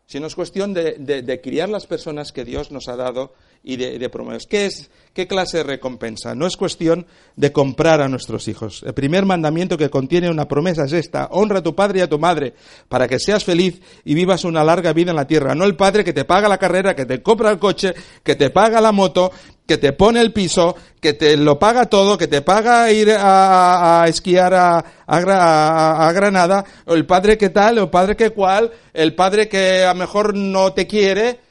sino 0.07 0.26
es 0.26 0.34
cuestión 0.34 0.74
de, 0.74 1.40
criar 1.42 1.68
las 1.68 1.86
personas 1.86 2.30
que 2.30 2.44
Dios 2.44 2.70
nos 2.70 2.88
ha 2.88 2.94
dado 2.94 3.34
y 3.64 3.76
de, 3.76 3.98
de 3.98 4.08
promover. 4.10 4.42
¿Qué, 4.48 4.66
es, 4.66 4.90
¿Qué 5.14 5.26
clase 5.26 5.58
de 5.58 5.62
recompensa? 5.64 6.34
No 6.34 6.46
es 6.46 6.56
cuestión 6.56 7.06
de 7.34 7.50
comprar 7.50 8.02
a 8.02 8.08
nuestros 8.08 8.46
hijos. 8.46 8.82
El 8.84 8.94
primer 8.94 9.24
mandamiento 9.24 9.78
que 9.78 9.88
contiene 9.88 10.28
una 10.28 10.46
promesa 10.46 10.84
es 10.84 10.92
esta, 10.92 11.28
honra 11.30 11.60
a 11.60 11.62
tu 11.62 11.74
padre 11.74 12.00
y 12.00 12.02
a 12.02 12.08
tu 12.08 12.18
madre, 12.18 12.54
para 12.88 13.08
que 13.08 13.18
seas 13.18 13.44
feliz 13.44 13.80
y 14.04 14.14
vivas 14.14 14.44
una 14.44 14.62
larga 14.62 14.92
vida 14.92 15.10
en 15.10 15.16
la 15.16 15.26
tierra. 15.26 15.54
No 15.54 15.64
el 15.64 15.76
padre 15.76 16.04
que 16.04 16.12
te 16.12 16.24
paga 16.24 16.48
la 16.48 16.58
carrera, 16.58 16.94
que 16.94 17.06
te 17.06 17.22
compra 17.22 17.50
el 17.50 17.58
coche, 17.58 17.94
que 18.22 18.34
te 18.34 18.50
paga 18.50 18.80
la 18.80 18.92
moto, 18.92 19.32
que 19.66 19.78
te 19.78 19.92
pone 19.92 20.20
el 20.20 20.32
piso, 20.32 20.76
que 21.00 21.14
te 21.14 21.36
lo 21.36 21.58
paga 21.58 21.86
todo, 21.86 22.18
que 22.18 22.26
te 22.28 22.42
paga 22.42 22.90
ir 22.92 23.14
a, 23.16 24.04
esquiar 24.08 24.52
a, 24.52 24.84
a, 25.06 26.12
Granada, 26.12 26.64
o 26.86 26.94
el 26.94 27.06
padre 27.06 27.38
que 27.38 27.50
tal, 27.50 27.78
o 27.78 27.84
el 27.84 27.90
padre 27.90 28.16
que 28.16 28.30
cual, 28.30 28.72
el 28.92 29.14
padre 29.14 29.48
que 29.48 29.84
a 29.84 29.94
mejor 29.94 30.34
no 30.34 30.72
te 30.72 30.86
quiere. 30.86 31.43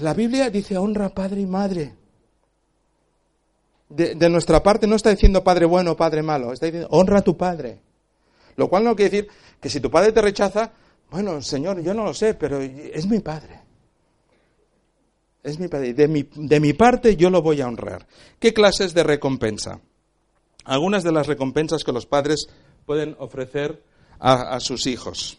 La 0.00 0.14
Biblia 0.14 0.50
dice 0.50 0.78
honra 0.78 1.10
padre 1.10 1.40
y 1.42 1.46
madre. 1.46 1.94
De, 3.88 4.28
nuestra 4.28 4.62
parte 4.62 4.86
no 4.86 4.96
está 4.96 5.10
diciendo 5.10 5.44
padre 5.44 5.66
bueno 5.66 5.92
o 5.92 5.96
padre 5.96 6.22
malo, 6.22 6.52
está 6.52 6.66
diciendo 6.66 6.88
honra 6.90 7.18
a 7.18 7.22
tu 7.22 7.36
padre. 7.36 7.80
Lo 8.56 8.68
cual 8.68 8.84
no 8.84 8.96
quiere 8.96 9.10
decir 9.10 9.30
que 9.60 9.68
si 9.68 9.80
tu 9.80 9.90
padre 9.90 10.12
te 10.12 10.22
rechaza, 10.22 10.72
bueno, 11.10 11.40
Señor, 11.42 11.80
yo 11.82 11.92
no 11.92 12.04
lo 12.04 12.14
sé, 12.14 12.34
pero 12.34 12.60
es 12.60 13.06
mi 13.06 13.20
padre. 13.20 13.60
Es 15.42 15.58
mi 15.60 15.68
padre. 15.68 15.92
De 15.92 16.08
mi, 16.08 16.28
de 16.34 16.60
mi 16.60 16.72
parte 16.72 17.16
yo 17.16 17.28
lo 17.28 17.42
voy 17.42 17.60
a 17.60 17.68
honrar. 17.68 18.06
¿Qué 18.38 18.54
clases 18.54 18.94
de 18.94 19.02
recompensa? 19.02 19.80
Algunas 20.64 21.04
de 21.04 21.12
las 21.12 21.26
recompensas 21.26 21.84
que 21.84 21.92
los 21.92 22.06
padres 22.06 22.46
pueden 22.86 23.14
ofrecer 23.18 23.82
a, 24.18 24.54
a 24.54 24.60
sus 24.60 24.86
hijos. 24.86 25.38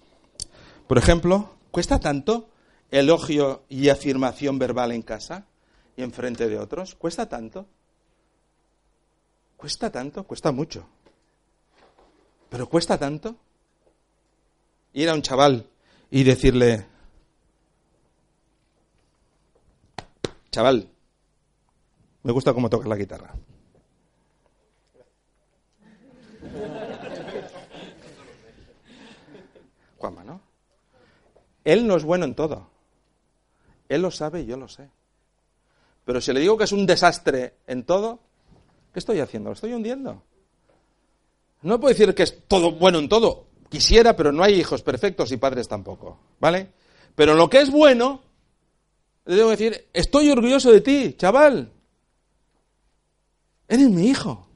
Por 0.88 1.00
ejemplo, 1.00 1.56
¿cuesta 1.72 2.00
tanto 2.00 2.48
elogio 2.96 3.64
y 3.68 3.90
afirmación 3.90 4.58
verbal 4.58 4.94
en 4.94 5.02
casa 5.02 5.46
y 5.98 6.04
en 6.04 6.14
frente 6.14 6.48
de 6.48 6.58
otros? 6.58 6.96
¿Cuesta 6.96 7.28
tanto? 7.28 7.66
¿Cuesta 9.58 9.92
tanto? 9.92 10.24
Cuesta 10.24 10.52
mucho. 10.52 10.88
¿Pero 12.50 12.70
cuesta 12.70 12.98
tanto? 12.98 13.36
Ir 14.94 15.10
a 15.10 15.14
un 15.14 15.22
chaval 15.22 15.70
y 16.10 16.24
decirle, 16.24 16.86
Chaval, 20.52 20.90
me 22.24 22.32
gusta 22.32 22.54
cómo 22.54 22.70
tocas 22.70 22.88
la 22.88 22.96
guitarra. 22.96 23.34
Juanma, 29.98 30.24
¿no? 30.24 30.40
Él 31.66 31.86
no 31.86 31.98
es 31.98 32.06
bueno 32.06 32.24
en 32.24 32.36
todo. 32.36 32.74
Él 33.90 34.02
lo 34.02 34.12
sabe 34.12 34.42
y 34.42 34.46
yo 34.46 34.58
lo 34.58 34.68
sé. 34.68 34.90
Pero 36.06 36.22
si 36.22 36.32
le 36.34 36.40
digo 36.40 36.58
que 36.58 36.66
es 36.66 36.72
un 36.72 36.86
desastre 36.86 37.56
en 37.68 37.84
todo, 37.84 38.20
¿qué 38.94 39.00
estoy 39.00 39.20
haciendo? 39.20 39.50
Lo 39.50 39.54
estoy 39.54 39.74
hundiendo. 39.74 40.22
No 41.64 41.80
puedo 41.80 41.94
decir 41.94 42.14
que 42.14 42.24
es 42.24 42.48
todo 42.48 42.74
bueno 42.74 43.00
en 43.00 43.10
todo. 43.10 43.48
Quisiera, 43.70 44.16
pero 44.16 44.32
no 44.32 44.44
hay 44.44 44.54
hijos 44.54 44.84
perfectos 44.84 45.32
y 45.32 45.38
padres 45.38 45.68
tampoco. 45.68 46.20
¿Vale? 46.40 46.72
Pero 47.16 47.34
lo 47.34 47.50
que 47.50 47.62
es 47.62 47.72
bueno, 47.72 48.22
le 49.26 49.36
debo 49.36 49.50
decir, 49.50 49.88
estoy 49.94 50.30
orgulloso 50.30 50.72
de 50.72 50.82
ti, 50.82 51.16
chaval. 51.18 51.72
Eres 53.68 53.90
mi 53.90 54.08
hijo. 54.08 54.48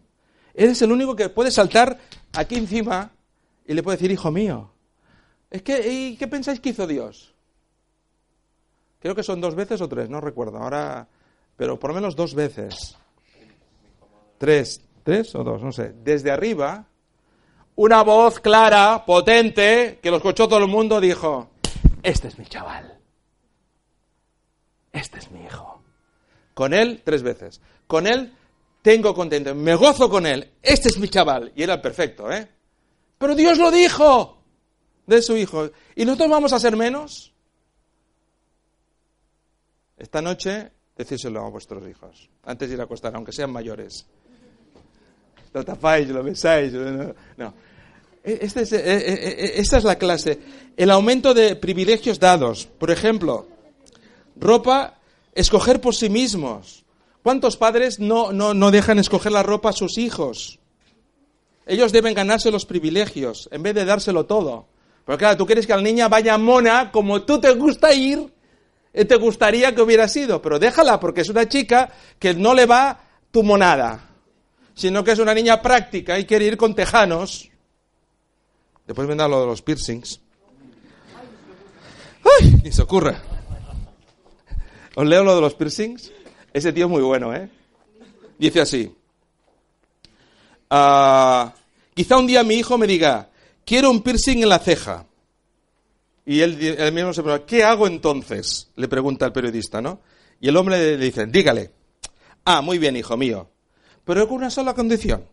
Eres 0.53 0.81
el 0.81 0.91
único 0.91 1.15
que 1.15 1.29
puede 1.29 1.51
saltar 1.51 1.99
aquí 2.33 2.55
encima 2.55 3.11
y 3.65 3.73
le 3.73 3.81
puede 3.81 3.97
decir, 3.97 4.11
hijo 4.11 4.29
mío. 4.29 4.71
Es 5.49 5.63
que, 5.63 5.91
¿y 5.91 6.17
qué 6.17 6.27
pensáis 6.27 6.59
que 6.59 6.69
hizo 6.69 6.85
Dios? 6.85 7.33
Creo 8.99 9.15
que 9.15 9.23
son 9.23 9.41
dos 9.41 9.55
veces 9.55 9.81
o 9.81 9.87
tres, 9.87 10.09
no 10.09 10.21
recuerdo. 10.21 10.57
Ahora, 10.57 11.07
pero 11.55 11.79
por 11.79 11.91
lo 11.91 11.95
menos 11.95 12.15
dos 12.15 12.35
veces. 12.35 12.97
Tres, 14.37 14.81
tres 15.03 15.35
o 15.35 15.43
dos, 15.43 15.61
no 15.61 15.71
sé. 15.71 15.93
Desde 16.03 16.31
arriba, 16.31 16.85
una 17.75 18.03
voz 18.03 18.39
clara, 18.39 19.05
potente, 19.05 19.99
que 20.01 20.11
lo 20.11 20.17
escuchó 20.17 20.47
todo 20.47 20.59
el 20.59 20.67
mundo, 20.67 20.99
dijo, 20.99 21.49
este 22.03 22.27
es 22.27 22.37
mi 22.37 22.45
chaval 22.45 22.99
este 24.91 25.19
es 25.19 25.31
mi 25.31 25.43
hijo. 25.43 25.81
Con 26.53 26.73
él 26.73 27.01
tres 27.03 27.23
veces. 27.23 27.61
Con 27.87 28.07
él 28.07 28.33
tengo 28.81 29.13
contento, 29.13 29.55
me 29.55 29.75
gozo 29.75 30.09
con 30.09 30.25
él. 30.25 30.51
Este 30.61 30.89
es 30.89 30.97
mi 30.97 31.07
chaval. 31.07 31.51
Y 31.55 31.63
era 31.63 31.75
el 31.75 31.81
perfecto, 31.81 32.31
¿eh? 32.31 32.47
Pero 33.17 33.35
Dios 33.35 33.57
lo 33.57 33.71
dijo 33.71 34.41
de 35.05 35.21
su 35.21 35.35
hijo. 35.35 35.71
¿Y 35.95 36.05
nosotros 36.05 36.29
vamos 36.29 36.53
a 36.53 36.59
ser 36.59 36.75
menos? 36.75 37.28
Esta 39.99 40.21
noche, 40.21 40.71
decírselo 40.95 41.45
a 41.45 41.49
vuestros 41.49 41.87
hijos, 41.87 42.29
antes 42.45 42.69
de 42.69 42.75
ir 42.75 42.81
a 42.81 42.85
acostar, 42.85 43.13
aunque 43.15 43.33
sean 43.33 43.51
mayores. 43.51 44.05
Lo 45.53 45.65
tapáis, 45.65 46.07
lo 46.07 46.23
besáis. 46.23 46.71
No. 47.37 47.53
E, 48.23 48.39
este 48.41 48.61
es, 48.61 48.71
e, 48.71 48.77
e, 48.77 49.59
esta 49.59 49.77
es 49.77 49.83
la 49.83 49.97
clase. 49.97 50.39
El 50.77 50.89
aumento 50.89 51.33
de 51.33 51.55
privilegios 51.55 52.19
dados. 52.19 52.65
Por 52.65 52.91
ejemplo, 52.91 53.47
ropa, 54.37 54.99
escoger 55.33 55.81
por 55.81 55.95
sí 55.95 56.09
mismos. 56.09 56.85
¿Cuántos 57.23 57.57
padres 57.57 57.99
no, 57.99 58.31
no, 58.31 58.71
dejan 58.71 58.99
escoger 58.99 59.33
la 59.33 59.43
ropa 59.43 59.69
a 59.69 59.73
sus 59.73 59.97
hijos? 59.97 60.59
Ellos 61.65 61.91
deben 61.91 62.13
ganarse 62.13 62.49
los 62.51 62.65
privilegios 62.65 63.49
en 63.51 63.63
vez 63.63 63.75
de 63.75 63.85
dárselo 63.85 64.25
todo. 64.25 64.67
Pero 65.05 65.17
claro, 65.17 65.37
tú 65.37 65.45
quieres 65.45 65.67
que 65.67 65.75
la 65.75 65.81
niña 65.81 66.07
vaya 66.07 66.37
mona 66.37 66.91
como 66.91 67.23
tú 67.23 67.39
te 67.39 67.51
gusta 67.51 67.93
ir, 67.93 68.31
te 68.91 69.15
gustaría 69.15 69.73
que 69.73 69.81
hubiera 69.81 70.07
sido, 70.07 70.41
pero 70.41 70.59
déjala 70.59 70.99
porque 70.99 71.21
es 71.21 71.29
una 71.29 71.47
chica 71.47 71.89
que 72.17 72.33
no 72.33 72.53
le 72.53 72.65
va 72.65 72.99
tu 73.31 73.43
monada, 73.43 74.09
sino 74.73 75.03
que 75.03 75.11
es 75.11 75.19
una 75.19 75.33
niña 75.33 75.61
práctica 75.61 76.17
y 76.17 76.25
quiere 76.25 76.45
ir 76.45 76.57
con 76.57 76.75
tejanos. 76.75 77.49
Después 78.87 79.07
vendrá 79.07 79.27
lo 79.27 79.41
de 79.41 79.47
los 79.47 79.61
piercings. 79.61 80.19
¡Ay! 82.39 82.61
Ni 82.63 82.71
se 82.71 82.81
ocurre. 82.81 83.15
¿Os 84.95 85.05
leo 85.05 85.23
lo 85.23 85.35
de 85.35 85.41
los 85.41 85.53
piercings? 85.53 86.11
Ese 86.51 86.73
tío 86.73 86.85
es 86.85 86.91
muy 86.91 87.01
bueno, 87.01 87.33
¿eh? 87.33 87.49
Dice 88.37 88.61
así. 88.61 88.93
Ah, 90.69 91.53
Quizá 91.99 92.17
un 92.17 92.27
día 92.27 92.45
mi 92.45 92.55
hijo 92.55 92.77
me 92.77 92.87
diga, 92.87 93.27
quiero 93.65 93.91
un 93.91 94.01
piercing 94.01 94.41
en 94.41 94.47
la 94.47 94.59
ceja. 94.59 95.05
Y 96.29 96.41
él, 96.41 96.57
mismo 96.93 97.11
se 97.11 97.23
pregunta, 97.23 97.43
¿qué 97.47 97.63
hago 97.63 97.87
entonces? 97.87 98.69
Le 98.75 98.87
pregunta 98.87 99.25
el 99.25 99.31
periodista, 99.31 99.81
¿no? 99.81 100.01
Y 100.39 100.47
el 100.47 100.57
hombre 100.57 100.95
le 100.95 101.03
dice, 101.03 101.25
dígale, 101.25 101.71
ah, 102.45 102.61
muy 102.61 102.77
bien, 102.77 102.95
hijo 102.95 103.17
mío, 103.17 103.49
pero 104.05 104.27
con 104.27 104.37
una 104.37 104.51
sola 104.51 104.75
condición. 104.75 105.25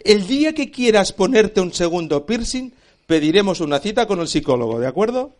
El 0.00 0.26
día 0.26 0.52
que 0.52 0.72
quieras 0.72 1.12
ponerte 1.12 1.60
un 1.60 1.72
segundo 1.72 2.26
piercing, 2.26 2.72
pediremos 3.06 3.60
una 3.60 3.78
cita 3.78 4.08
con 4.08 4.18
el 4.18 4.26
psicólogo, 4.26 4.80
¿de 4.80 4.88
acuerdo? 4.88 5.36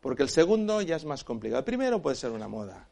Porque 0.00 0.24
el 0.24 0.30
segundo 0.30 0.82
ya 0.82 0.96
es 0.96 1.04
más 1.04 1.22
complicado. 1.22 1.60
El 1.60 1.64
primero 1.64 2.02
puede 2.02 2.16
ser 2.16 2.32
una 2.32 2.48
moda. 2.48 2.88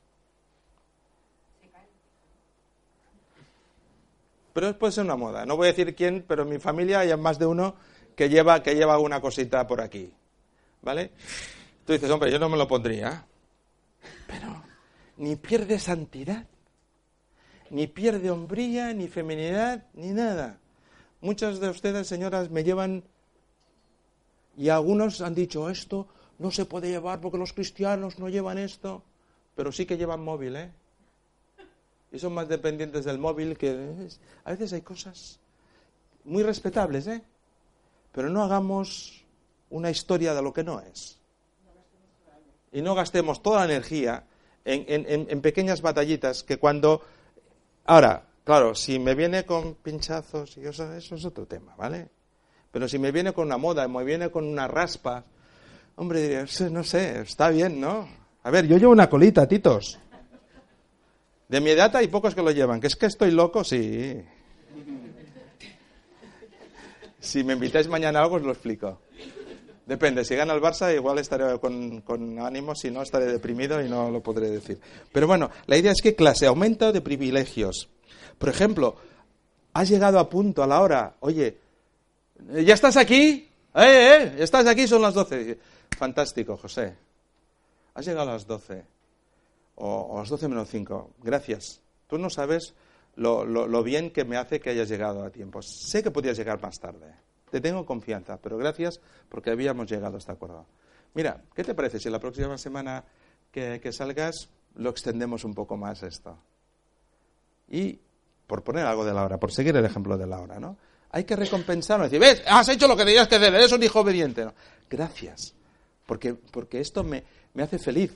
Pero 4.54 4.78
puede 4.78 4.92
ser 4.92 5.04
una 5.04 5.16
moda. 5.16 5.44
No 5.44 5.56
voy 5.56 5.68
a 5.68 5.72
decir 5.72 5.94
quién, 5.94 6.24
pero 6.26 6.44
en 6.44 6.48
mi 6.48 6.58
familia 6.58 7.00
hay 7.00 7.14
más 7.18 7.38
de 7.38 7.44
uno 7.44 7.74
que 8.16 8.30
lleva, 8.30 8.62
que 8.62 8.74
lleva 8.74 8.98
una 8.98 9.20
cosita 9.20 9.66
por 9.66 9.82
aquí. 9.82 10.10
¿Vale? 10.80 11.10
Tú 11.84 11.92
dices, 11.92 12.10
hombre, 12.10 12.30
yo 12.30 12.38
no 12.38 12.48
me 12.48 12.56
lo 12.56 12.66
pondría. 12.66 13.26
Pero 14.26 14.62
ni 15.18 15.36
pierde 15.36 15.78
santidad, 15.78 16.46
ni 17.68 17.86
pierde 17.86 18.30
hombría, 18.30 18.94
ni 18.94 19.08
feminidad, 19.08 19.84
ni 19.92 20.12
nada. 20.12 20.58
Muchas 21.20 21.60
de 21.60 21.68
ustedes, 21.68 22.06
señoras, 22.06 22.50
me 22.50 22.64
llevan 22.64 23.04
y 24.56 24.68
algunos 24.68 25.20
han 25.20 25.34
dicho 25.34 25.68
esto 25.68 26.06
no 26.38 26.50
se 26.50 26.64
puede 26.64 26.90
llevar 26.90 27.20
porque 27.20 27.38
los 27.38 27.52
cristianos 27.52 28.18
no 28.18 28.28
llevan 28.28 28.58
esto, 28.58 29.02
pero 29.54 29.72
sí 29.72 29.86
que 29.86 29.96
llevan 29.96 30.22
móvil, 30.22 30.56
¿eh? 30.56 30.72
Y 32.14 32.18
son 32.20 32.32
más 32.32 32.48
dependientes 32.48 33.04
del 33.04 33.18
móvil 33.18 33.58
que... 33.58 34.08
A 34.44 34.52
veces 34.52 34.72
hay 34.72 34.82
cosas 34.82 35.40
muy 36.22 36.44
respetables, 36.44 37.08
¿eh? 37.08 37.20
Pero 38.12 38.30
no 38.30 38.44
hagamos 38.44 39.24
una 39.70 39.90
historia 39.90 40.32
de 40.32 40.40
lo 40.40 40.52
que 40.52 40.62
no 40.62 40.80
es. 40.80 41.18
Y 42.70 42.82
no 42.82 42.94
gastemos 42.94 43.42
toda 43.42 43.66
la 43.66 43.72
energía 43.72 44.22
en, 44.64 45.40
pequeñas 45.40 45.82
batallitas 45.82 46.44
que 46.44 46.56
cuando... 46.56 47.02
Ahora, 47.84 48.22
claro, 48.44 48.76
si 48.76 49.00
me 49.00 49.16
viene 49.16 49.44
con 49.44 49.74
pinchazos, 49.74 50.56
y 50.56 50.66
eso, 50.66 50.92
eso 50.94 51.16
es 51.16 51.24
otro 51.24 51.46
tema, 51.46 51.74
¿vale? 51.76 52.08
Pero 52.70 52.86
si 52.86 52.96
me 52.96 53.10
viene 53.10 53.32
con 53.32 53.46
una 53.46 53.58
moda, 53.58 53.88
me 53.88 54.04
viene 54.04 54.30
con 54.30 54.44
una 54.44 54.68
raspa, 54.68 55.24
hombre, 55.96 56.22
diría, 56.22 56.46
no 56.70 56.84
sé, 56.84 57.22
está 57.22 57.48
bien, 57.48 57.80
¿no? 57.80 58.06
A 58.44 58.50
ver, 58.50 58.68
yo 58.68 58.76
llevo 58.76 58.92
una 58.92 59.08
colita, 59.10 59.48
titos. 59.48 59.98
De 61.48 61.60
mi 61.60 61.70
edad 61.70 61.94
hay 61.96 62.08
pocos 62.08 62.34
que 62.34 62.42
lo 62.42 62.50
llevan, 62.50 62.80
que 62.80 62.86
es 62.86 62.96
que 62.96 63.06
estoy 63.06 63.30
loco, 63.30 63.64
sí. 63.64 64.22
Si 67.20 67.44
me 67.44 67.54
invitáis 67.54 67.88
mañana 67.88 68.20
a 68.20 68.22
algo, 68.22 68.36
os 68.36 68.42
lo 68.42 68.52
explico. 68.52 69.00
Depende, 69.86 70.24
si 70.24 70.34
gana 70.34 70.54
el 70.54 70.62
Barça 70.62 70.94
igual 70.94 71.18
estaré 71.18 71.58
con, 71.58 72.00
con, 72.00 72.38
ánimo, 72.38 72.74
si 72.74 72.90
no 72.90 73.02
estaré 73.02 73.26
deprimido 73.26 73.82
y 73.82 73.88
no 73.88 74.10
lo 74.10 74.22
podré 74.22 74.48
decir. 74.48 74.80
Pero 75.12 75.26
bueno, 75.26 75.50
la 75.66 75.76
idea 75.76 75.92
es 75.92 76.00
que 76.00 76.14
clase, 76.14 76.46
aumento 76.46 76.90
de 76.92 77.02
privilegios. 77.02 77.90
Por 78.38 78.48
ejemplo, 78.48 78.96
has 79.74 79.88
llegado 79.88 80.18
a 80.18 80.30
punto 80.30 80.62
a 80.62 80.66
la 80.66 80.80
hora, 80.80 81.16
oye, 81.20 81.58
¿ya 82.64 82.72
estás 82.72 82.96
aquí? 82.96 83.50
¿Eh, 83.74 84.32
eh? 84.32 84.34
¿Estás 84.38 84.66
aquí? 84.66 84.88
Son 84.88 85.02
las 85.02 85.12
12. 85.12 85.58
Fantástico, 85.98 86.56
José. 86.56 86.94
Has 87.94 88.06
llegado 88.06 88.30
a 88.30 88.32
las 88.34 88.46
12 88.46 88.94
o, 89.76 90.16
a 90.16 90.20
las 90.20 90.28
12 90.28 90.48
menos 90.48 90.68
5. 90.68 91.14
Gracias. 91.22 91.80
Tú 92.06 92.18
no 92.18 92.30
sabes 92.30 92.74
lo, 93.16 93.44
lo 93.44 93.82
bien 93.82 94.10
que 94.10 94.24
me 94.24 94.36
hace 94.36 94.60
que 94.60 94.70
hayas 94.70 94.88
llegado 94.88 95.24
a 95.24 95.30
tiempo. 95.30 95.60
Sé 95.62 96.02
que 96.02 96.10
podías 96.10 96.36
llegar 96.36 96.60
más 96.60 96.78
tarde. 96.78 97.14
Te 97.50 97.60
tengo 97.60 97.86
confianza, 97.86 98.38
pero 98.38 98.58
gracias 98.58 99.00
porque 99.28 99.50
habíamos 99.50 99.88
llegado 99.88 100.16
a 100.16 100.18
este 100.18 100.32
acuerdo. 100.32 100.66
Mira, 101.14 101.40
¿qué 101.54 101.62
te 101.62 101.74
parece 101.74 102.00
si 102.00 102.10
la 102.10 102.18
próxima 102.18 102.58
semana 102.58 103.04
que, 103.52 103.80
salgas 103.92 104.48
lo 104.74 104.90
extendemos 104.90 105.44
un 105.44 105.54
poco 105.54 105.76
más 105.76 106.02
esto? 106.02 106.36
Y, 107.70 108.00
por 108.46 108.64
poner 108.64 108.84
algo 108.84 109.04
de 109.04 109.14
la 109.14 109.24
hora, 109.24 109.38
por 109.38 109.52
seguir 109.52 109.76
el 109.76 109.84
ejemplo 109.84 110.18
de 110.18 110.26
la 110.26 110.40
hora, 110.40 110.58
¿no? 110.58 110.76
Hay 111.10 111.22
que 111.22 111.36
recompensarlo, 111.36 112.04
decir, 112.04 112.18
ves, 112.18 112.42
has 112.44 112.68
hecho 112.68 112.88
lo 112.88 112.96
que 112.96 113.04
tenías 113.04 113.28
que 113.28 113.36
hacer, 113.36 113.54
eres 113.54 113.70
un 113.70 113.84
hijo 113.84 114.00
obediente. 114.00 114.48
Gracias, 114.90 115.54
porque, 116.06 116.34
porque 116.34 116.80
esto 116.80 117.04
me, 117.04 117.22
me 117.54 117.62
hace 117.62 117.78
feliz, 117.78 118.12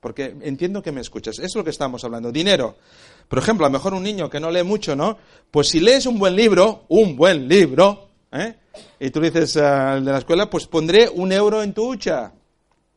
porque 0.00 0.34
entiendo 0.40 0.82
que 0.82 0.92
me 0.92 1.02
escuchas. 1.02 1.38
Eso 1.38 1.46
es 1.46 1.54
lo 1.54 1.64
que 1.64 1.70
estamos 1.70 2.02
hablando. 2.04 2.32
Dinero. 2.32 2.76
Por 3.28 3.38
ejemplo, 3.38 3.66
a 3.66 3.68
lo 3.68 3.72
mejor 3.74 3.94
un 3.94 4.02
niño 4.02 4.28
que 4.28 4.40
no 4.40 4.50
lee 4.50 4.64
mucho, 4.64 4.96
¿no? 4.96 5.18
Pues 5.50 5.68
si 5.68 5.78
lees 5.78 6.06
un 6.06 6.18
buen 6.18 6.34
libro, 6.34 6.84
un 6.88 7.16
buen 7.16 7.46
libro, 7.46 8.08
¿eh? 8.32 8.54
y 8.98 9.10
tú 9.10 9.20
dices 9.20 9.56
al 9.58 10.04
de 10.04 10.10
la 10.10 10.18
escuela, 10.18 10.48
pues 10.48 10.66
pondré 10.66 11.08
un 11.08 11.30
euro 11.30 11.62
en 11.62 11.74
tu 11.74 11.92
hucha. 11.92 12.32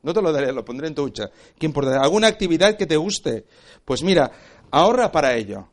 No 0.02 0.14
te 0.14 0.22
lo 0.22 0.32
daré, 0.32 0.52
lo 0.52 0.66
pondré 0.66 0.88
en 0.88 0.96
tu 0.96 1.04
hucha. 1.04 1.30
¿Qué 1.58 1.66
importa? 1.66 2.02
¿Alguna 2.02 2.28
actividad 2.28 2.76
que 2.78 2.88
te 2.88 2.98
guste? 2.98 3.46
Pues 3.86 4.02
mira, 4.02 4.32
ahorra 4.72 5.12
para 5.12 5.36
ello. 5.36 5.68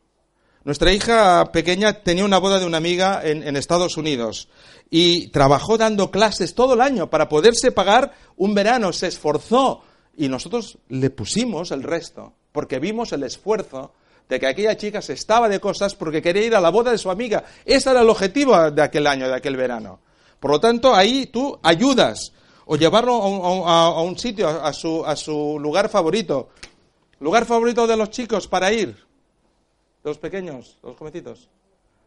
Nuestra 0.65 0.93
hija 0.93 1.51
pequeña 1.53 2.03
tenía 2.03 2.25
una 2.25 2.39
boda 2.39 2.59
de 2.59 2.67
una 2.67 2.77
amiga 2.77 3.23
en, 3.25 3.43
en, 3.43 3.57
Estados 3.57 3.97
Unidos 3.97 4.49
y 4.91 5.29
trabajó 5.29 5.79
dando 5.79 6.11
clases 6.11 6.55
todo 6.55 6.75
el 6.75 6.83
año 6.83 7.09
para 7.09 7.31
poderse 7.31 7.73
pagar 7.73 8.13
un 8.37 8.55
verano, 8.55 8.93
se 8.93 9.07
esforzó 9.07 9.83
y 10.21 10.29
nosotros 10.29 10.77
le 10.91 11.09
pusimos 11.09 11.71
el 11.71 11.83
resto 11.83 12.35
porque 12.53 12.79
vimos 12.79 13.11
el 13.13 13.23
esfuerzo 13.23 13.95
de 14.29 14.39
que 14.39 14.47
aquella 14.47 14.77
chica 14.77 15.01
se 15.01 15.15
estaba 15.15 15.49
de 15.49 15.61
cosas 15.61 15.95
porque 15.95 16.21
quería 16.21 16.45
ir 16.45 16.55
a 16.55 16.61
la 16.61 16.69
boda 16.69 16.91
de 16.91 16.99
su 16.99 17.11
amiga. 17.11 17.43
Ese 17.65 17.91
era 17.91 18.03
el 18.03 18.09
objetivo 18.11 18.71
de 18.71 18.83
aquel 18.83 19.07
año, 19.07 19.27
de 19.29 19.37
aquel 19.37 19.57
verano. 19.57 19.99
Por 20.39 20.51
lo 20.51 20.61
tanto, 20.61 20.95
ahí 20.95 21.29
tú 21.29 21.59
ayudas 21.63 22.35
o 22.67 22.77
llevarlo 22.77 23.15
a 23.15 24.03
un, 24.03 24.19
sitio, 24.19 24.47
a 24.47 24.75
su, 25.17 25.59
lugar 25.59 25.89
favorito. 25.89 26.51
¿Lugar 27.21 27.47
favorito 27.47 27.87
de 27.87 27.97
los 27.97 28.11
chicos 28.11 28.47
para 28.47 28.71
ir? 28.71 28.95
Los 30.05 30.19
pequeños, 30.19 30.77
los 30.83 30.97
jovencitos. 30.97 31.49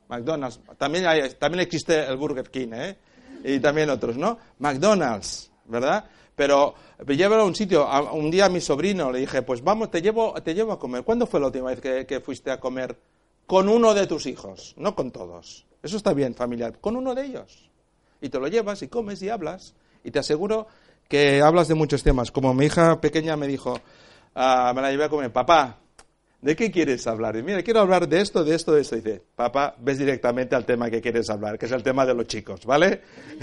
McDonald's. 0.08 0.60
También, 0.78 1.08
hay, 1.08 1.32
también 1.40 1.64
existe 1.64 2.06
el 2.06 2.18
Burger 2.18 2.52
King, 2.52 2.74
¿eh? 2.74 2.96
Y 3.44 3.60
también 3.60 3.90
otros, 3.90 4.18
¿no? 4.18 4.38
McDonald's, 4.60 5.52
¿verdad? 5.66 6.06
Pero 6.36 6.74
llévalo 7.08 7.44
a 7.44 7.46
un 7.46 7.56
sitio. 7.56 7.88
un 8.14 8.32
día 8.32 8.46
a 8.46 8.50
mi 8.50 8.62
sobrino 8.62 9.12
le 9.12 9.20
dije, 9.20 9.42
pues 9.42 9.64
vamos, 9.64 9.92
te 9.92 10.02
llevo, 10.02 10.34
te 10.42 10.54
llevo 10.54 10.72
a 10.72 10.80
comer. 10.80 11.04
¿Cuándo 11.04 11.28
fue 11.28 11.40
la 11.40 11.48
última 11.48 11.70
vez 11.70 12.06
que, 12.06 12.20
fuiste 12.20 12.52
a 12.52 12.60
comer 12.60 12.98
con 13.46 13.70
uno 13.70 13.94
de 13.94 14.08
tus 14.08 14.26
hijos? 14.26 14.74
No 14.78 14.96
con 14.96 15.12
todos. 15.12 15.66
Eso 15.82 15.98
está 15.98 16.14
bien, 16.14 16.34
familiar. 16.34 16.80
Con 16.80 16.96
uno 16.96 17.14
de 17.14 17.26
ellos. 17.26 17.70
Y 18.22 18.30
te 18.30 18.40
lo 18.40 18.48
llevas 18.48 18.82
y 18.82 18.88
comes 18.88 19.22
y 19.22 19.30
hablas. 19.30 19.76
Y 20.04 20.12
te 20.12 20.20
aseguro 20.20 20.68
que 21.08 21.42
hablas 21.42 21.68
de 21.68 21.76
muchos 21.76 22.04
temas. 22.04 22.32
Como 22.32 22.54
mi 22.54 22.66
hija 22.66 23.00
pequeña 23.00 23.36
me 23.36 23.48
dijo, 23.48 23.80
ah, 24.34 24.72
me 24.76 24.82
la 24.82 24.90
llevé 24.90 25.06
a 25.06 25.10
comer, 25.10 25.32
papá, 25.32 25.78
¿de 26.44 26.56
qué 26.58 26.70
quieres 26.70 27.08
hablar? 27.08 27.38
Y 27.38 27.42
mira, 27.42 27.64
quiero 27.64 27.80
hablar 27.80 28.08
de 28.08 28.20
esto, 28.20 28.44
de 28.44 28.54
esto, 28.54 28.74
de 28.74 28.82
esto. 28.82 28.98
Dice, 28.98 29.22
papá, 29.36 29.76
ves 29.80 29.98
directamente 29.98 30.56
al 30.56 30.66
tema 30.66 30.90
que 30.90 31.02
quieres 31.02 31.30
hablar, 31.30 31.58
que 31.58 31.66
es 31.66 31.72
el 31.72 31.82
tema 31.82 32.06
de 32.06 32.14
los 32.14 32.28
chicos, 32.28 32.66
¿vale? 32.66 33.02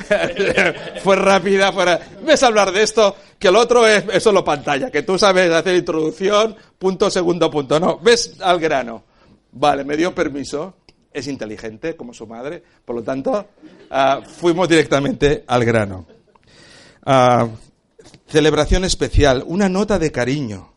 fue 1.03 1.17
rápida, 1.17 1.73
fuera. 1.73 1.99
Ves 2.23 2.43
a 2.43 2.49
hablar 2.49 2.71
de 2.71 2.83
esto, 2.83 3.17
que 3.39 3.49
el 3.49 3.57
otro 3.57 3.87
es, 3.87 4.23
solo 4.23 4.45
pantalla, 4.45 4.91
que 4.91 5.03
tú 5.03 5.19
sabes 5.19 5.51
hacer 5.51 5.77
introducción, 5.77 6.55
punto, 6.79 7.11
segundo 7.11 7.51
punto. 7.51 7.81
No, 7.81 7.99
ves 7.99 8.37
al 8.41 8.61
grano. 8.61 9.03
Vale, 9.53 9.83
me 9.85 9.97
dio 9.97 10.15
permiso. 10.15 10.77
Es 11.13 11.27
inteligente, 11.27 11.97
como 11.97 12.15
su 12.15 12.27
madre. 12.27 12.63
Por 12.85 12.95
lo 12.95 13.03
tanto, 13.03 13.49
ah, 13.91 14.21
fuimos 14.25 14.69
directamente 14.69 15.43
al 15.47 15.65
grano. 15.65 16.07
Ah, 17.05 17.49
celebración 18.29 18.85
especial, 18.85 19.43
una 19.47 19.69
nota 19.69 19.99
de 19.99 20.13
cariño. 20.13 20.73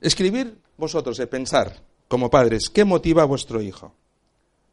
Escribir 0.00 0.58
vosotros 0.76 1.16
de 1.16 1.26
pensar, 1.26 1.80
como 2.08 2.30
padres, 2.30 2.68
¿qué 2.68 2.84
motiva 2.84 3.22
a 3.22 3.26
vuestro 3.26 3.60
hijo? 3.60 3.92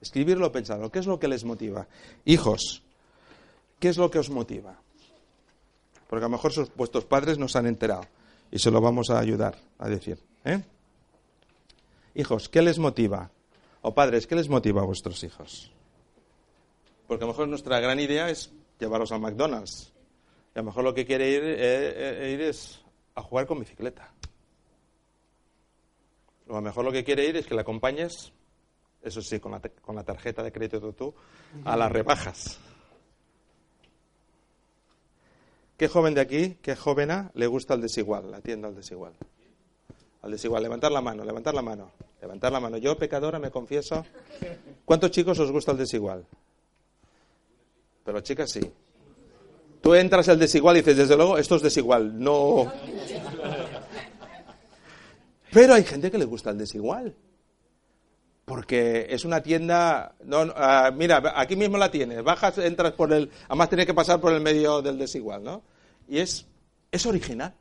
Escribirlo 0.02 0.52
pensando, 0.52 0.92
¿qué 0.92 1.00
es 1.00 1.06
lo 1.06 1.20
que 1.20 1.28
les 1.28 1.44
motiva? 1.44 1.88
Hijos, 2.26 2.84
¿qué 3.80 3.90
es 3.90 3.98
lo 3.98 4.10
que 4.10 4.20
os 4.20 4.30
motiva? 4.30 4.76
Porque 6.10 6.26
a 6.26 6.28
lo 6.28 6.34
mejor 6.38 6.52
vuestros 6.76 7.06
padres 7.06 7.38
nos 7.38 7.56
han 7.56 7.68
enterado 7.68 8.04
y 8.52 8.60
se 8.60 8.72
lo 8.72 8.82
vamos 8.82 9.10
a 9.10 9.20
ayudar 9.20 9.58
a 9.80 9.88
decir. 9.88 10.20
¿eh? 10.44 10.62
Hijos, 12.16 12.50
¿qué 12.50 12.62
les 12.62 12.80
motiva? 12.80 13.32
O 13.82 13.94
padres, 13.94 14.28
¿qué 14.28 14.36
les 14.36 14.50
motiva 14.50 14.82
a 14.82 14.86
vuestros 14.86 15.24
hijos? 15.24 15.72
Porque 17.08 17.24
a 17.24 17.28
lo 17.28 17.34
mejor 17.34 17.48
nuestra 17.48 17.80
gran 17.80 18.00
idea 18.00 18.30
es 18.30 18.52
llevarlos 18.80 19.12
al 19.12 19.22
McDonald's. 19.22 19.94
Y 20.54 20.60
a 20.60 20.62
lo 20.62 20.66
mejor 20.66 20.84
lo 20.84 20.94
que 20.94 21.06
quiere 21.06 21.30
ir, 21.30 21.44
eh, 21.44 22.26
eh, 22.28 22.32
ir 22.34 22.42
es 22.42 22.82
a 23.16 23.22
jugar 23.22 23.48
con 23.48 23.60
bicicleta. 23.60 24.12
A 26.52 26.56
lo 26.56 26.62
mejor 26.62 26.84
lo 26.84 26.92
que 26.92 27.06
quiere 27.06 27.26
ir 27.26 27.38
es 27.38 27.48
que 27.48 27.56
le 27.56 27.62
acompañes, 27.62 28.34
eso 29.02 29.22
sí, 29.22 29.40
con 29.40 29.54
la, 29.54 30.04
tarjeta 30.04 30.44
de 30.44 30.52
crédito 30.52 30.92
tú, 30.92 31.14
a 31.64 31.78
las 31.78 31.90
rebajas. 31.90 32.60
¿Qué 35.78 35.88
joven 35.88 36.14
de 36.14 36.22
aquí, 36.22 36.58
qué 36.62 36.76
jovena 36.76 37.32
le 37.36 37.48
gusta 37.48 37.74
al 37.74 37.82
desigual, 37.82 38.30
la 38.30 38.42
tienda 38.42 38.68
al 38.68 38.76
desigual? 38.76 39.14
Al 40.24 40.32
desigual, 40.32 40.62
levantar 40.62 40.92
la 40.92 41.00
mano, 41.00 41.24
levantar 41.24 41.54
la 41.54 41.62
mano. 41.62 41.92
Levantar 42.22 42.52
la 42.52 42.60
mano. 42.60 42.78
Yo, 42.78 42.98
pecadora, 42.98 43.40
me 43.40 43.50
confieso. 43.50 44.06
¿Cuántos 44.86 45.10
chicos 45.10 45.40
os 45.40 45.52
gusta 45.52 45.72
el 45.72 45.78
desigual? 45.78 46.26
Pero 48.04 48.20
chicas 48.20 48.52
sí. 48.52 48.62
Tú 49.82 49.96
entras 49.96 50.28
el 50.28 50.38
desigual 50.38 50.76
y 50.76 50.82
dices, 50.82 50.98
desde 50.98 51.16
luego, 51.16 51.38
esto 51.38 51.56
es 51.56 51.64
desigual. 51.64 52.20
No. 52.20 52.72
Pero 55.52 55.74
hay 55.74 55.84
gente 55.84 56.10
que 56.10 56.18
le 56.18 56.26
gusta 56.26 56.50
el 56.50 56.58
desigual. 56.58 57.16
Porque 58.46 59.08
es 59.10 59.26
una 59.26 59.42
tienda. 59.44 60.16
No, 60.24 60.46
no, 60.46 60.54
ah, 60.56 60.92
mira, 60.94 61.22
aquí 61.36 61.56
mismo 61.56 61.78
la 61.78 61.92
tienes. 61.92 62.24
Bajas, 62.24 62.58
entras 62.58 62.94
por 62.94 63.14
el. 63.14 63.30
Además, 63.48 63.70
tienes 63.70 63.86
que 63.86 63.94
pasar 63.94 64.20
por 64.20 64.34
el 64.34 64.42
medio 64.42 64.82
del 64.82 64.98
desigual, 64.98 65.44
¿no? 65.44 65.62
Y 66.08 66.20
es, 66.20 66.48
es 66.92 67.06
original. 67.06 67.54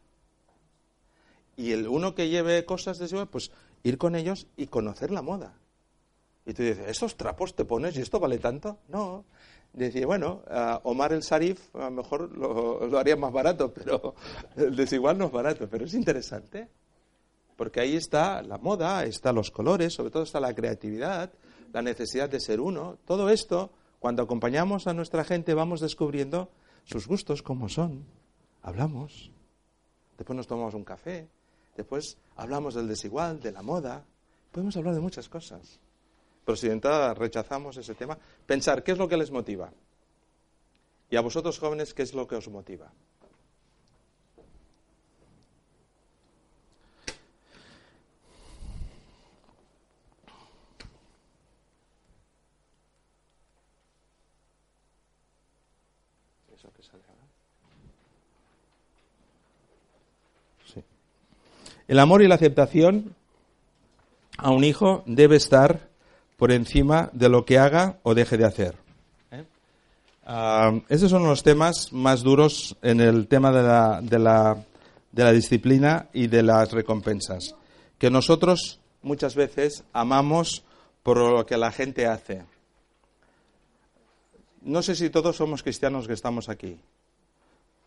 Y 1.57 1.73
el 1.73 1.87
uno 1.87 2.15
que 2.15 2.29
lleve 2.29 2.65
cosas 2.65 2.99
desigual, 2.99 3.29
pues 3.29 3.51
ir 3.83 3.99
con 3.99 4.15
ellos 4.15 4.47
y 4.57 4.69
conocer 4.69 5.11
la 5.11 5.21
moda. 5.21 5.55
Y 6.47 6.55
tú 6.55 6.63
dices, 6.63 6.89
¿estos 6.89 7.17
trapos 7.17 7.55
te 7.55 7.65
pones 7.65 7.97
y 7.97 8.01
esto 8.01 8.19
vale 8.19 8.39
tanto? 8.39 8.79
No. 8.89 9.25
Decía, 9.73 10.07
bueno, 10.07 10.43
a 10.49 10.81
Omar 10.85 11.13
el 11.13 11.23
Sarif 11.23 11.75
a 11.77 11.85
lo 11.85 11.91
mejor 11.91 12.37
lo 12.37 12.99
haría 12.99 13.15
más 13.17 13.33
barato, 13.33 13.73
pero 13.73 14.15
el 14.57 14.75
desigual 14.75 15.19
no 15.19 15.27
es 15.27 15.33
barato, 15.33 15.69
pero 15.69 15.85
es 15.85 15.95
interesante. 15.95 16.69
Porque 17.61 17.81
ahí 17.81 17.95
está 17.95 18.41
la 18.43 18.57
moda, 18.57 19.05
está 19.05 19.35
los 19.35 19.51
colores, 19.51 19.93
sobre 19.93 20.11
todo 20.11 20.23
está 20.23 20.41
la 20.41 20.55
creatividad, 20.55 21.31
la 21.75 21.83
necesidad 21.83 22.27
de 22.31 22.41
ser 22.41 22.59
uno. 22.59 22.97
Todo 23.05 23.29
esto, 23.29 23.71
cuando 23.99 24.23
acompañamos 24.23 24.87
a 24.87 24.95
nuestra 24.95 25.25
gente, 25.25 25.53
vamos 25.53 25.81
descubriendo 25.81 26.49
sus 26.85 27.07
gustos 27.07 27.43
como 27.43 27.69
son. 27.69 28.07
Hablamos. 28.63 29.31
Después 30.17 30.35
nos 30.39 30.47
tomamos 30.47 30.73
un 30.73 30.85
café. 30.85 31.29
Después 31.77 32.17
hablamos 32.35 32.73
del 32.77 32.89
desigual, 32.89 33.41
de 33.41 33.53
la 33.53 33.61
moda. 33.61 34.07
Podemos 34.53 34.75
hablar 34.79 34.95
de 34.95 35.01
muchas 35.01 35.29
cosas. 35.29 35.81
Pero 36.47 36.57
si 36.57 36.67
de 36.67 36.73
entrada 36.73 37.13
rechazamos 37.13 37.77
ese 37.77 37.95
tema, 37.95 38.17
pensar 38.47 38.83
qué 38.83 38.93
es 38.93 38.99
lo 38.99 39.07
que 39.07 39.19
les 39.19 39.31
motiva. 39.31 39.71
Y 41.11 41.17
a 41.17 41.21
vosotros 41.21 41.59
jóvenes, 41.59 41.93
¿qué 41.93 42.05
es 42.05 42.15
lo 42.15 42.27
que 42.27 42.37
os 42.37 42.49
motiva? 42.49 42.91
Eso 56.61 56.71
que 56.75 56.83
sale 56.83 57.03
ahora. 57.09 57.27
Sí. 60.67 60.85
El 61.91 61.99
amor 61.99 62.23
y 62.23 62.29
la 62.29 62.37
aceptación 62.37 63.17
a 64.39 64.53
un 64.53 64.63
hijo 64.63 65.03
debe 65.07 65.35
estar 65.35 65.89
por 66.37 66.53
encima 66.53 67.11
de 67.13 67.29
lo 67.29 67.45
que 67.45 67.59
haga 67.59 67.99
o 68.05 68.15
deje 68.15 68.39
de 68.39 68.45
hacer. 68.45 68.77
¿Eh? 69.33 69.45
Ah, 70.25 70.79
esos 70.89 71.11
son 71.11 71.25
los 71.25 71.43
temas 71.43 71.93
más 71.93 72.23
duros 72.23 72.77
en 72.81 73.01
el 73.01 73.27
tema 73.27 73.51
de 73.51 73.63
la, 73.65 74.01
de, 74.03 74.21
la, 74.21 74.65
de 75.11 75.25
la 75.25 75.33
disciplina 75.33 76.07
y 76.13 76.29
de 76.29 76.45
las 76.45 76.71
recompensas. 76.71 77.57
Que 77.99 78.09
nosotros 78.09 78.79
muchas 79.03 79.35
veces 79.35 79.83
amamos 79.93 80.63
por 81.03 81.17
lo 81.17 81.45
que 81.45 81.57
la 81.57 81.73
gente 81.73 82.07
hace. 82.07 82.45
No 84.63 84.83
sé 84.83 84.95
si 84.95 85.11
todos 85.11 85.35
somos 85.35 85.65
cristianos 85.65 86.07
que 86.07 86.15
estamos 86.15 86.49
aquí, 86.49 86.79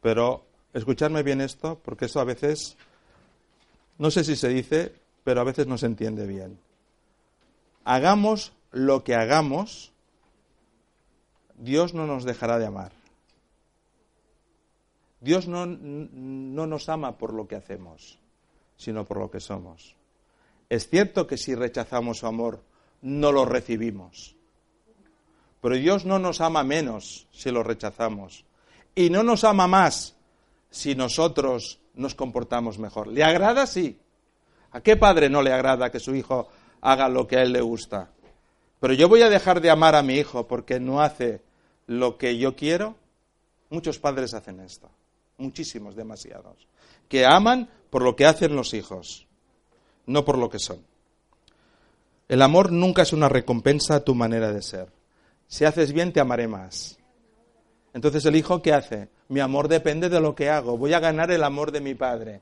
pero 0.02 0.44
escuchadme 0.74 1.24
bien 1.24 1.40
esto, 1.40 1.80
porque 1.82 2.08
eso 2.08 2.20
a 2.20 2.26
veces, 2.26 2.76
no 3.98 4.12
sé 4.12 4.24
si 4.24 4.36
se 4.36 4.50
dice, 4.50 4.94
pero 5.24 5.42
a 5.42 5.44
veces 5.44 5.68
no 5.68 5.78
se 5.78 5.86
entiende 5.86 6.28
bien. 6.28 6.60
Hagamos 7.84 8.54
lo 8.72 9.04
que 9.04 9.16
hagamos, 9.16 9.92
Dios 11.56 11.94
no 11.94 12.08
nos 12.08 12.24
dejará 12.24 12.60
de 12.60 12.66
amar. 12.66 12.92
Dios 15.22 15.48
no, 15.48 15.66
no, 15.66 16.68
nos 16.68 16.90
ama 16.90 17.18
por 17.18 17.34
lo 17.34 17.48
que 17.48 17.56
hacemos, 17.56 18.20
sino 18.76 19.06
por 19.06 19.18
lo 19.18 19.32
que 19.32 19.40
somos. 19.40 19.96
Es 20.70 20.90
cierto 20.90 21.28
que 21.28 21.38
si 21.38 21.56
rechazamos 21.56 22.20
su 22.20 22.28
amor, 22.28 22.62
no 23.02 23.32
lo 23.32 23.46
recibimos. 23.46 24.36
Pero 25.62 25.76
Dios 25.76 26.04
no 26.04 26.20
nos 26.20 26.42
ama 26.42 26.64
menos 26.64 27.28
si 27.32 27.52
lo 27.52 27.64
rechazamos. 27.64 28.44
Y 28.96 29.10
no 29.10 29.24
nos 29.24 29.46
ama 29.46 29.66
más 29.66 30.18
si 30.74 30.96
nosotros 30.96 31.80
nos 31.94 32.16
comportamos 32.16 32.80
mejor. 32.80 33.08
¿Le 33.08 33.24
agrada? 33.24 33.68
Sí. 33.68 34.00
¿A 34.72 34.82
qué 34.82 34.98
padre 34.98 35.30
no 35.30 35.44
le 35.44 35.54
agrada 35.54 35.92
que 35.92 36.00
su 36.00 36.16
hijo 36.16 36.50
haga 36.82 37.08
lo 37.10 37.28
que 37.28 37.38
a 37.38 37.44
él 37.44 37.54
le 37.54 37.62
gusta? 37.62 38.10
Pero 38.80 38.96
yo 38.96 39.08
voy 39.08 39.22
a 39.22 39.30
dejar 39.30 39.62
de 39.62 39.70
amar 39.70 39.94
a 39.94 40.02
mi 40.02 40.16
hijo 40.16 40.48
porque 40.48 40.80
no 40.80 41.00
hace 41.00 41.44
lo 41.86 42.18
que 42.18 42.40
yo 42.40 42.56
quiero. 42.56 42.96
Muchos 43.70 44.00
padres 44.00 44.34
hacen 44.34 44.62
esto. 44.62 44.90
Muchísimos, 45.38 45.96
demasiados. 45.96 46.68
Que 47.08 47.24
aman 47.24 47.70
por 47.92 48.02
lo 48.02 48.16
que 48.16 48.26
hacen 48.26 48.56
los 48.56 48.74
hijos, 48.74 49.28
no 50.08 50.26
por 50.26 50.40
lo 50.40 50.50
que 50.50 50.58
son. 50.58 50.84
El 52.28 52.42
amor 52.42 52.72
nunca 52.72 53.04
es 53.04 53.14
una 53.14 53.30
recompensa 53.30 53.98
a 53.98 54.04
tu 54.04 54.16
manera 54.16 54.52
de 54.52 54.64
ser. 54.64 54.92
Si 55.46 55.66
haces 55.66 55.94
bien, 55.94 56.12
te 56.12 56.20
amaré 56.20 56.48
más. 56.48 56.98
Entonces 57.94 58.26
el 58.26 58.36
hijo, 58.36 58.64
¿qué 58.64 58.74
hace? 58.74 59.10
Mi 59.34 59.40
amor 59.40 59.68
depende 59.68 60.10
de 60.10 60.20
lo 60.20 60.36
que 60.36 60.52
hago. 60.52 60.78
Voy 60.78 60.94
a 60.94 61.00
ganar 61.00 61.32
el 61.32 61.44
amor 61.44 61.72
de 61.72 61.82
mi 61.82 61.96
padre. 61.96 62.42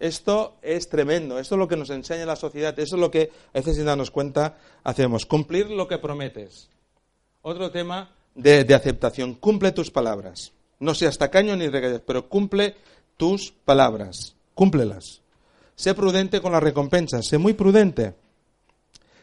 Esto 0.00 0.56
es 0.62 0.88
tremendo, 0.88 1.38
esto 1.38 1.54
es 1.54 1.58
lo 1.58 1.68
que 1.68 1.76
nos 1.76 1.90
enseña 1.90 2.24
la 2.24 2.34
sociedad, 2.34 2.76
eso 2.78 2.96
es 2.96 3.00
lo 3.00 3.10
que 3.10 3.30
a 3.52 3.58
veces 3.58 3.76
sin 3.76 3.84
darnos 3.84 4.10
cuenta 4.10 4.56
hacemos. 4.84 5.26
Cumplir 5.26 5.68
lo 5.68 5.86
que 5.86 5.98
prometes. 5.98 6.70
Otro 7.42 7.70
tema 7.70 8.10
de, 8.34 8.74
aceptación, 8.74 9.34
cumple 9.34 9.72
tus 9.72 9.90
palabras. 9.90 10.54
No 10.80 10.94
seas 10.94 11.18
tacaño 11.18 11.54
ni 11.56 11.68
regalías, 11.68 12.00
pero 12.06 12.26
cumple 12.26 12.74
tus 13.18 13.52
palabras, 13.52 14.34
cúmplelas. 14.54 15.20
Sé 15.74 15.92
prudente 15.92 16.40
con 16.40 16.52
las 16.52 16.62
recompensas, 16.62 17.26
sé 17.26 17.36
muy 17.36 17.52
prudente. 17.52 18.14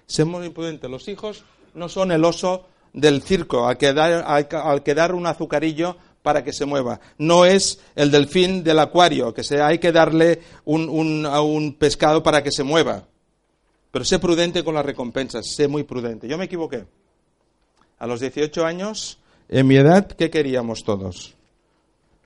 Sé 0.06 0.24
muy 0.24 0.50
prudente. 0.50 0.88
Los 0.88 1.08
hijos 1.08 1.44
no 1.74 1.90
son 1.90 2.12
el 2.12 2.24
oso 2.24 2.68
del 2.94 3.24
circo 3.24 3.68
al 3.68 3.80
que 3.80 3.92
dar, 3.92 4.24
al 4.24 4.84
que 4.84 4.94
dar 4.94 5.16
un 5.16 5.26
azucarillo 5.26 5.98
para 6.22 6.44
que 6.44 6.54
se 6.54 6.66
mueva. 6.66 7.00
No 7.18 7.46
es 7.46 7.80
el 7.96 8.12
delfín 8.12 8.64
del 8.64 8.80
acuario, 8.80 9.34
que 9.34 9.44
se, 9.44 9.62
hay 9.62 9.80
que 9.80 9.92
darle 9.92 10.42
a 10.66 11.42
un 11.42 11.76
pescado 11.78 12.22
para 12.24 12.44
que 12.44 12.52
se 12.52 12.64
mueva. 12.64 13.06
Pero 13.92 14.06
sé 14.06 14.20
prudente 14.20 14.64
con 14.64 14.76
las 14.76 14.86
recompensas, 14.86 15.48
sé 15.48 15.68
muy 15.68 15.84
prudente. 15.84 16.28
Yo 16.28 16.38
me 16.38 16.46
equivoqué. 16.46 16.86
A 17.98 18.08
los 18.08 18.20
18 18.20 18.66
años, 18.66 19.20
en 19.50 19.68
mi 19.68 19.76
edad, 19.76 20.08
¿qué 20.08 20.30
queríamos 20.30 20.84
todos? 20.84 21.36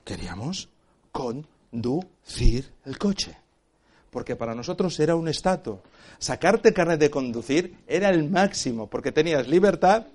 Queríamos 0.04 0.68
conducir 1.10 2.70
el 2.84 2.98
coche. 2.98 3.36
Porque 4.10 4.36
para 4.36 4.54
nosotros 4.54 5.00
era 5.00 5.16
un 5.16 5.26
estatus. 5.26 5.78
Sacarte 6.18 6.72
carnet 6.72 7.00
de 7.00 7.10
conducir 7.10 7.76
era 7.86 8.10
el 8.10 8.30
máximo, 8.30 8.88
porque 8.88 9.10
tenías 9.10 9.48
libertad, 9.48 10.06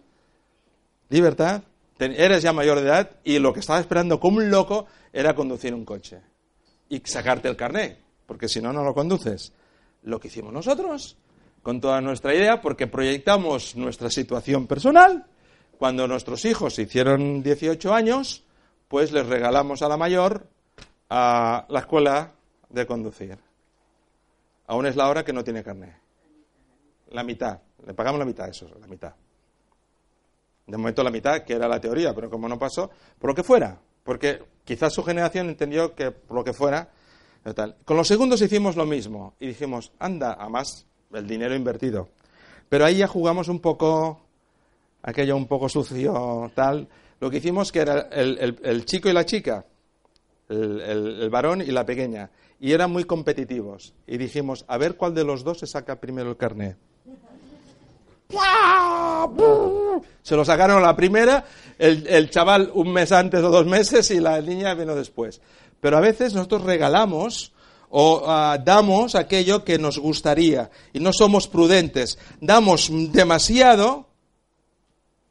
libertad, 1.10 1.64
eres 1.99 2.41
ya 2.41 2.53
mayor 2.53 2.80
de 2.80 2.88
edad 2.88 3.11
y 3.23 3.39
lo 3.39 3.53
que 3.53 3.59
estaba 3.59 3.80
esperando 3.80 4.19
como 4.19 4.38
un 4.38 4.49
loco 4.49 4.88
era 5.11 5.35
conducir 5.35 5.73
un 5.73 5.85
coche 5.85 6.21
y 6.88 6.99
sacarte 7.05 7.47
el 7.47 7.55
carnet, 7.55 7.99
porque 8.26 8.47
si 8.47 8.61
no, 8.61 8.73
no 8.73 8.84
lo 8.84 8.93
conduces. 8.93 9.53
Lo 10.03 10.19
que 10.19 10.30
hicimos 10.30 10.53
nosotros, 10.53 11.17
con 11.61 11.81
toda 11.81 12.01
nuestra 12.01 12.34
idea, 12.34 12.61
porque 12.61 12.88
proyectamos 12.88 13.76
nuestra 13.76 14.09
situación 14.09 14.65
personal, 14.65 15.26
cuando 15.77 16.07
nuestros 16.07 16.45
hijos 16.45 16.80
hicieron 16.80 17.43
18 17.43 17.93
años, 17.93 18.43
pues 18.88 19.11
les 19.11 19.26
regalamos 19.26 19.81
a 19.81 19.89
la 19.89 19.97
mayor 19.97 20.47
a 21.09 21.65
la 21.69 21.80
escuela 21.80 22.34
de 22.69 22.85
conducir. 22.85 23.38
Aún 24.67 24.85
es 24.85 24.95
la 24.95 25.09
hora 25.09 25.23
que 25.23 25.34
no 25.34 25.43
tiene 25.43 25.63
carnet. 25.63 25.95
La 27.11 27.23
mitad. 27.23 27.59
Le 27.85 27.93
pagamos 27.93 28.19
la 28.19 28.26
mitad, 28.26 28.47
eso, 28.47 28.69
la 28.80 28.88
mitad. 28.88 29.13
De 30.70 30.78
momento 30.78 31.04
la 31.04 31.10
mitad, 31.10 31.44
que 31.44 31.54
era 31.54 31.68
la 31.68 31.82
teoría, 31.82 32.14
pero 32.14 32.30
como 32.30 32.48
no 32.48 32.60
pasó, 32.60 32.91
por 33.18 33.32
lo 33.32 33.36
que 33.36 33.44
fuera. 33.44 33.80
Porque 34.04 34.40
quizás 34.64 34.94
su 34.94 35.04
generación 35.04 35.50
entendió 35.50 35.96
que 35.96 36.12
por 36.12 36.38
lo 36.38 36.44
que 36.44 36.54
fuera. 36.54 36.90
Tal. 37.56 37.78
Con 37.86 37.98
los 37.98 38.08
segundos 38.08 38.41
hicimos 38.41 38.76
lo 38.76 38.86
mismo 38.86 39.34
y 39.40 39.48
dijimos, 39.48 39.91
anda, 39.98 40.34
a 40.34 40.50
más 40.50 40.86
el 41.14 41.26
dinero 41.26 41.56
invertido. 41.56 42.10
Pero 42.68 42.86
ahí 42.86 42.98
ya 42.98 43.08
jugamos 43.08 43.48
un 43.48 43.60
poco, 43.60 44.22
aquello 45.02 45.36
un 45.36 45.48
poco 45.48 45.70
sucio, 45.70 46.52
tal. 46.54 46.88
Lo 47.20 47.30
que 47.30 47.38
hicimos 47.38 47.72
que 47.72 47.80
era 47.80 48.10
el, 48.12 48.38
el, 48.38 48.60
el 48.64 48.86
chico 48.86 49.10
y 49.10 49.14
la 49.14 49.26
chica, 49.26 49.66
el, 50.50 50.82
el, 50.82 51.30
varón 51.30 51.62
y 51.62 51.72
la 51.72 51.86
pequeña. 51.86 52.30
Y 52.60 52.74
eran 52.74 52.91
muy 52.91 53.06
competitivos. 53.06 53.94
Y 54.06 54.18
dijimos, 54.18 54.66
a 54.68 54.78
ver 54.78 54.96
cuál 54.96 55.16
de 55.16 55.24
los 55.24 55.44
dos 55.44 55.60
se 55.60 55.68
saca 55.68 56.00
primero 56.00 56.30
el 56.30 56.38
carnet. 56.38 56.78
Se 60.22 60.35
lo 60.35 60.45
sacaron 60.45 60.84
la 60.84 60.95
primera, 60.95 61.45
el, 61.77 62.06
el, 62.06 62.30
chaval 62.30 62.72
un 62.76 62.91
mes 62.93 63.11
antes 63.11 63.43
o 63.43 63.49
dos 63.49 63.65
meses 63.65 64.11
y 64.11 64.19
la 64.19 64.39
niña 64.41 64.76
vino 64.76 64.93
después. 64.93 65.41
Pero 65.81 65.97
a 65.97 66.01
veces 66.01 66.34
nosotros 66.34 66.64
regalamos 66.64 67.53
o 67.89 68.23
ah, 68.27 68.60
damos 68.64 69.15
aquello 69.15 69.64
que 69.64 69.80
nos 69.80 69.97
gustaría 69.97 70.69
y 70.93 70.99
no 70.99 71.11
somos 71.11 71.47
prudentes. 71.47 72.19
Damos 72.39 72.91
demasiado 73.11 74.07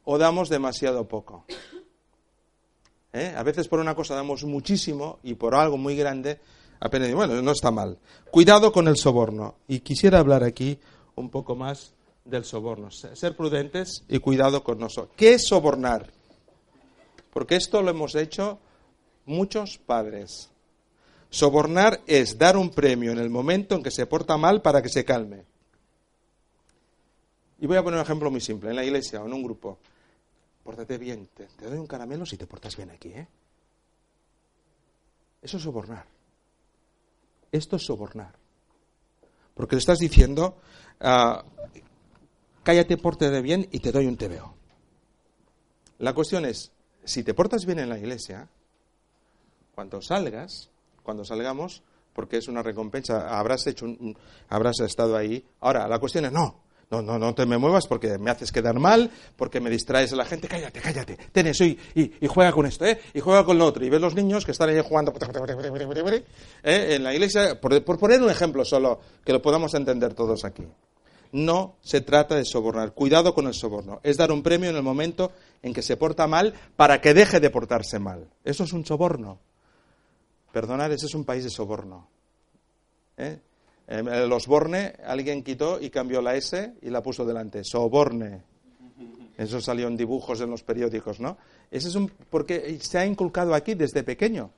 o 0.03 0.17
damos 0.17 0.49
demasiado 0.49 1.07
poco. 1.07 1.45
¿Eh? 3.13 3.33
A 3.35 3.43
veces 3.43 3.67
por 3.67 3.79
una 3.79 3.95
cosa 3.95 4.15
damos 4.15 4.43
muchísimo 4.43 5.19
y 5.23 5.35
por 5.35 5.55
algo 5.55 5.77
muy 5.77 5.95
grande 5.95 6.41
apenas, 6.79 7.13
bueno, 7.13 7.41
no 7.41 7.51
está 7.51 7.71
mal. 7.71 7.97
Cuidado 8.29 8.71
con 8.71 8.87
el 8.87 8.97
soborno. 8.97 9.55
Y 9.67 9.79
quisiera 9.79 10.19
hablar 10.19 10.43
aquí 10.43 10.77
un 11.15 11.29
poco 11.29 11.55
más 11.55 11.93
del 12.29 12.45
soborno. 12.45 12.91
Ser 12.91 13.35
prudentes 13.35 14.03
y 14.07 14.19
cuidado 14.19 14.63
con 14.63 14.79
nosotros. 14.79 15.15
¿Qué 15.15 15.33
es 15.33 15.47
sobornar? 15.47 16.11
Porque 17.31 17.55
esto 17.55 17.81
lo 17.81 17.91
hemos 17.91 18.15
hecho 18.15 18.59
muchos 19.25 19.77
padres. 19.77 20.49
Sobornar 21.29 22.01
es 22.07 22.37
dar 22.37 22.57
un 22.57 22.71
premio 22.71 23.11
en 23.11 23.19
el 23.19 23.29
momento 23.29 23.75
en 23.75 23.83
que 23.83 23.91
se 23.91 24.07
porta 24.07 24.37
mal 24.37 24.61
para 24.61 24.81
que 24.81 24.89
se 24.89 25.05
calme. 25.05 25.45
Y 27.59 27.67
voy 27.67 27.77
a 27.77 27.83
poner 27.83 27.99
un 27.99 28.05
ejemplo 28.05 28.31
muy 28.31 28.41
simple, 28.41 28.69
en 28.69 28.75
la 28.75 28.83
iglesia 28.83 29.21
o 29.21 29.25
en 29.25 29.33
un 29.33 29.43
grupo. 29.43 29.77
Pórtate 30.63 30.97
bien, 30.97 31.27
te, 31.33 31.47
doy 31.65 31.77
un 31.77 31.87
caramelo 31.87 32.25
si 32.25 32.37
te 32.37 32.47
portas 32.47 32.75
bien 32.75 32.89
aquí, 32.89 33.09
¿eh? 33.09 33.27
Eso 35.41 35.57
es 35.57 35.63
sobornar. 35.63 36.05
Esto 37.51 37.75
es 37.75 37.85
sobornar. 37.85 38.33
Porque 39.53 39.75
le 39.75 39.79
estás 39.79 39.99
diciendo, 39.99 40.57
cállate, 42.69 42.97
pórtate 42.97 43.41
bien 43.41 43.67
y 43.71 43.79
te 43.79 43.91
doy 43.91 44.05
un 44.05 44.15
TVO. 44.15 44.53
La 45.97 46.13
cuestión 46.13 46.45
es, 46.45 46.71
si 47.03 47.23
te 47.23 47.33
portas 47.33 47.65
bien 47.65 47.79
en 47.79 47.89
la 47.89 47.97
iglesia, 47.97 48.47
cuando 49.73 50.03
salgas, 50.03 50.69
cuando 51.01 51.25
salgamos, 51.25 51.81
porque 52.13 52.37
es 52.37 52.47
una 52.47 52.61
recompensa, 52.61 53.39
habrás 53.39 53.65
hecho 53.65 53.87
habrás 54.49 54.81
estado 54.81 55.17
ahí. 55.17 55.43
Ahora, 55.61 55.87
la 55.87 55.97
cuestión 55.97 56.25
es 56.25 56.31
no, 56.31 56.61
no, 56.91 57.01
no, 57.01 57.17
no 57.17 57.33
te 57.33 57.47
me 57.47 57.57
muevas 57.57 57.87
porque 57.87 58.19
me 58.19 58.29
haces 58.29 58.51
quedar 58.51 58.77
mal, 58.77 59.09
porque 59.35 59.59
me 59.59 59.71
distraes 59.71 60.13
a 60.13 60.15
la 60.15 60.25
gente. 60.25 60.47
Cállate, 60.47 60.79
cállate. 60.79 61.17
Ten 61.31 61.47
eso 61.47 61.63
y, 61.63 61.79
juega 62.27 62.51
con 62.51 62.67
esto, 62.67 62.85
¿eh? 62.85 62.99
Y 63.15 63.19
juega 63.19 63.43
con 63.45 63.57
lo 63.57 63.65
otro. 63.65 63.83
Y 63.83 63.89
ves 63.89 63.99
los 63.99 64.13
niños 64.13 64.45
que 64.45 64.51
están 64.51 64.69
ahí 64.69 64.79
jugando 64.87 65.11
¿eh? 66.11 66.95
en 66.95 67.03
la 67.03 67.15
iglesia. 67.15 67.59
Por 67.59 67.97
poner 67.97 68.21
un 68.21 68.29
ejemplo 68.29 68.63
solo, 68.63 68.99
que 69.25 69.33
lo 69.33 69.41
podamos 69.41 69.73
entender 69.73 70.13
todos 70.13 70.45
aquí. 70.45 70.67
No 71.31 71.75
se 71.81 72.01
trata 72.01 72.35
de 72.35 72.45
sobornar. 72.45 72.93
Cuidado 72.93 73.33
con 73.33 73.47
el 73.47 73.53
soborno. 73.53 73.99
Es 74.03 74.17
dar 74.17 74.31
un 74.31 74.41
premio 74.41 74.69
en 74.69 74.75
el 74.75 74.83
momento 74.83 75.31
en 75.61 75.73
que 75.73 75.81
se 75.81 75.97
porta 75.97 76.27
mal 76.27 76.53
para 76.75 77.01
que 77.01 77.13
deje 77.13 77.39
de 77.39 77.49
portarse 77.49 77.99
mal. 77.99 78.27
Eso 78.43 78.63
es 78.63 78.73
un 78.73 78.85
soborno. 78.85 79.39
Perdonar, 80.51 80.91
ese 80.91 81.05
es 81.05 81.13
un 81.13 81.25
país 81.25 81.43
de 81.43 81.49
soborno. 81.49 82.07
¿Eh? 83.17 83.39
los 84.27 84.45
Borne, 84.45 84.93
alguien 85.03 85.43
quitó 85.43 85.81
y 85.81 85.89
cambió 85.89 86.21
la 86.21 86.35
S 86.35 86.75
y 86.81 86.89
la 86.89 87.01
puso 87.01 87.25
delante. 87.25 87.63
Soborne. 87.63 88.43
Eso 89.37 89.61
salió 89.61 89.87
en 89.87 89.97
dibujos 89.97 90.41
en 90.41 90.51
los 90.51 90.63
periódicos, 90.63 91.19
¿no? 91.19 91.37
Ese 91.71 91.87
es 91.87 91.95
un, 91.95 92.11
porque 92.29 92.77
se 92.81 92.99
ha 92.99 93.05
inculcado 93.05 93.55
aquí 93.55 93.73
desde 93.73 94.03
pequeño. 94.03 94.51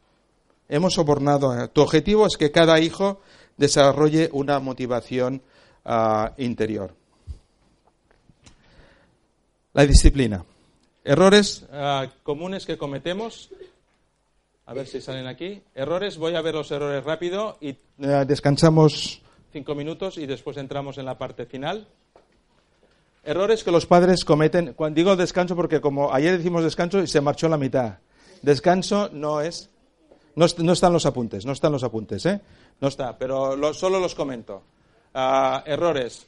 Hemos 0.68 0.95
sobornado. 0.95 1.69
Tu 1.69 1.81
objetivo 1.81 2.26
es 2.26 2.35
que 2.35 2.52
cada 2.52 2.80
hijo 2.80 3.22
desarrolle 3.57 4.30
una 4.34 4.60
motivación 4.60 5.41
ah, 5.86 6.34
interior. 6.38 6.94
La 9.74 9.86
disciplina. 9.86 10.44
Errores 11.03 11.66
ah, 11.72 12.08
comunes 12.24 12.66
que 12.66 12.78
cometemos 12.78 13.49
a 14.66 14.74
ver 14.74 14.88
si 14.88 15.02
salen 15.02 15.28
aquí. 15.28 15.62
Errores, 15.76 16.18
voy 16.18 16.36
a 16.36 16.41
ver 16.41 16.56
los 16.56 16.72
errores 16.72 17.03
rápido 17.03 17.58
y 17.60 17.70
eh, 17.70 18.26
descansamos 18.26 19.22
cinco 19.52 19.76
minutos 19.76 20.18
y 20.18 20.26
después 20.26 20.58
entramos 20.58 20.98
en 20.98 21.06
la 21.06 21.18
parte 21.18 21.45
final. 21.45 21.88
Errores 23.24 23.64
que 23.64 23.72
los 23.72 23.86
padres 23.86 24.24
cometen. 24.24 24.74
Cuando 24.74 24.95
digo 24.95 25.16
descanso, 25.16 25.56
porque 25.56 25.82
como 25.82 26.14
ayer 26.14 26.38
decimos 26.38 26.64
descanso 26.64 27.02
y 27.02 27.08
se 27.08 27.22
marchó 27.22 27.49
la 27.49 27.58
mitad. 27.58 27.98
Descanso 28.41 29.10
no 29.12 29.41
es. 29.41 29.70
No, 30.36 30.45
están 30.45 30.94
los 30.94 31.06
apuntes, 31.06 31.45
no 31.45 31.52
están 31.52 31.74
los 31.74 31.84
apuntes, 31.84 32.26
¿eh? 32.26 32.40
No 32.80 32.88
está, 32.88 33.18
pero 33.18 33.74
solo 33.74 33.99
los 33.99 34.16
comento. 34.16 34.64
Ah, 35.13 35.63
errores. 35.65 36.27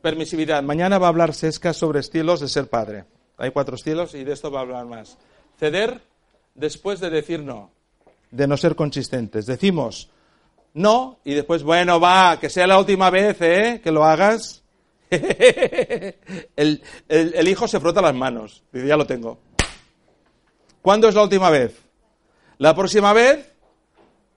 Permisividad. 0.00 0.62
Mañana 0.62 0.98
va 0.98 1.06
a 1.06 1.10
hablar 1.10 1.34
Sesca 1.34 1.72
sobre 1.72 2.00
estilos 2.00 2.40
de 2.40 2.48
ser 2.48 2.68
padre. 2.68 3.04
Hay 3.38 3.50
cuatro 3.50 3.76
estilos 3.76 4.14
y 4.14 4.24
de 4.24 4.32
esto 4.32 4.50
va 4.50 4.60
a 4.60 4.62
hablar 4.62 4.86
más. 4.86 5.16
Ceder 5.58 6.00
después 6.54 7.00
de 7.00 7.10
decir 7.10 7.40
no, 7.42 7.70
de 8.30 8.46
no 8.46 8.56
ser 8.56 8.74
consistentes. 8.74 9.46
Decimos 9.46 10.10
no 10.74 11.18
y 11.24 11.34
después, 11.34 11.62
bueno, 11.62 12.00
va, 12.00 12.38
que 12.40 12.48
sea 12.48 12.66
la 12.66 12.78
última 12.78 13.10
vez, 13.10 13.36
¿eh? 13.40 13.80
Que 13.82 13.90
lo 13.90 14.04
hagas. 14.04 14.62
el, 15.10 16.82
hijo 17.48 17.68
se 17.68 17.80
frota 17.80 18.00
las 18.00 18.14
manos. 18.14 18.62
Dice, 18.72 18.86
ya 18.86 18.96
lo 18.96 19.06
tengo. 19.06 19.38
¿Cuándo 20.80 21.08
es 21.08 21.14
la 21.14 21.22
última 21.22 21.50
vez? 21.50 21.78
La 22.58 22.74
próxima 22.74 23.12
vez, 23.12 23.52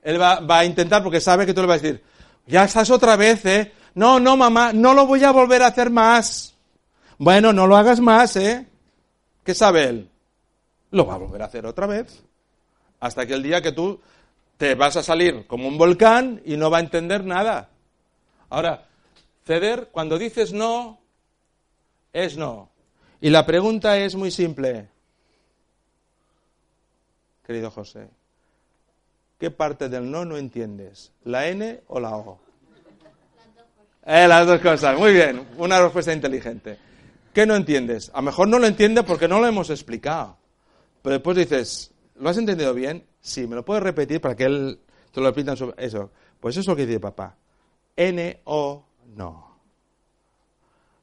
él 0.04 0.22
va, 0.22 0.42
va, 0.42 0.60
a 0.60 0.66
intentar 0.66 1.02
porque 1.02 1.22
sabe 1.22 1.46
que 1.46 1.54
tú 1.54 1.62
le 1.62 1.68
vas 1.68 1.80
a 1.80 1.84
decir, 1.84 2.04
ya 2.46 2.66
estás 2.66 2.90
otra 2.90 3.16
vez, 3.16 3.46
¿eh? 3.46 3.74
No, 3.94 4.20
no, 4.20 4.36
mamá, 4.38 4.74
no 4.74 4.94
lo 4.94 5.06
voy 5.06 5.24
a 5.24 5.32
volver 5.32 5.62
a 5.64 5.68
hacer 5.68 5.90
más. 5.90 6.56
Bueno, 7.18 7.54
no 7.54 7.66
lo 7.68 7.78
hagas 7.78 8.00
más, 8.00 8.36
¿eh? 8.36 8.68
¿Qué 9.44 9.54
sabe 9.54 9.84
él? 9.86 10.10
lo 10.96 11.06
va 11.06 11.16
a 11.16 11.18
volver 11.18 11.42
a 11.42 11.46
hacer 11.46 11.66
otra 11.66 11.86
vez. 11.86 12.24
Hasta 13.00 13.26
que 13.26 13.34
el 13.34 13.44
día 13.44 13.62
que 13.62 13.74
tú 13.74 14.00
te 14.58 14.76
vas 14.76 14.96
a 14.96 15.04
salir 15.04 15.46
como 15.46 15.68
un 15.68 15.78
volcán 15.78 16.42
y 16.46 16.56
no 16.56 16.72
va 16.72 16.78
a 16.78 16.82
entender 16.82 17.26
nada. 17.26 17.70
Ahora, 18.50 18.88
ceder, 19.46 19.90
cuando 19.92 20.18
dices 20.18 20.54
no, 20.54 21.00
es 22.14 22.38
no. 22.38 22.70
Y 23.20 23.30
la 23.30 23.46
pregunta 23.46 23.98
es 23.98 24.16
muy 24.16 24.32
simple, 24.32 24.88
querido 27.46 27.70
José. 27.70 28.08
¿Qué 29.38 29.52
parte 29.52 29.90
del 29.90 30.10
no 30.10 30.24
no 30.24 30.38
entiendes? 30.38 31.12
¿La 31.24 31.48
N 31.48 31.82
o 31.88 32.00
la 32.00 32.16
O? 32.16 32.40
Eh, 34.06 34.28
las 34.28 34.46
dos 34.46 34.62
cosas. 34.62 34.98
Muy 34.98 35.14
bien. 35.14 35.48
Una 35.58 35.82
respuesta 35.82 36.14
inteligente. 36.14 36.78
¿Qué 37.34 37.46
no 37.46 37.56
entiendes? 37.56 38.12
A 38.14 38.18
lo 38.18 38.24
mejor 38.24 38.48
no 38.48 38.60
lo 38.60 38.68
entiende 38.68 39.04
porque 39.04 39.28
no 39.28 39.40
lo 39.40 39.48
hemos 39.48 39.70
explicado. 39.70 40.38
Pero 41.02 41.16
después 41.16 41.36
dices, 41.36 41.92
¿lo 42.16 42.30
has 42.30 42.38
entendido 42.38 42.74
bien? 42.74 43.06
Sí, 43.20 43.46
¿me 43.48 43.56
lo 43.56 43.66
puedes 43.66 43.84
repetir 43.84 44.22
para 44.22 44.36
que 44.36 44.46
él 44.46 44.80
te 45.12 45.20
lo 45.20 45.28
repita 45.28 45.56
sobre 45.56 45.86
eso? 45.86 46.12
Pues 46.40 46.54
eso 46.56 46.62
es 46.62 46.68
lo 46.68 46.76
que 46.76 46.86
dice 46.86 47.00
papá. 47.00 47.36
N 47.96 48.42
o 48.46 48.86
no. 49.16 49.60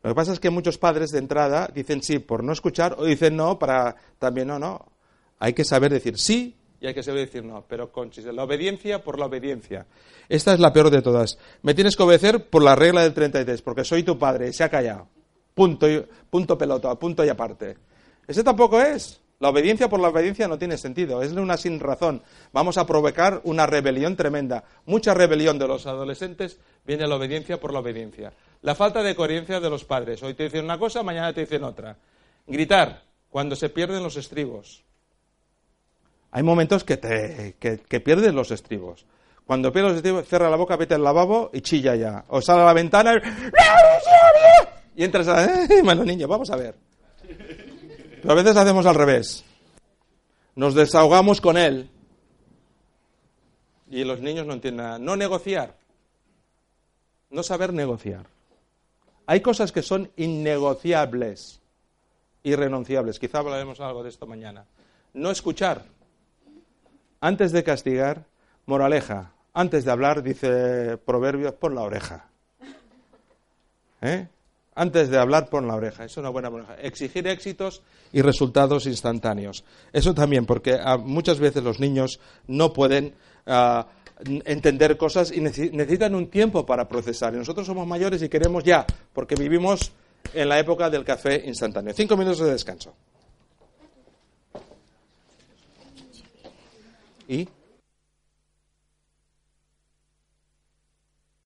Lo 0.03 0.11
que 0.11 0.15
pasa 0.15 0.33
es 0.33 0.41
que 0.41 0.51
muchos 0.51 0.79
padres 0.79 1.11
de 1.11 1.19
entrada 1.19 1.69
dicen 1.73 2.03
sí 2.03 2.19
por 2.19 2.43
no 2.43 2.53
escuchar 2.53 2.97
o 2.99 3.05
dicen 3.05 3.37
no 3.37 3.59
para 3.59 3.95
también 4.19 4.49
no, 4.49 4.59
no. 4.59 4.87
Hay 5.39 5.53
que 5.53 5.65
saber 5.65 5.93
decir 5.93 6.19
sí 6.19 6.57
y 6.83 6.89
hay 6.89 6.95
que 6.95 7.03
saber 7.05 7.27
decir 7.27 7.45
no, 7.45 7.65
pero 7.69 7.93
con 7.93 8.11
la 8.33 8.43
obediencia 8.43 9.05
por 9.05 9.17
la 9.17 9.27
obediencia. 9.27 9.87
Esta 10.29 10.53
es 10.53 10.59
la 10.59 10.73
peor 10.73 10.91
de 10.91 11.01
todas. 11.01 11.39
Me 11.63 11.75
tienes 11.75 11.97
que 11.97 12.03
obedecer 12.03 12.51
por 12.51 12.61
la 12.61 12.75
regla 12.75 13.03
del 13.03 13.15
33, 13.15 13.63
porque 13.63 13.85
soy 13.85 14.03
tu 14.03 14.19
padre 14.19 14.49
y 14.49 14.53
se 14.53 14.65
ha 14.65 14.69
callado. 14.69 15.07
Punto, 15.55 15.87
punto 16.29 16.59
pelota, 16.59 16.93
punto 16.97 17.25
y 17.25 17.29
aparte. 17.29 17.77
Ese 18.27 18.43
tampoco 18.43 18.81
es. 18.81 19.21
La 19.39 19.51
obediencia 19.51 19.89
por 19.89 20.01
la 20.01 20.09
obediencia 20.09 20.49
no 20.49 20.59
tiene 20.59 20.77
sentido, 20.77 21.23
es 21.23 21.33
una 21.33 21.57
sin 21.57 21.79
razón. 21.79 22.23
Vamos 22.53 22.77
a 22.79 22.87
provocar 22.87 23.41
una 23.45 23.65
rebelión 23.65 24.17
tremenda. 24.17 24.65
Mucha 24.85 25.15
rebelión 25.15 25.61
de 25.61 25.69
los 25.69 25.87
adolescentes 25.87 26.59
viene 26.85 27.07
la 27.07 27.15
obediencia 27.15 27.61
por 27.61 27.73
la 27.73 27.79
obediencia. 27.79 28.33
La 28.63 28.75
falta 28.75 29.05
de 29.05 29.15
coherencia 29.15 29.61
de 29.61 29.71
los 29.71 29.85
padres. 29.85 30.21
Hoy 30.25 30.35
te 30.35 30.45
dicen 30.45 30.65
una 30.65 30.79
cosa, 30.79 31.05
mañana 31.05 31.33
te 31.33 31.43
dicen 31.43 31.63
otra. 31.63 31.97
Gritar 32.45 33.05
cuando 33.31 33.55
se 33.55 33.69
pierden 33.69 34.03
los 34.03 34.17
estribos. 34.17 34.85
Hay 36.33 36.43
momentos 36.43 36.83
que, 36.83 36.97
te, 36.97 37.57
que, 37.59 38.01
pierdes 38.01 38.33
los 38.33 38.51
estribos. 38.51 39.05
Cuando 39.47 39.71
pierdes 39.71 39.93
los 39.93 39.97
estribos, 39.99 40.27
cierra 40.27 40.49
la 40.49 40.57
boca, 40.57 40.77
vete 40.77 40.95
al 40.95 41.05
lavabo 41.05 41.51
y 41.53 41.61
chilla 41.61 41.95
ya. 41.95 42.25
O 42.29 42.41
sale 42.41 42.63
a 42.63 42.67
la 42.67 42.73
ventana 42.73 43.21
y 44.97 45.05
entras 45.05 45.29
a... 45.29 45.65
¡Eh, 45.65 45.83
malo 45.83 46.05
niño! 46.05 46.27
Vamos 46.27 46.51
a 46.51 46.57
ver. 46.57 46.75
Pero 47.21 48.33
a 48.33 48.35
veces 48.35 48.57
hacemos 48.57 48.87
al 48.87 48.95
revés. 48.95 49.45
Nos 50.55 50.75
desahogamos 50.75 51.41
con 51.41 51.59
él 51.59 51.91
y 53.91 54.05
los 54.05 54.21
niños 54.21 54.47
no 54.47 54.55
entienden 54.55 54.87
nada. 54.87 54.99
No 54.99 55.17
negociar. 55.17 55.77
No 57.29 57.43
saber 57.43 57.75
negociar. 57.75 58.27
Hay 59.27 59.41
cosas 59.41 59.71
que 59.71 59.83
son 59.83 60.11
innegociables, 60.17 61.61
irrenunciables. 62.43 63.19
Quizá 63.19 63.39
hablaremos 63.39 63.81
algo 63.81 64.03
de 64.03 64.09
esto 64.09 64.27
mañana. 64.27 64.65
No 65.13 65.31
escuchar. 65.31 65.85
Antes 67.23 67.53
de 67.53 67.63
castigar, 67.63 68.25
moraleja. 68.67 69.31
Antes 69.55 69.85
de 69.85 69.93
hablar, 69.93 70.25
dice 70.25 70.97
Proverbios, 70.99 71.55
por 71.55 71.73
la 71.73 71.83
oreja. 71.83 72.27
¿Eh? 74.01 74.27
Antes 74.75 75.09
de 75.09 75.19
hablar, 75.19 75.49
pon 75.49 75.69
la 75.69 75.77
oreja. 75.77 76.05
Es 76.05 76.17
una 76.17 76.31
buena 76.31 76.49
oreja. 76.49 76.75
Exigir 76.81 77.29
éxitos 77.29 77.83
y 78.13 78.23
resultados 78.23 78.87
instantáneos. 78.87 79.63
Eso 79.93 80.15
también, 80.15 80.47
porque 80.47 80.77
ah, 80.83 80.97
muchas 80.97 81.39
veces 81.39 81.63
los 81.63 81.79
niños 81.79 82.19
no 82.49 82.73
pueden 82.73 83.15
ah, 83.47 83.87
entender 84.45 84.97
cosas 84.97 85.31
y 85.31 85.41
necesitan 85.41 86.17
un 86.17 86.27
tiempo 86.27 86.67
para 86.67 86.89
procesar. 86.89 87.35
Y 87.35 87.37
nosotros 87.37 87.65
somos 87.69 87.87
mayores 87.87 88.21
y 88.23 88.29
queremos 88.29 88.65
ya, 88.65 88.85
porque 89.13 89.37
vivimos 89.37 89.93
en 90.35 90.49
la 90.49 90.59
época 90.59 90.91
del 90.91 91.05
café 91.05 91.41
instantáneo. 91.47 91.95
Cinco 91.95 92.17
minutos 92.17 92.41
de 92.41 92.51
descanso. 92.51 92.93
¿Y? 97.33 97.49